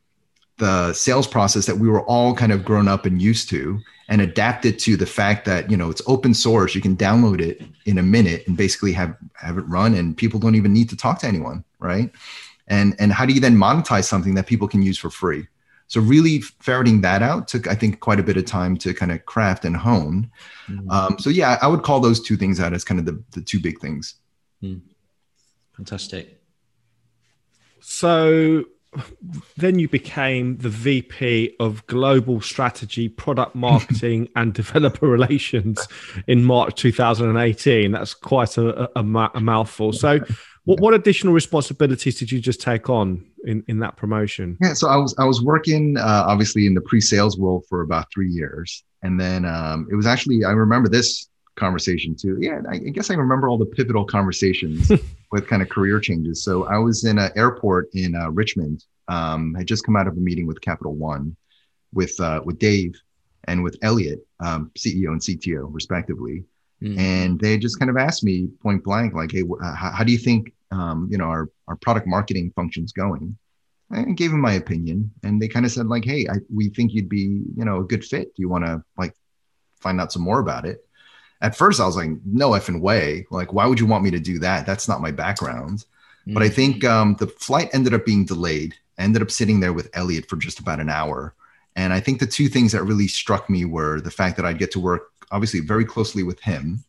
[0.58, 3.80] the sales process that we were all kind of grown up and used to
[4.10, 7.40] and adapt it to the fact that you know it's open source you can download
[7.40, 10.90] it in a minute and basically have have it run and people don't even need
[10.90, 12.12] to talk to anyone right?
[12.68, 15.48] And and how do you then monetize something that people can use for free?
[15.88, 19.12] So really ferreting that out took i think quite a bit of time to kind
[19.12, 20.30] of craft and hone.
[20.68, 20.92] Mm.
[20.92, 23.42] um, so yeah i would call those two things out as kind of the, the
[23.42, 24.16] two big things.
[24.62, 24.82] Mm.
[25.76, 26.42] fantastic.
[27.80, 28.66] So
[29.58, 35.88] then you became the VP of Global Strategy, Product Marketing, and Developer Relations
[36.28, 37.92] in March 2018.
[37.92, 39.94] That's quite a, a, a mouthful.
[39.94, 40.20] So,
[40.66, 44.58] what, what additional responsibilities did you just take on in, in that promotion?
[44.62, 48.12] Yeah, so I was I was working uh, obviously in the pre-sales role for about
[48.14, 52.38] three years, and then um, it was actually I remember this conversation too.
[52.40, 54.92] Yeah, I, I guess I remember all the pivotal conversations
[55.32, 56.44] with kind of career changes.
[56.44, 58.84] So I was in an airport in uh, Richmond.
[59.08, 61.36] Um, I just come out of a meeting with Capital One,
[61.94, 62.94] with uh, with Dev
[63.46, 66.44] and with Eliot, um, CEO and CTO respectively,
[66.82, 66.98] mm.
[66.98, 70.12] and they just kind of asked me point blank, like, "Hey, wh- how, how, do
[70.12, 73.38] you think um, you know our our product marketing functions going?"
[73.92, 76.94] I gave them my opinion, and they kind of said like, "Hey, I, we think
[76.94, 78.36] you'd be you know a good fit.
[78.36, 79.16] Do you want to like
[79.80, 80.86] find out some more about it?"
[81.42, 83.26] At first I was like, no effing way.
[83.30, 84.66] Like, why would you want me to do that?
[84.66, 85.80] That's not my background.
[85.80, 86.34] Mm-hmm.
[86.34, 88.76] But I think um, the flight ended up being delayed.
[88.98, 91.34] I ended up sitting there with Eliot for just about an hour.
[91.76, 94.60] And I think the two things that really struck me were the fact that I'd
[94.60, 96.84] get to work obviously very closely with him.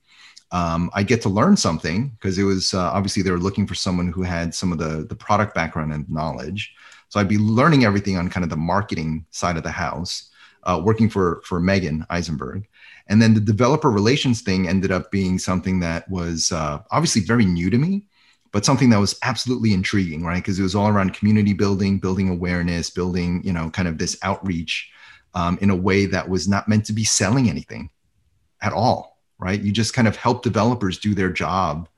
[0.52, 3.76] Um, I'd get to learn something because it was uh, obviously they were looking for
[3.76, 6.74] someone who had some of the, the product background and knowledge.
[7.08, 10.30] So I'd be learning everything on kind of the marketing side of the house,
[10.64, 12.66] uh, working for, for Meagen Eisenberg
[13.10, 17.44] And then the developer relations thing ended up being something that was uh, obviously very
[17.44, 18.06] new to me,
[18.52, 20.36] but something that was absolutely intriguing, right?
[20.36, 24.16] Because it was all around community building, building awareness, building, you know, kind of this
[24.22, 24.92] outreach
[25.34, 27.90] um, in a way that was not meant to be selling anything
[28.62, 29.60] at all, right?
[29.60, 31.88] You just kind of help developers do their job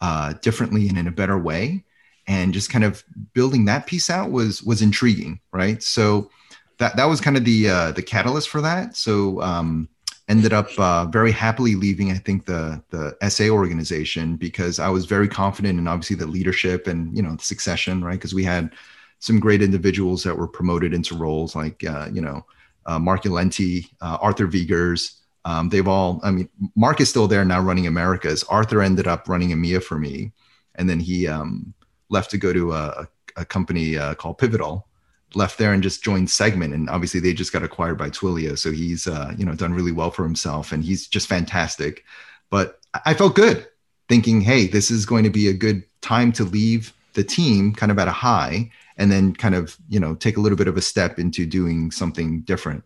[0.00, 1.84] uh, differently and in a better way.
[2.28, 3.02] And just kind of
[3.34, 5.82] building that piece out was was intriguing, right?
[5.82, 6.30] So
[6.78, 8.96] that that was kind of the uh, the catalyst for that.
[8.96, 9.88] So um,
[10.28, 15.04] ended up uh, very happily leaving i think the the sa organization because i was
[15.06, 18.14] very confident in obviously the leadership and you know the succession right?
[18.14, 18.72] Because we had
[19.18, 22.44] some great individuals that were promoted into roles like uh, you know
[22.86, 25.20] uh, mark Ulenti, uh, arthur Vigers.
[25.44, 28.44] Um, they've all i mean mark is still there now running americas.
[28.44, 30.32] Arthur ended up running emea for me
[30.76, 31.74] and then he um,
[32.10, 34.86] left to go to a, a company uh, called pivotal
[35.34, 38.70] left there and just joined Segment, and obviously they just got acquired by Twilio, so
[38.70, 42.04] he's uh, you know done really well for himself, and he's just fantastic.
[42.50, 43.66] But I felt good,
[44.08, 47.92] thinking, hey, this is going to be a good time to leave the team kind
[47.92, 50.76] of at a high, and then kind of you know take a little bit of
[50.76, 52.84] a step into doing something different.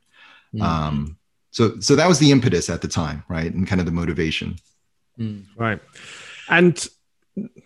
[0.55, 0.62] Mm-hmm.
[0.62, 1.18] Um,
[1.51, 4.56] so so that was the impetus at the time, right, and kind of the motivation.
[5.18, 5.44] Mm.
[5.56, 5.81] Right,
[6.48, 6.86] and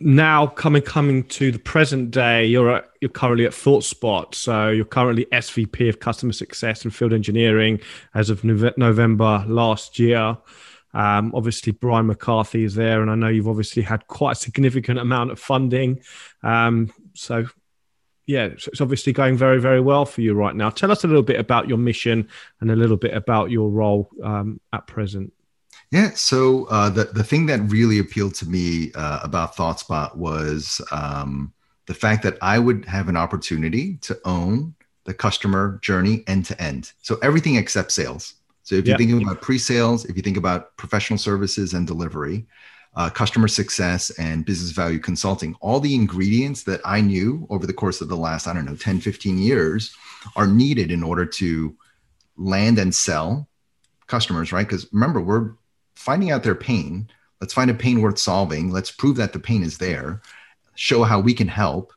[0.00, 4.34] now coming coming to the present day, you're at, you're currently at ThoughtSpot.
[4.34, 7.80] So you're currently SVP of Customer Success and Field Engineering
[8.14, 10.36] as of November last year.
[10.92, 14.98] Um, obviously, Brian McCarthy is there, and I know you've obviously had quite a significant
[14.98, 16.00] amount of funding.
[16.42, 17.46] Um, so,
[18.26, 20.70] yeah, it's obviously going very, very well for you right now.
[20.70, 22.28] Tell us a little bit about your mission
[22.60, 25.32] and a little bit about your role um, at present.
[25.90, 26.10] Yeah.
[26.14, 31.52] So uh, the the thing that really appealed to me uh, about ThoughtSpot was um,
[31.86, 36.62] the fact that I would have an opportunity to own the customer journey end to
[36.62, 36.92] end.
[37.02, 38.34] So everything except sales.
[38.62, 39.00] So if yep.
[39.00, 42.46] you think about pre-sales, if you think about professional services and delivery,
[42.94, 47.72] uh, customer success and business value consulting, all the ingredients that I knew over the
[47.72, 49.92] course of the last, I don't know, 10, 15 years
[50.36, 51.76] are needed in order to
[52.36, 53.48] land and sell
[54.06, 54.66] customers, right?
[54.66, 55.52] Because remember, we're
[55.94, 57.08] finding out their pain.
[57.40, 58.70] Let's find a pain worth solving.
[58.70, 60.20] Let's prove that the pain is there,
[60.74, 61.92] show how we can help,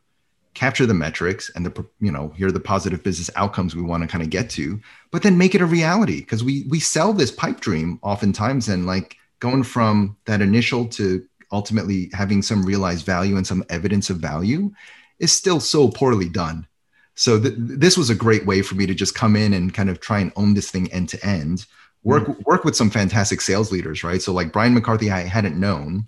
[0.53, 4.03] capture the metrics and the you know here are the positive business outcomes we want
[4.03, 4.79] to kind of get to
[5.11, 8.85] but then make it a reality because we we sell this pipe dream oftentimes and
[8.85, 14.17] like going from that initial to ultimately having some realized value and some evidence of
[14.17, 14.71] value
[15.19, 16.67] is still so poorly done
[17.15, 19.89] so th- this was a great way for me to just come in and kind
[19.89, 21.65] of try and own this thing end to end
[22.03, 22.41] work mm-hmm.
[22.45, 24.21] work with some fantastic sales leaders, right?
[24.21, 26.05] So like Brian McCarthy, I hadn't known,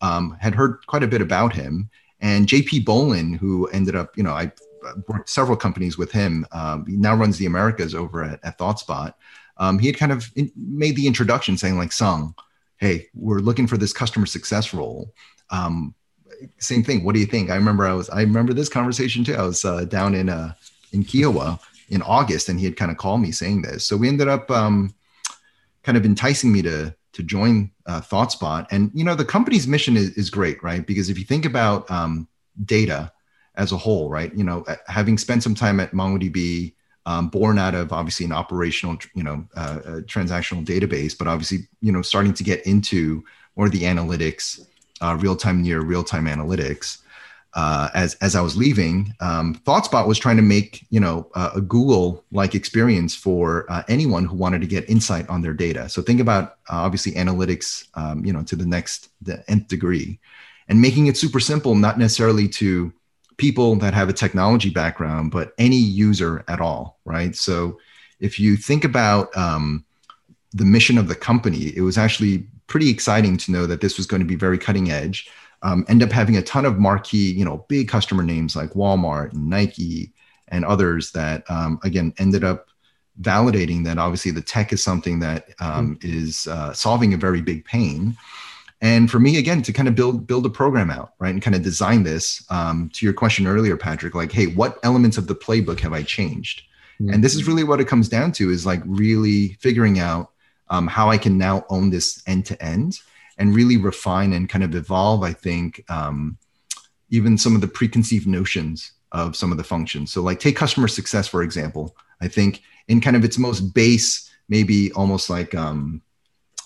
[0.00, 4.22] um, had heard quite a bit about him, and JP Bolin, who ended up, you
[4.22, 4.52] know, I
[5.08, 6.46] worked several companies with him.
[6.52, 9.12] Um, he now runs the Americas over at, at ThoughtSpot.
[9.58, 12.34] Um, he had kind of in, made the introduction, saying like, "Sung,
[12.76, 15.12] hey, we're looking for this customer success role."
[15.50, 15.94] Um,
[16.58, 17.04] same thing.
[17.04, 17.50] What do you think?
[17.50, 19.34] I remember I was I remember this conversation too.
[19.34, 20.52] I was uh, down in uh,
[20.92, 21.58] in Kiowa
[21.88, 23.84] in August, and he had kind of called me saying this.
[23.84, 24.94] So we ended up um,
[25.82, 28.66] kind of enticing me to to join uh, ThoughtSpot.
[28.70, 30.86] And you know, the company's mission is, is great, right?
[30.86, 32.28] Because if you think about um,
[32.64, 33.12] data
[33.56, 34.32] as a whole, right?
[34.34, 36.74] You know, having spent some time at MongoDB,
[37.06, 41.90] um, born out of obviously an operational, you know, uh, transactional database, but obviously, you
[41.90, 43.24] know, starting to get into
[43.56, 44.60] more the analytics,
[45.00, 46.98] uh, real time, near real time analytics
[47.54, 51.50] uh, as as I was leaving, um, ThoughtSpot was trying to make you know uh,
[51.56, 55.88] a Google like experience for uh, anyone who wanted to get insight on their data.
[55.88, 60.18] So think about uh, obviously analytics, um, you know, to the next the nth degree,
[60.68, 62.92] and making it super simple, not necessarily to
[63.38, 67.34] people that have a technology background, but any user at all, right?
[67.34, 67.78] So
[68.20, 69.84] if you think about um,
[70.52, 74.06] the mission of the company, it was actually pretty exciting to know that this was
[74.06, 75.30] going to be very cutting edge
[75.62, 79.32] um, end up having a ton of marquee, you know, big customer names like Walmart
[79.32, 80.12] and Nike
[80.48, 82.68] and others that, um, again, ended up
[83.20, 86.18] validating that obviously the tech is something that um, mm-hmm.
[86.18, 88.16] is uh, solving a very big pain.
[88.80, 91.56] And for me, again, to kind of build build a program out, right, and kind
[91.56, 92.44] of design this.
[92.48, 96.04] Um, to your question earlier, Patrick, like, hey, what elements of the playbook have I
[96.04, 96.62] changed?
[97.00, 97.14] Mm-hmm.
[97.14, 100.30] And this is really what it comes down to: is like really figuring out
[100.70, 103.00] um, how I can now own this end to end
[103.38, 106.36] and really refine and kind of evolve, I think, um,
[107.10, 110.12] even some of the preconceived notions of some of the functions.
[110.12, 111.96] So, like, take customer success, for example.
[112.20, 116.02] I think in kind of its most base, maybe almost like um,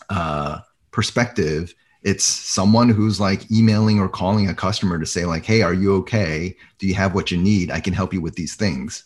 [0.08, 5.62] uh, perspective, it's someone who's like emailing or calling a customer to say, like, hey,
[5.62, 6.56] are you okay?
[6.78, 7.70] Do you have what you need?
[7.70, 9.04] I can help you with these things.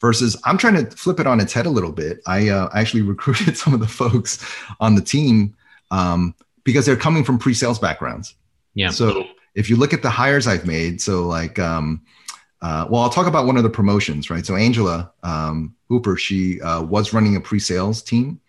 [0.00, 2.20] versus I'm trying to flip it on its head a little bit.
[2.26, 4.44] I uh, actually recruited some of the folks
[4.80, 5.56] on the team
[5.90, 6.34] um,
[6.66, 8.34] because they're coming from pre-sales backgrounds.
[8.74, 8.90] Yeah.
[8.90, 9.24] So
[9.54, 12.02] if you look at the hires I've made, so like, um,
[12.60, 14.44] uh, well, I'll talk about one of the promotions, right?
[14.44, 18.40] So Angela um, Hooper, she uh, was running a pre-sales team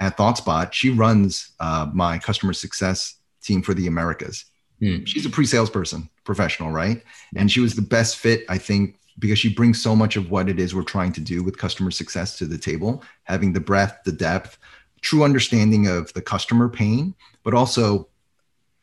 [0.00, 0.72] at ThoughtSpot.
[0.72, 4.46] She runs uh, my customer success team for the Americas.
[4.80, 5.04] Hmm.
[5.04, 7.02] She's a pre-sales person, professional, right?
[7.36, 10.48] And she was the best fit, I think, because she brings so much of what
[10.48, 14.02] it is we're trying to do with customer success to the table, having the breadth,
[14.04, 14.58] the depth,
[15.00, 17.14] true understanding of the customer pain,
[17.46, 18.08] but also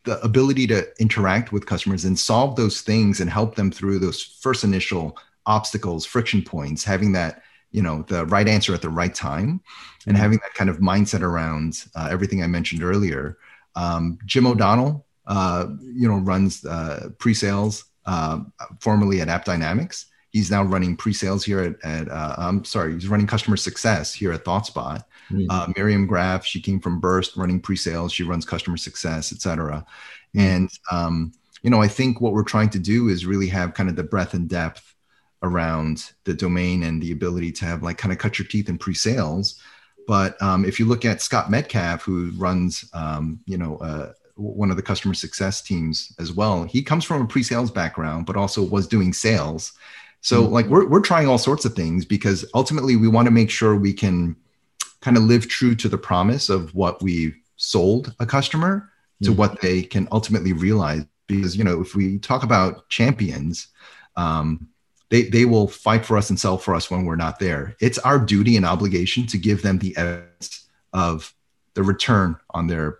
[0.06, 4.22] the ability to interact with customers and solve those things and help them through those
[4.22, 9.14] first initial obstacles, friction points, having that you know the right answer at the right
[9.14, 9.60] time
[10.07, 13.38] and having that kind of mindset around uh, everything i mentioned earlier.
[13.76, 18.40] Um, jim o'donnell uh, you know runs uh, pre-sales uh,
[18.80, 20.06] formerly at AppDynamics.
[20.30, 24.31] He's now running pre-sales here at, at uh, i'm sorry he's running customer success here
[24.31, 25.71] at thoughtspot mm-hmm.
[25.75, 29.85] miriam graff she came from Birst running pre-sales she runs customer success et cetera
[30.35, 30.39] mm-hmm.
[30.39, 31.31] and um,
[31.61, 34.03] you know i think what we're trying to do is really have kind of the
[34.03, 34.95] breadth and depth
[35.41, 38.77] around the domain and the ability to have like kind of cut your teeth in
[38.77, 39.59] pre-sales
[40.05, 44.71] but um, if you look at scott metcalf who runs um, you know uh, one
[44.71, 48.63] of the customer success teams as well he comes from a pre-sales background but also
[48.63, 49.73] was doing sales
[50.21, 50.53] so mm-hmm.
[50.53, 53.75] like we're, we're trying all sorts of things because ultimately we want to make sure
[53.75, 54.35] we can
[55.03, 58.89] kind of live true to the promise of what we sold a customer
[59.21, 59.39] to mm-hmm.
[59.39, 63.67] what they can ultimately realize because you know if we talk about champions
[64.15, 64.67] um,
[65.13, 67.75] they, they will fight for us and sell for us when we're not there.
[67.80, 71.35] It's our duty and obligation to give them the evidence of
[71.75, 72.97] the return on their,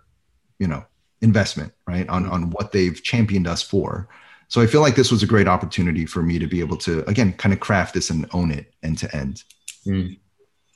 [0.60, 0.84] you know,
[1.22, 2.08] investment, right?
[2.08, 4.08] On, on what they've championed us for.
[4.46, 7.02] So I feel like this was a great opportunity for me to be able to,
[7.08, 9.42] again, kind of craft this and own it end to end.
[9.84, 10.16] Mm.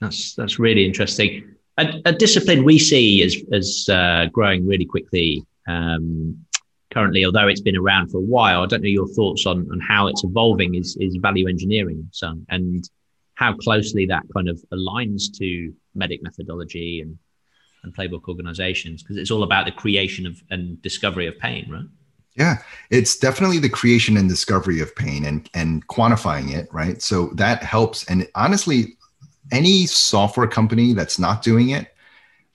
[0.01, 1.55] That's, that's really interesting.
[1.79, 6.45] A, a, discipline we see as, as uh, growing really quickly um,
[6.93, 9.81] currently, although it's been around for a while, I don't know your thoughts on, on
[9.81, 12.89] how it's evolving is, is value engineering, so, and
[13.35, 17.17] how closely that kind of aligns to MEDDIC methodology and,
[17.85, 21.85] and playbook organizations, because it's all about the creation of and discovery of pain, right?
[22.35, 22.59] Yeah,
[22.91, 27.03] it's definitely the creation and discovery of pain and, and quantifying it, right?
[27.03, 28.05] So that helps.
[28.05, 28.97] And honestly,
[29.53, 31.95] any software company that's not doing it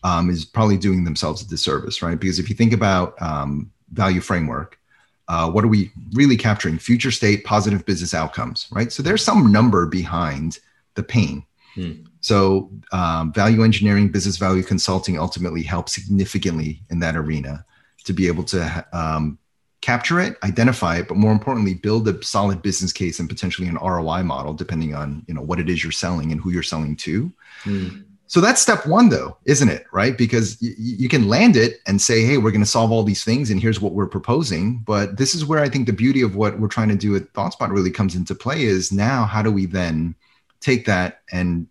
[0.04, 2.20] um, is probably doing themselves a disservice, right?
[2.20, 4.80] Because if you think about um, value framework,
[5.28, 6.78] uh, what are we really capturing?
[6.78, 8.92] Future state positive business outcomes, right?
[8.92, 10.60] So there's some number behind
[10.96, 11.46] the pain.
[11.76, 12.04] Hmm.
[12.20, 17.66] So um, value engineering, business value consulting ultimately helps significantly in that arena
[18.06, 19.38] to be able to um,
[19.84, 23.76] capture it, identify it, but more importantly, build a solid business case and potentially an
[23.76, 26.96] ROI model, depending on you know what it is you're selling and who you're selling
[26.96, 27.32] to.
[27.64, 27.90] Hmm.
[28.28, 29.86] So that's step one, though, isn't it?
[29.92, 30.18] Right?
[30.18, 33.26] Because y- you can land it and say, hey, we're going to solve all these
[33.26, 34.80] things, and here's what we're proposing.
[34.80, 37.34] But this is where I think the beauty of what we're trying to do at
[37.34, 40.16] ThoughtSpot really comes into play is now how do we then
[40.62, 41.68] take that and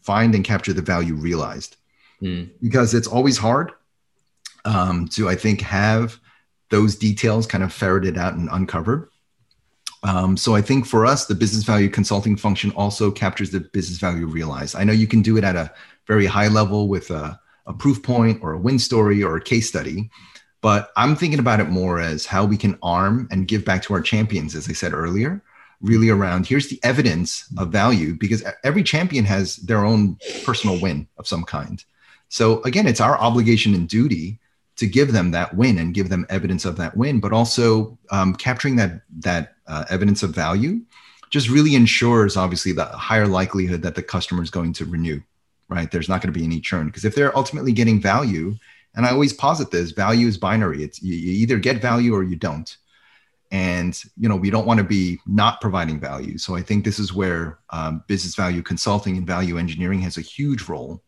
[0.00, 1.76] find and capture the value realized?
[2.20, 2.50] Mm.
[2.60, 3.70] Because it's always hard
[4.64, 6.18] um, to, I think, have
[6.72, 9.08] those details kind of ferreted out and uncovered.
[10.04, 13.98] Um, so I think for us, the business value consulting function also captures the business
[13.98, 14.74] value realized.
[14.74, 15.70] I know you can do it at a
[16.06, 19.68] very high level with a, a proof point or a win story or a case
[19.68, 20.10] study.
[20.62, 23.94] But I'm thinking about it more as how we can arm and give back to
[23.94, 25.42] our champions, as I said earlier,
[25.82, 31.06] really around here's the evidence of value because every champion has their own personal win
[31.18, 31.84] of some kind.
[32.30, 34.38] So again, it's our obligation and duty
[34.76, 38.34] to give them that win and give them evidence of that win, but also um,
[38.34, 40.80] capturing that that uh, evidence of value
[41.30, 45.20] just really ensures obviously the higher likelihood that the customer is going to renew
[45.72, 45.90] right?
[45.90, 48.56] There's not going to be any churn because if they're ultimately getting value,
[48.94, 50.82] and I always posit this, value is binary.
[50.82, 52.76] It's you, you either get value or you don't.
[53.50, 56.38] And you know we don't want to be not providing value.
[56.38, 60.22] So I think this is where um, business value consulting and value engineering has a
[60.22, 61.02] huge role.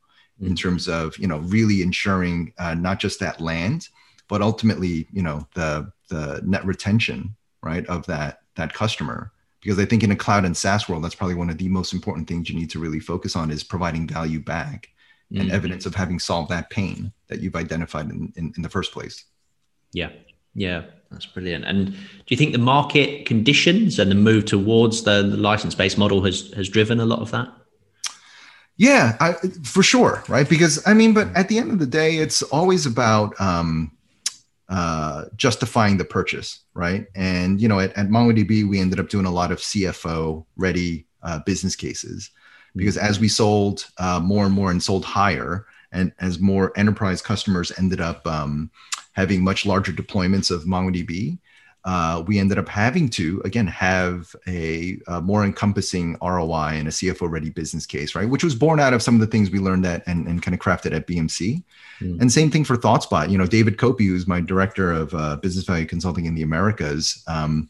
[0.46, 3.88] In terms of you know really ensuring uh, not just that land,
[4.28, 9.32] but ultimately you know the the net retention right of that that customer
[9.64, 11.94] because I think in a cloud and SaaS world, that's probably one of the most
[11.94, 14.90] important things you need to really focus on is providing value back
[15.32, 15.40] mm.
[15.40, 18.92] and evidence of having solved that pain that you've identified in, in, in the first
[18.92, 19.24] place.
[19.92, 20.10] Yeah.
[20.54, 21.64] Yeah, that's brilliant.
[21.64, 21.98] And do
[22.28, 26.68] you think the market conditions and the move towards the, the license-based model has has
[26.68, 27.48] driven a lot of that?
[28.76, 29.32] Yeah, I,
[29.62, 30.48] for sure, right?
[30.48, 33.92] Because I mean, but at the end of the day, it's always about um,
[34.68, 37.06] uh, justifying the purchase, right?
[37.14, 41.06] And you know, at, at MongoDB, we ended up doing a lot of CFO ready
[41.22, 42.30] uh, business cases.
[42.74, 47.22] because as we sold uh, more and more and sold higher, and as more enterprise
[47.22, 48.70] customers ended up um,
[49.12, 51.38] having much larger deployments of MongoDB,
[51.84, 56.90] uh, we ended up having to again have a, a, more encompassing ROI and a
[56.90, 58.28] CFO ready business case, right?
[58.28, 60.54] Which was born out of some of the things we learned at and, and kind
[60.54, 61.62] of crafted at BMC.
[62.00, 62.20] Mm.
[62.22, 63.28] And same thing for ThoughtSpot.
[63.28, 67.22] You know, David Copey, who's my director of uh, business value consulting in the Americas,
[67.26, 67.68] um,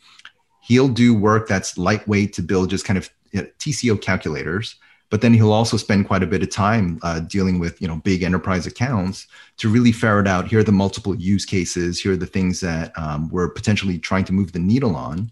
[0.61, 4.77] he'll do work that's lightweight to build just kind of you know, TCO calculators
[5.11, 7.97] but then he'll also spend quite a bit of time uh, dealing with you know
[7.97, 9.27] big enterprise accounts
[9.57, 12.97] to really ferret out here are the multiple use cases here are the things that
[12.99, 15.31] um, we're potentially trying to move the needle on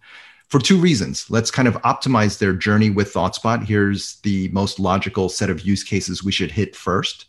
[0.52, 1.30] for two reasons.
[1.30, 3.64] Let's kind of optimize their journey with thoughtspot.
[3.64, 7.24] Here's the most logical set of use cases we should hit first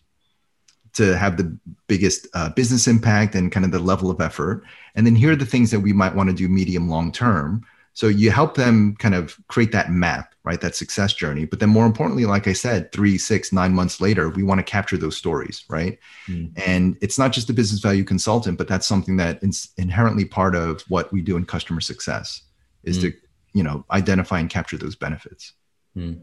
[0.95, 1.57] to have the
[1.87, 4.65] biggest uh, business impact and kind of the level of effort.
[4.95, 7.65] And then here are the things that we might want to do medium long term
[7.93, 10.59] so you help them kind of create that map, right?
[10.59, 11.45] That success journey.
[11.45, 14.63] But then more importantly, like I said, three, six, nine months later, we want to
[14.63, 15.99] capture those stories, right?
[16.27, 16.59] Mm.
[16.65, 20.55] And it's not just a business value consultant, but that's something that is inherently part
[20.55, 22.41] of what we do in customer success
[22.83, 23.01] is mm.
[23.01, 23.13] to,
[23.53, 25.53] you know, identify and capture those benefits.
[25.95, 26.19] Mm.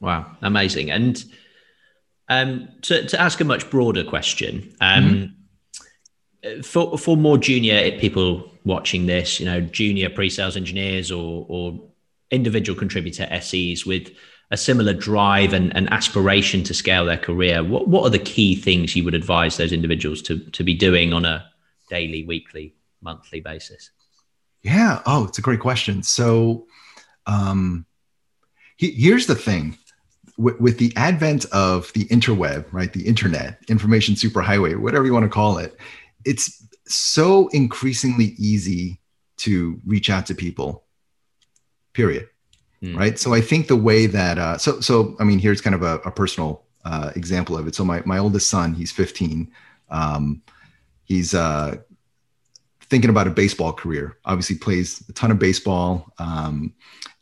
[0.00, 0.90] Wow, amazing.
[0.90, 1.24] And
[2.28, 5.39] um, to, to ask a much broader question, um, mm-hmm
[6.62, 11.80] for for more junior people watching this, you know, junior pre-sales engineers or or
[12.30, 14.10] individual contributor SEs with
[14.52, 18.54] a similar drive and, and aspiration to scale their career, what what are the key
[18.54, 21.44] things you would advise those individuals to to be doing on a
[21.88, 23.90] daily, weekly, monthly basis?
[24.62, 25.02] Yeah.
[25.06, 26.02] Oh, it's a great question.
[26.02, 26.66] So,
[27.26, 27.86] um,
[28.76, 29.78] he, here's the thing.
[30.36, 35.24] With, with the advent of the interweb, right, the internet, information superhighway, whatever you want
[35.24, 35.76] to call it,
[36.24, 39.00] it's so increasingly easy
[39.36, 40.84] to reach out to people
[41.92, 42.28] period
[42.82, 42.96] mm.
[42.96, 43.18] right?
[43.18, 45.96] So i think the way that uh, so so i mean here's kind of a,
[46.04, 47.74] a personal uh, example of it.
[47.74, 49.50] So my, my oldest son he's 15
[49.90, 50.42] um,
[51.04, 51.76] he's uh,
[52.82, 56.72] thinking about a baseball career obviously plays a ton of baseball um,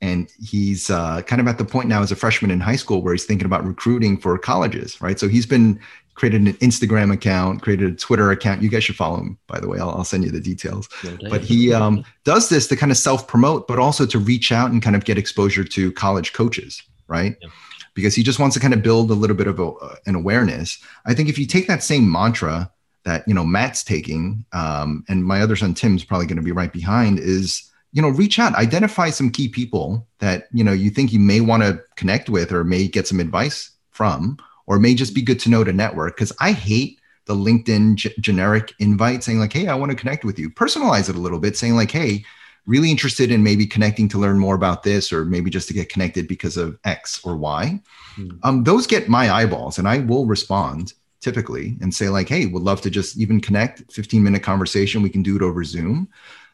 [0.01, 3.03] and he's uh, kind of at the point now as a freshman in high school
[3.03, 5.19] where he's thinking about recruiting for colleges right?
[5.19, 5.81] So he's been
[6.19, 8.61] created an Instagram account, created a Twitter account.
[8.61, 9.79] You guys should follow him, by the way.
[9.79, 10.89] I'll, I'll send you the details.
[11.31, 14.73] but he um, does this to kind of self promote, but also to reach out
[14.73, 17.37] and kind of get exposure to college coaches, right?
[17.41, 17.49] Yeah.
[17.95, 20.17] Because he just wants to kind of build a little bit of a, uh, an
[20.17, 20.79] awareness.
[21.07, 22.71] I think if you take that same mantra
[23.05, 26.53] that you know Matt's taking, um, and my other son Tim's probably going to be
[26.53, 27.63] right behind, is
[27.93, 31.41] you know reach out, identify some key people that you know you think you may
[31.41, 34.37] want to connect with or may get some advice from
[34.69, 38.15] or may just be good to know to network because I hate the LinkedIn g-
[38.21, 41.39] generic invite saying like, "Hey, I want to connect with you." Personalize it a little
[41.39, 42.25] bit, saying like, "Hey,
[42.67, 45.89] really interested in maybe connecting to learn more about this, or maybe just to get
[45.89, 47.81] connected because of X or Y."
[48.15, 48.29] Hmm.
[48.43, 52.63] Um, those get my eyeballs, and I will respond typically and say like, "Hey, would
[52.63, 53.91] love to just even connect.
[53.91, 55.03] 15 minute conversation.
[55.03, 56.09] We can do it over Zoom."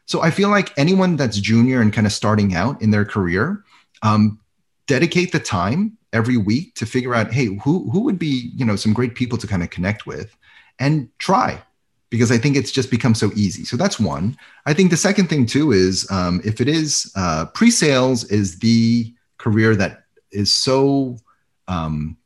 [0.05, 3.65] So I feel like anyone that's junior and kind of starting out in their career,
[4.03, 4.39] um,
[4.87, 8.75] dedicate the time every week to figure out, hey, who who would be you know
[8.75, 10.35] some great people to kind of connect with,
[10.79, 11.61] and try
[12.09, 13.65] because I think it's just become so easy.
[13.65, 14.37] So that's one.
[14.65, 19.13] I think the second thing too is um, if it is uh, pre-sales is the
[19.37, 21.17] career that is so
[21.67, 22.17] um,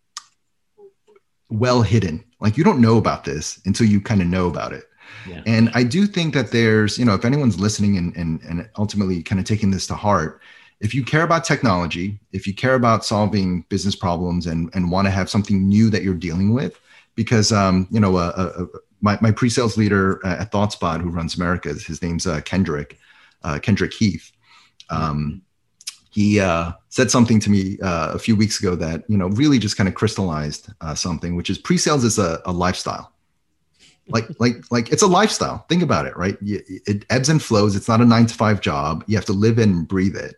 [1.49, 2.23] well hidden.
[2.39, 4.83] Like you don't know about this until you kind of know about it.
[5.27, 5.41] Yeah.
[5.45, 9.23] And I do think that there's, you know, if anyone's listening and, and, and ultimately
[9.23, 10.41] kind of taking this to heart,
[10.79, 15.05] if you care about technology, if you care about solving business problems and, and want
[15.07, 16.79] to have something new that you're dealing with,
[17.15, 18.65] because um, you know, uh, uh,
[19.01, 22.97] my, my pre-sales leader at ThoughtSpot who runs Americas, his name's uh, Kendrick,
[23.43, 24.31] uh, Kendrick Heath.
[24.89, 25.41] Um,
[26.11, 29.59] he uh, said something to me uh, a few weeks ago that you know really
[29.59, 33.13] just kind of crystallized something, which is pre-sales is a, a lifestyle.
[34.07, 35.65] Like like like it's a lifestyle.
[35.69, 36.37] Think about it right?
[36.41, 37.75] It ebbs and flows.
[37.75, 39.03] It's not a nine to five job.
[39.07, 40.35] You have to live and breathe it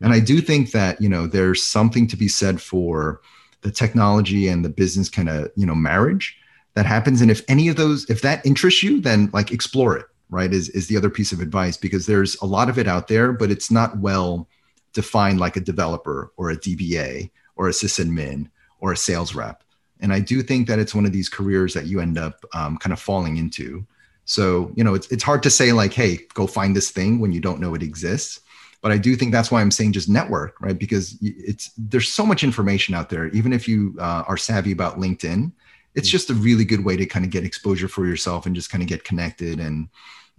[0.00, 3.20] and I do think that, you know, there's something to be said for
[3.62, 6.36] the technology and the business kind of, you know, marriage
[6.74, 7.20] that happens.
[7.20, 10.52] And if any of those, if that interests you, then like explore it, right?
[10.52, 13.32] Is, is the other piece of advice because there's a lot of it out there,
[13.32, 14.48] but it's not well
[14.94, 18.48] defined like a developer or a DBA or a sysadmin
[18.78, 19.62] or a sales rep.
[20.00, 22.78] And I do think that it's one of these careers that you end up um,
[22.78, 23.86] kind of falling into.
[24.24, 27.32] So, you know, it's, it's hard to say like, hey, go find this thing when
[27.32, 28.40] you don't know it exists
[28.82, 32.24] but i do think that's why i'm saying just network right because it's there's so
[32.24, 35.52] much information out there even if you uh, are savvy about linkedin
[35.94, 36.12] it's mm.
[36.12, 38.82] just a really good way to kind of get exposure for yourself and just kind
[38.82, 39.88] of get connected and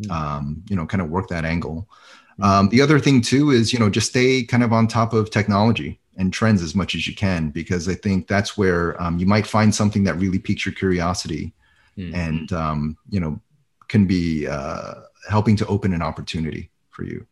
[0.01, 0.11] mm.
[0.11, 1.87] um, you know kind of work that angle
[2.39, 2.45] mm.
[2.45, 5.29] um, the other thing too is you know just stay kind of on top of
[5.29, 9.25] technology and trends as much as you can because I think that's where um, you
[9.25, 11.53] might find something that really piques your curiosity
[11.97, 12.13] mm-hmm.
[12.13, 13.39] and um, you know
[13.87, 14.93] can be uh,
[15.29, 17.25] helping to open an opportunity for you.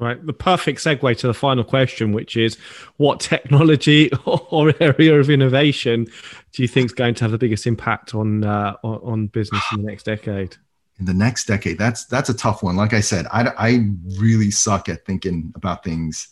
[0.00, 0.24] Right.
[0.24, 2.56] The perfect segue to the final question, which is
[2.96, 6.06] what technology or area of innovation
[6.52, 9.82] do you think is going to have the biggest impact on uh, on business in
[9.82, 10.56] the next decade?
[10.98, 12.76] In the next decade, that's that's a tough one.
[12.76, 16.28] Like I said, I, I really suck at thinking about things,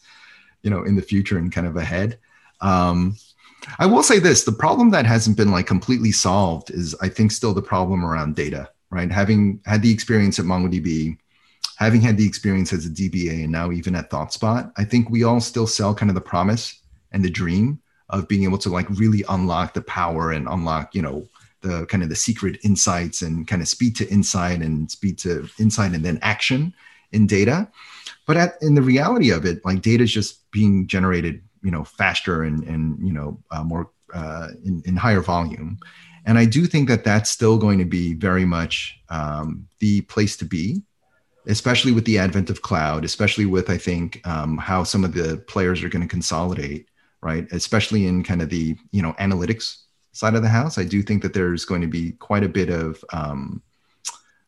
[0.63, 2.19] you know, in the future and kind of ahead.
[2.63, 3.17] Um,
[3.79, 7.33] I will say this: the problem that hasn't been like completely solved is, I think,
[7.33, 8.71] still the problem around data.
[8.89, 9.13] Right.
[9.13, 11.19] Having had the experience at MongoDB
[11.79, 15.23] having had the experience as a DBA and now even at ThoughtSpot, I think we
[15.23, 16.83] all still sell kind of the promise
[17.13, 17.81] and the dream
[18.11, 21.29] of being able to like really unlock the power and unlock, you know,
[21.61, 25.49] the kind of the secret insights and kind of speed to insight and speed to
[25.61, 26.75] insight and then action
[27.13, 27.69] in data.
[28.27, 31.85] But at, in the reality of it, like data is just being generated, you know,
[31.85, 35.79] faster and, and you know, uh, more uh, in, in higher volume.
[36.27, 40.37] And I do think that that's still going to be very much um, the place
[40.39, 40.83] to be
[41.49, 45.39] especially with the advent of cloud, especially with, I think, um, how some of the
[45.49, 46.89] players are going to consolidate,
[47.23, 47.51] right?
[47.53, 49.79] Especially in kind of the, you know, analytics
[50.13, 50.79] side of the house.
[50.79, 53.63] I do think that there's going to be quite a bit of um,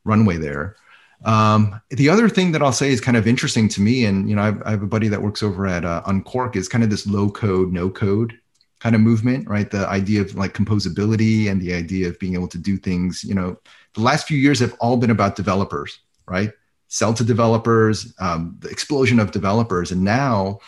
[0.05, 0.77] runway there.
[1.24, 4.36] Um, the other thing that I'll say is kind of interesting to me, and you
[4.36, 6.90] know, I've, I have a buddy that works over at uh, Unqork, is kind of
[6.90, 8.39] this low code, no code
[8.78, 9.70] kind of movement, right?
[9.70, 13.22] The idea of like composability and the idea of being able to do things.
[13.22, 13.59] You know,
[13.94, 16.51] the last few years have all been about developers, right?
[16.91, 19.93] Sell to developers, um, the explosion of developers.
[19.93, 20.59] And now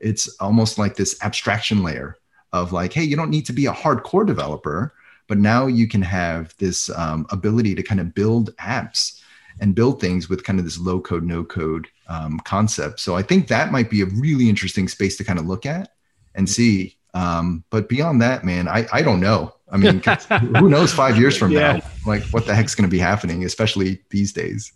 [0.00, 2.16] it's almost like this abstraction layer
[2.52, 4.92] of like, hey, you don't need to be a hardcore developer,
[5.28, 9.22] but now you can have this um, ability to kind of build apps
[9.60, 12.98] and build things with kind of this low code, no code um, concept.
[12.98, 15.90] So I think that might be a really interesting space to kind of look at
[16.34, 16.96] and see.
[17.14, 19.54] Um, but beyond that, man, I, I don't know.
[19.70, 20.02] I mean,
[20.56, 21.74] who knows five years from yeah.
[21.74, 24.72] now, like what the heck's going to be happening, especially these days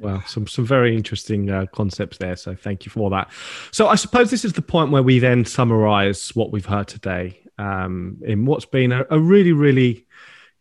[0.00, 2.36] well, some some very interesting uh, concepts there.
[2.36, 3.30] So thank you for that.
[3.70, 7.40] So I suppose this is the point where we then summarise what we've heard today
[7.58, 10.06] um, in what's been a, a really really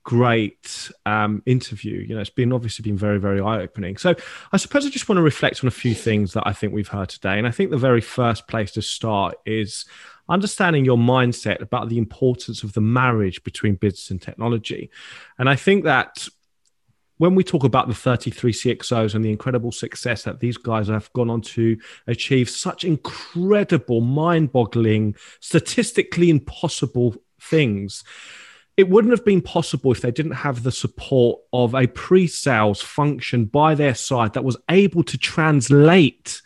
[0.04, 2.00] great um, interview.
[2.00, 3.98] You know, it's been obviously been very very eye opening.
[3.98, 4.16] So
[4.52, 6.88] I suppose I just want to reflect on a few things that I think we've
[6.88, 9.86] heard today, and I think the very first place to start is
[10.28, 14.90] understanding your mindset about the importance of the marriage between business and technology.
[15.38, 16.28] And I think that
[17.18, 21.12] when we talk about the 33 CXOs and the incredible success that these guys have
[21.14, 21.78] gone on to
[22.08, 28.04] achieve, such incredible, mind boggling, statistically impossible things,
[28.78, 32.82] it wouldn't have been possible if they didn't have the support of a pre sales
[32.82, 36.42] function by their side that was able to translate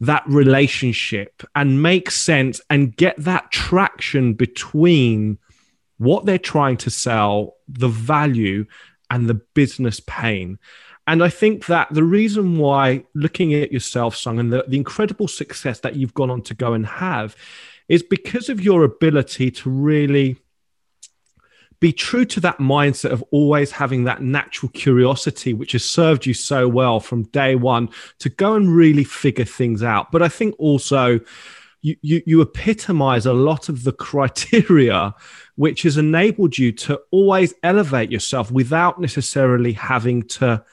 [0.00, 5.38] that relationship and make sense and get that traction between
[5.98, 8.66] what they're trying to sell, the value,
[9.14, 10.58] and the business pain.
[11.06, 15.28] And I think that the reason why looking at yourself, Sung, and the, the incredible
[15.28, 17.36] success that you've gone on to go and have
[17.88, 20.38] is because of your ability to really
[21.78, 26.34] be true to that mindset of always having that natural curiosity, which has served you
[26.34, 30.10] so well from day one to go and really figure things out.
[30.10, 31.20] But I think also
[31.84, 35.14] you, you, epitomize a lot of the criteria
[35.56, 40.64] which has enabled you to always elevate yourself without necessarily having to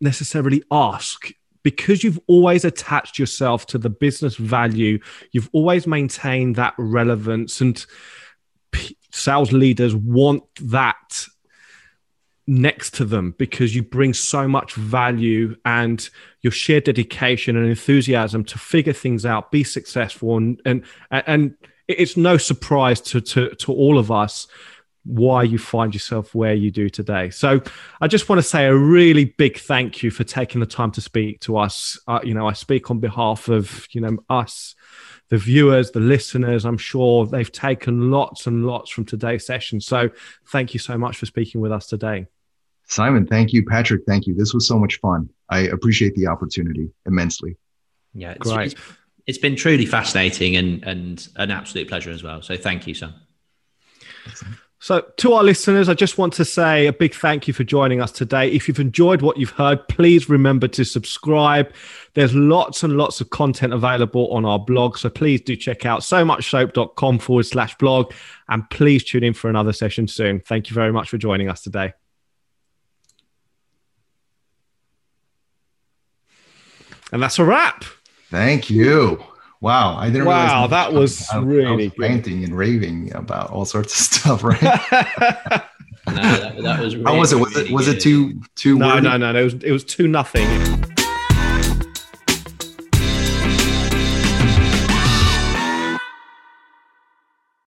[0.00, 1.32] necessarily ask.
[1.64, 4.98] Because you've always attached yourself to the business value
[5.32, 7.84] you've always maintained that relevance and
[8.72, 11.26] p- sales leaders want that
[12.46, 16.10] next to them because you bring so much value and
[16.42, 21.54] your sheer dedication and enthusiasm to figure things out be successful and and and
[21.98, 24.46] it's no surprise to, to, to all of us
[25.04, 27.30] why you find yourself where you do today.
[27.30, 27.62] So
[28.00, 31.00] I just want to say a really big thank you for taking the time to
[31.00, 31.98] speak to us.
[32.06, 34.74] Uh, you know, I speak on behalf of, you know, us,
[35.30, 36.64] the viewers, the listeners.
[36.64, 39.80] I'm sure they've taken lots and lots from today's session.
[39.80, 40.10] So
[40.48, 42.26] thank you so much for speaking with us today.
[42.86, 43.64] Simon, thank you.
[43.64, 44.34] Patrick, thank you.
[44.34, 45.30] This was so much fun.
[45.48, 47.56] I appreciate the opportunity immensely.
[48.12, 48.72] Yeah, it's, Great.
[48.72, 48.82] It's,
[49.26, 52.42] it's been truly fascinating and and an absolute pleasure as well.
[52.42, 53.14] So thank you, Sung.
[54.82, 58.00] So, to our listeners, I just want to say a big thank you for joining
[58.00, 58.50] us today.
[58.50, 61.70] If you've enjoyed what you've heard, please remember to subscribe.
[62.14, 64.96] There's lots and lots of content available on our blog.
[64.96, 68.14] So, please do check out so muchsoap.com forward slash blog.
[68.48, 70.40] And please tune in for another session soon.
[70.40, 71.92] Thank you very much for joining us today.
[77.12, 77.84] And that's a wrap.
[78.30, 79.22] Thank you.
[79.60, 83.50] Wow, I didn't Wow, realize that was I, I really was ranting and raving about
[83.50, 84.60] all sorts of stuff, right?
[86.06, 86.94] No, that, that was.
[87.04, 87.36] How was it?
[87.36, 89.02] Was it was really it too too no, wordy?
[89.02, 89.40] no, no, no.
[89.40, 90.48] It was, it was two nothing.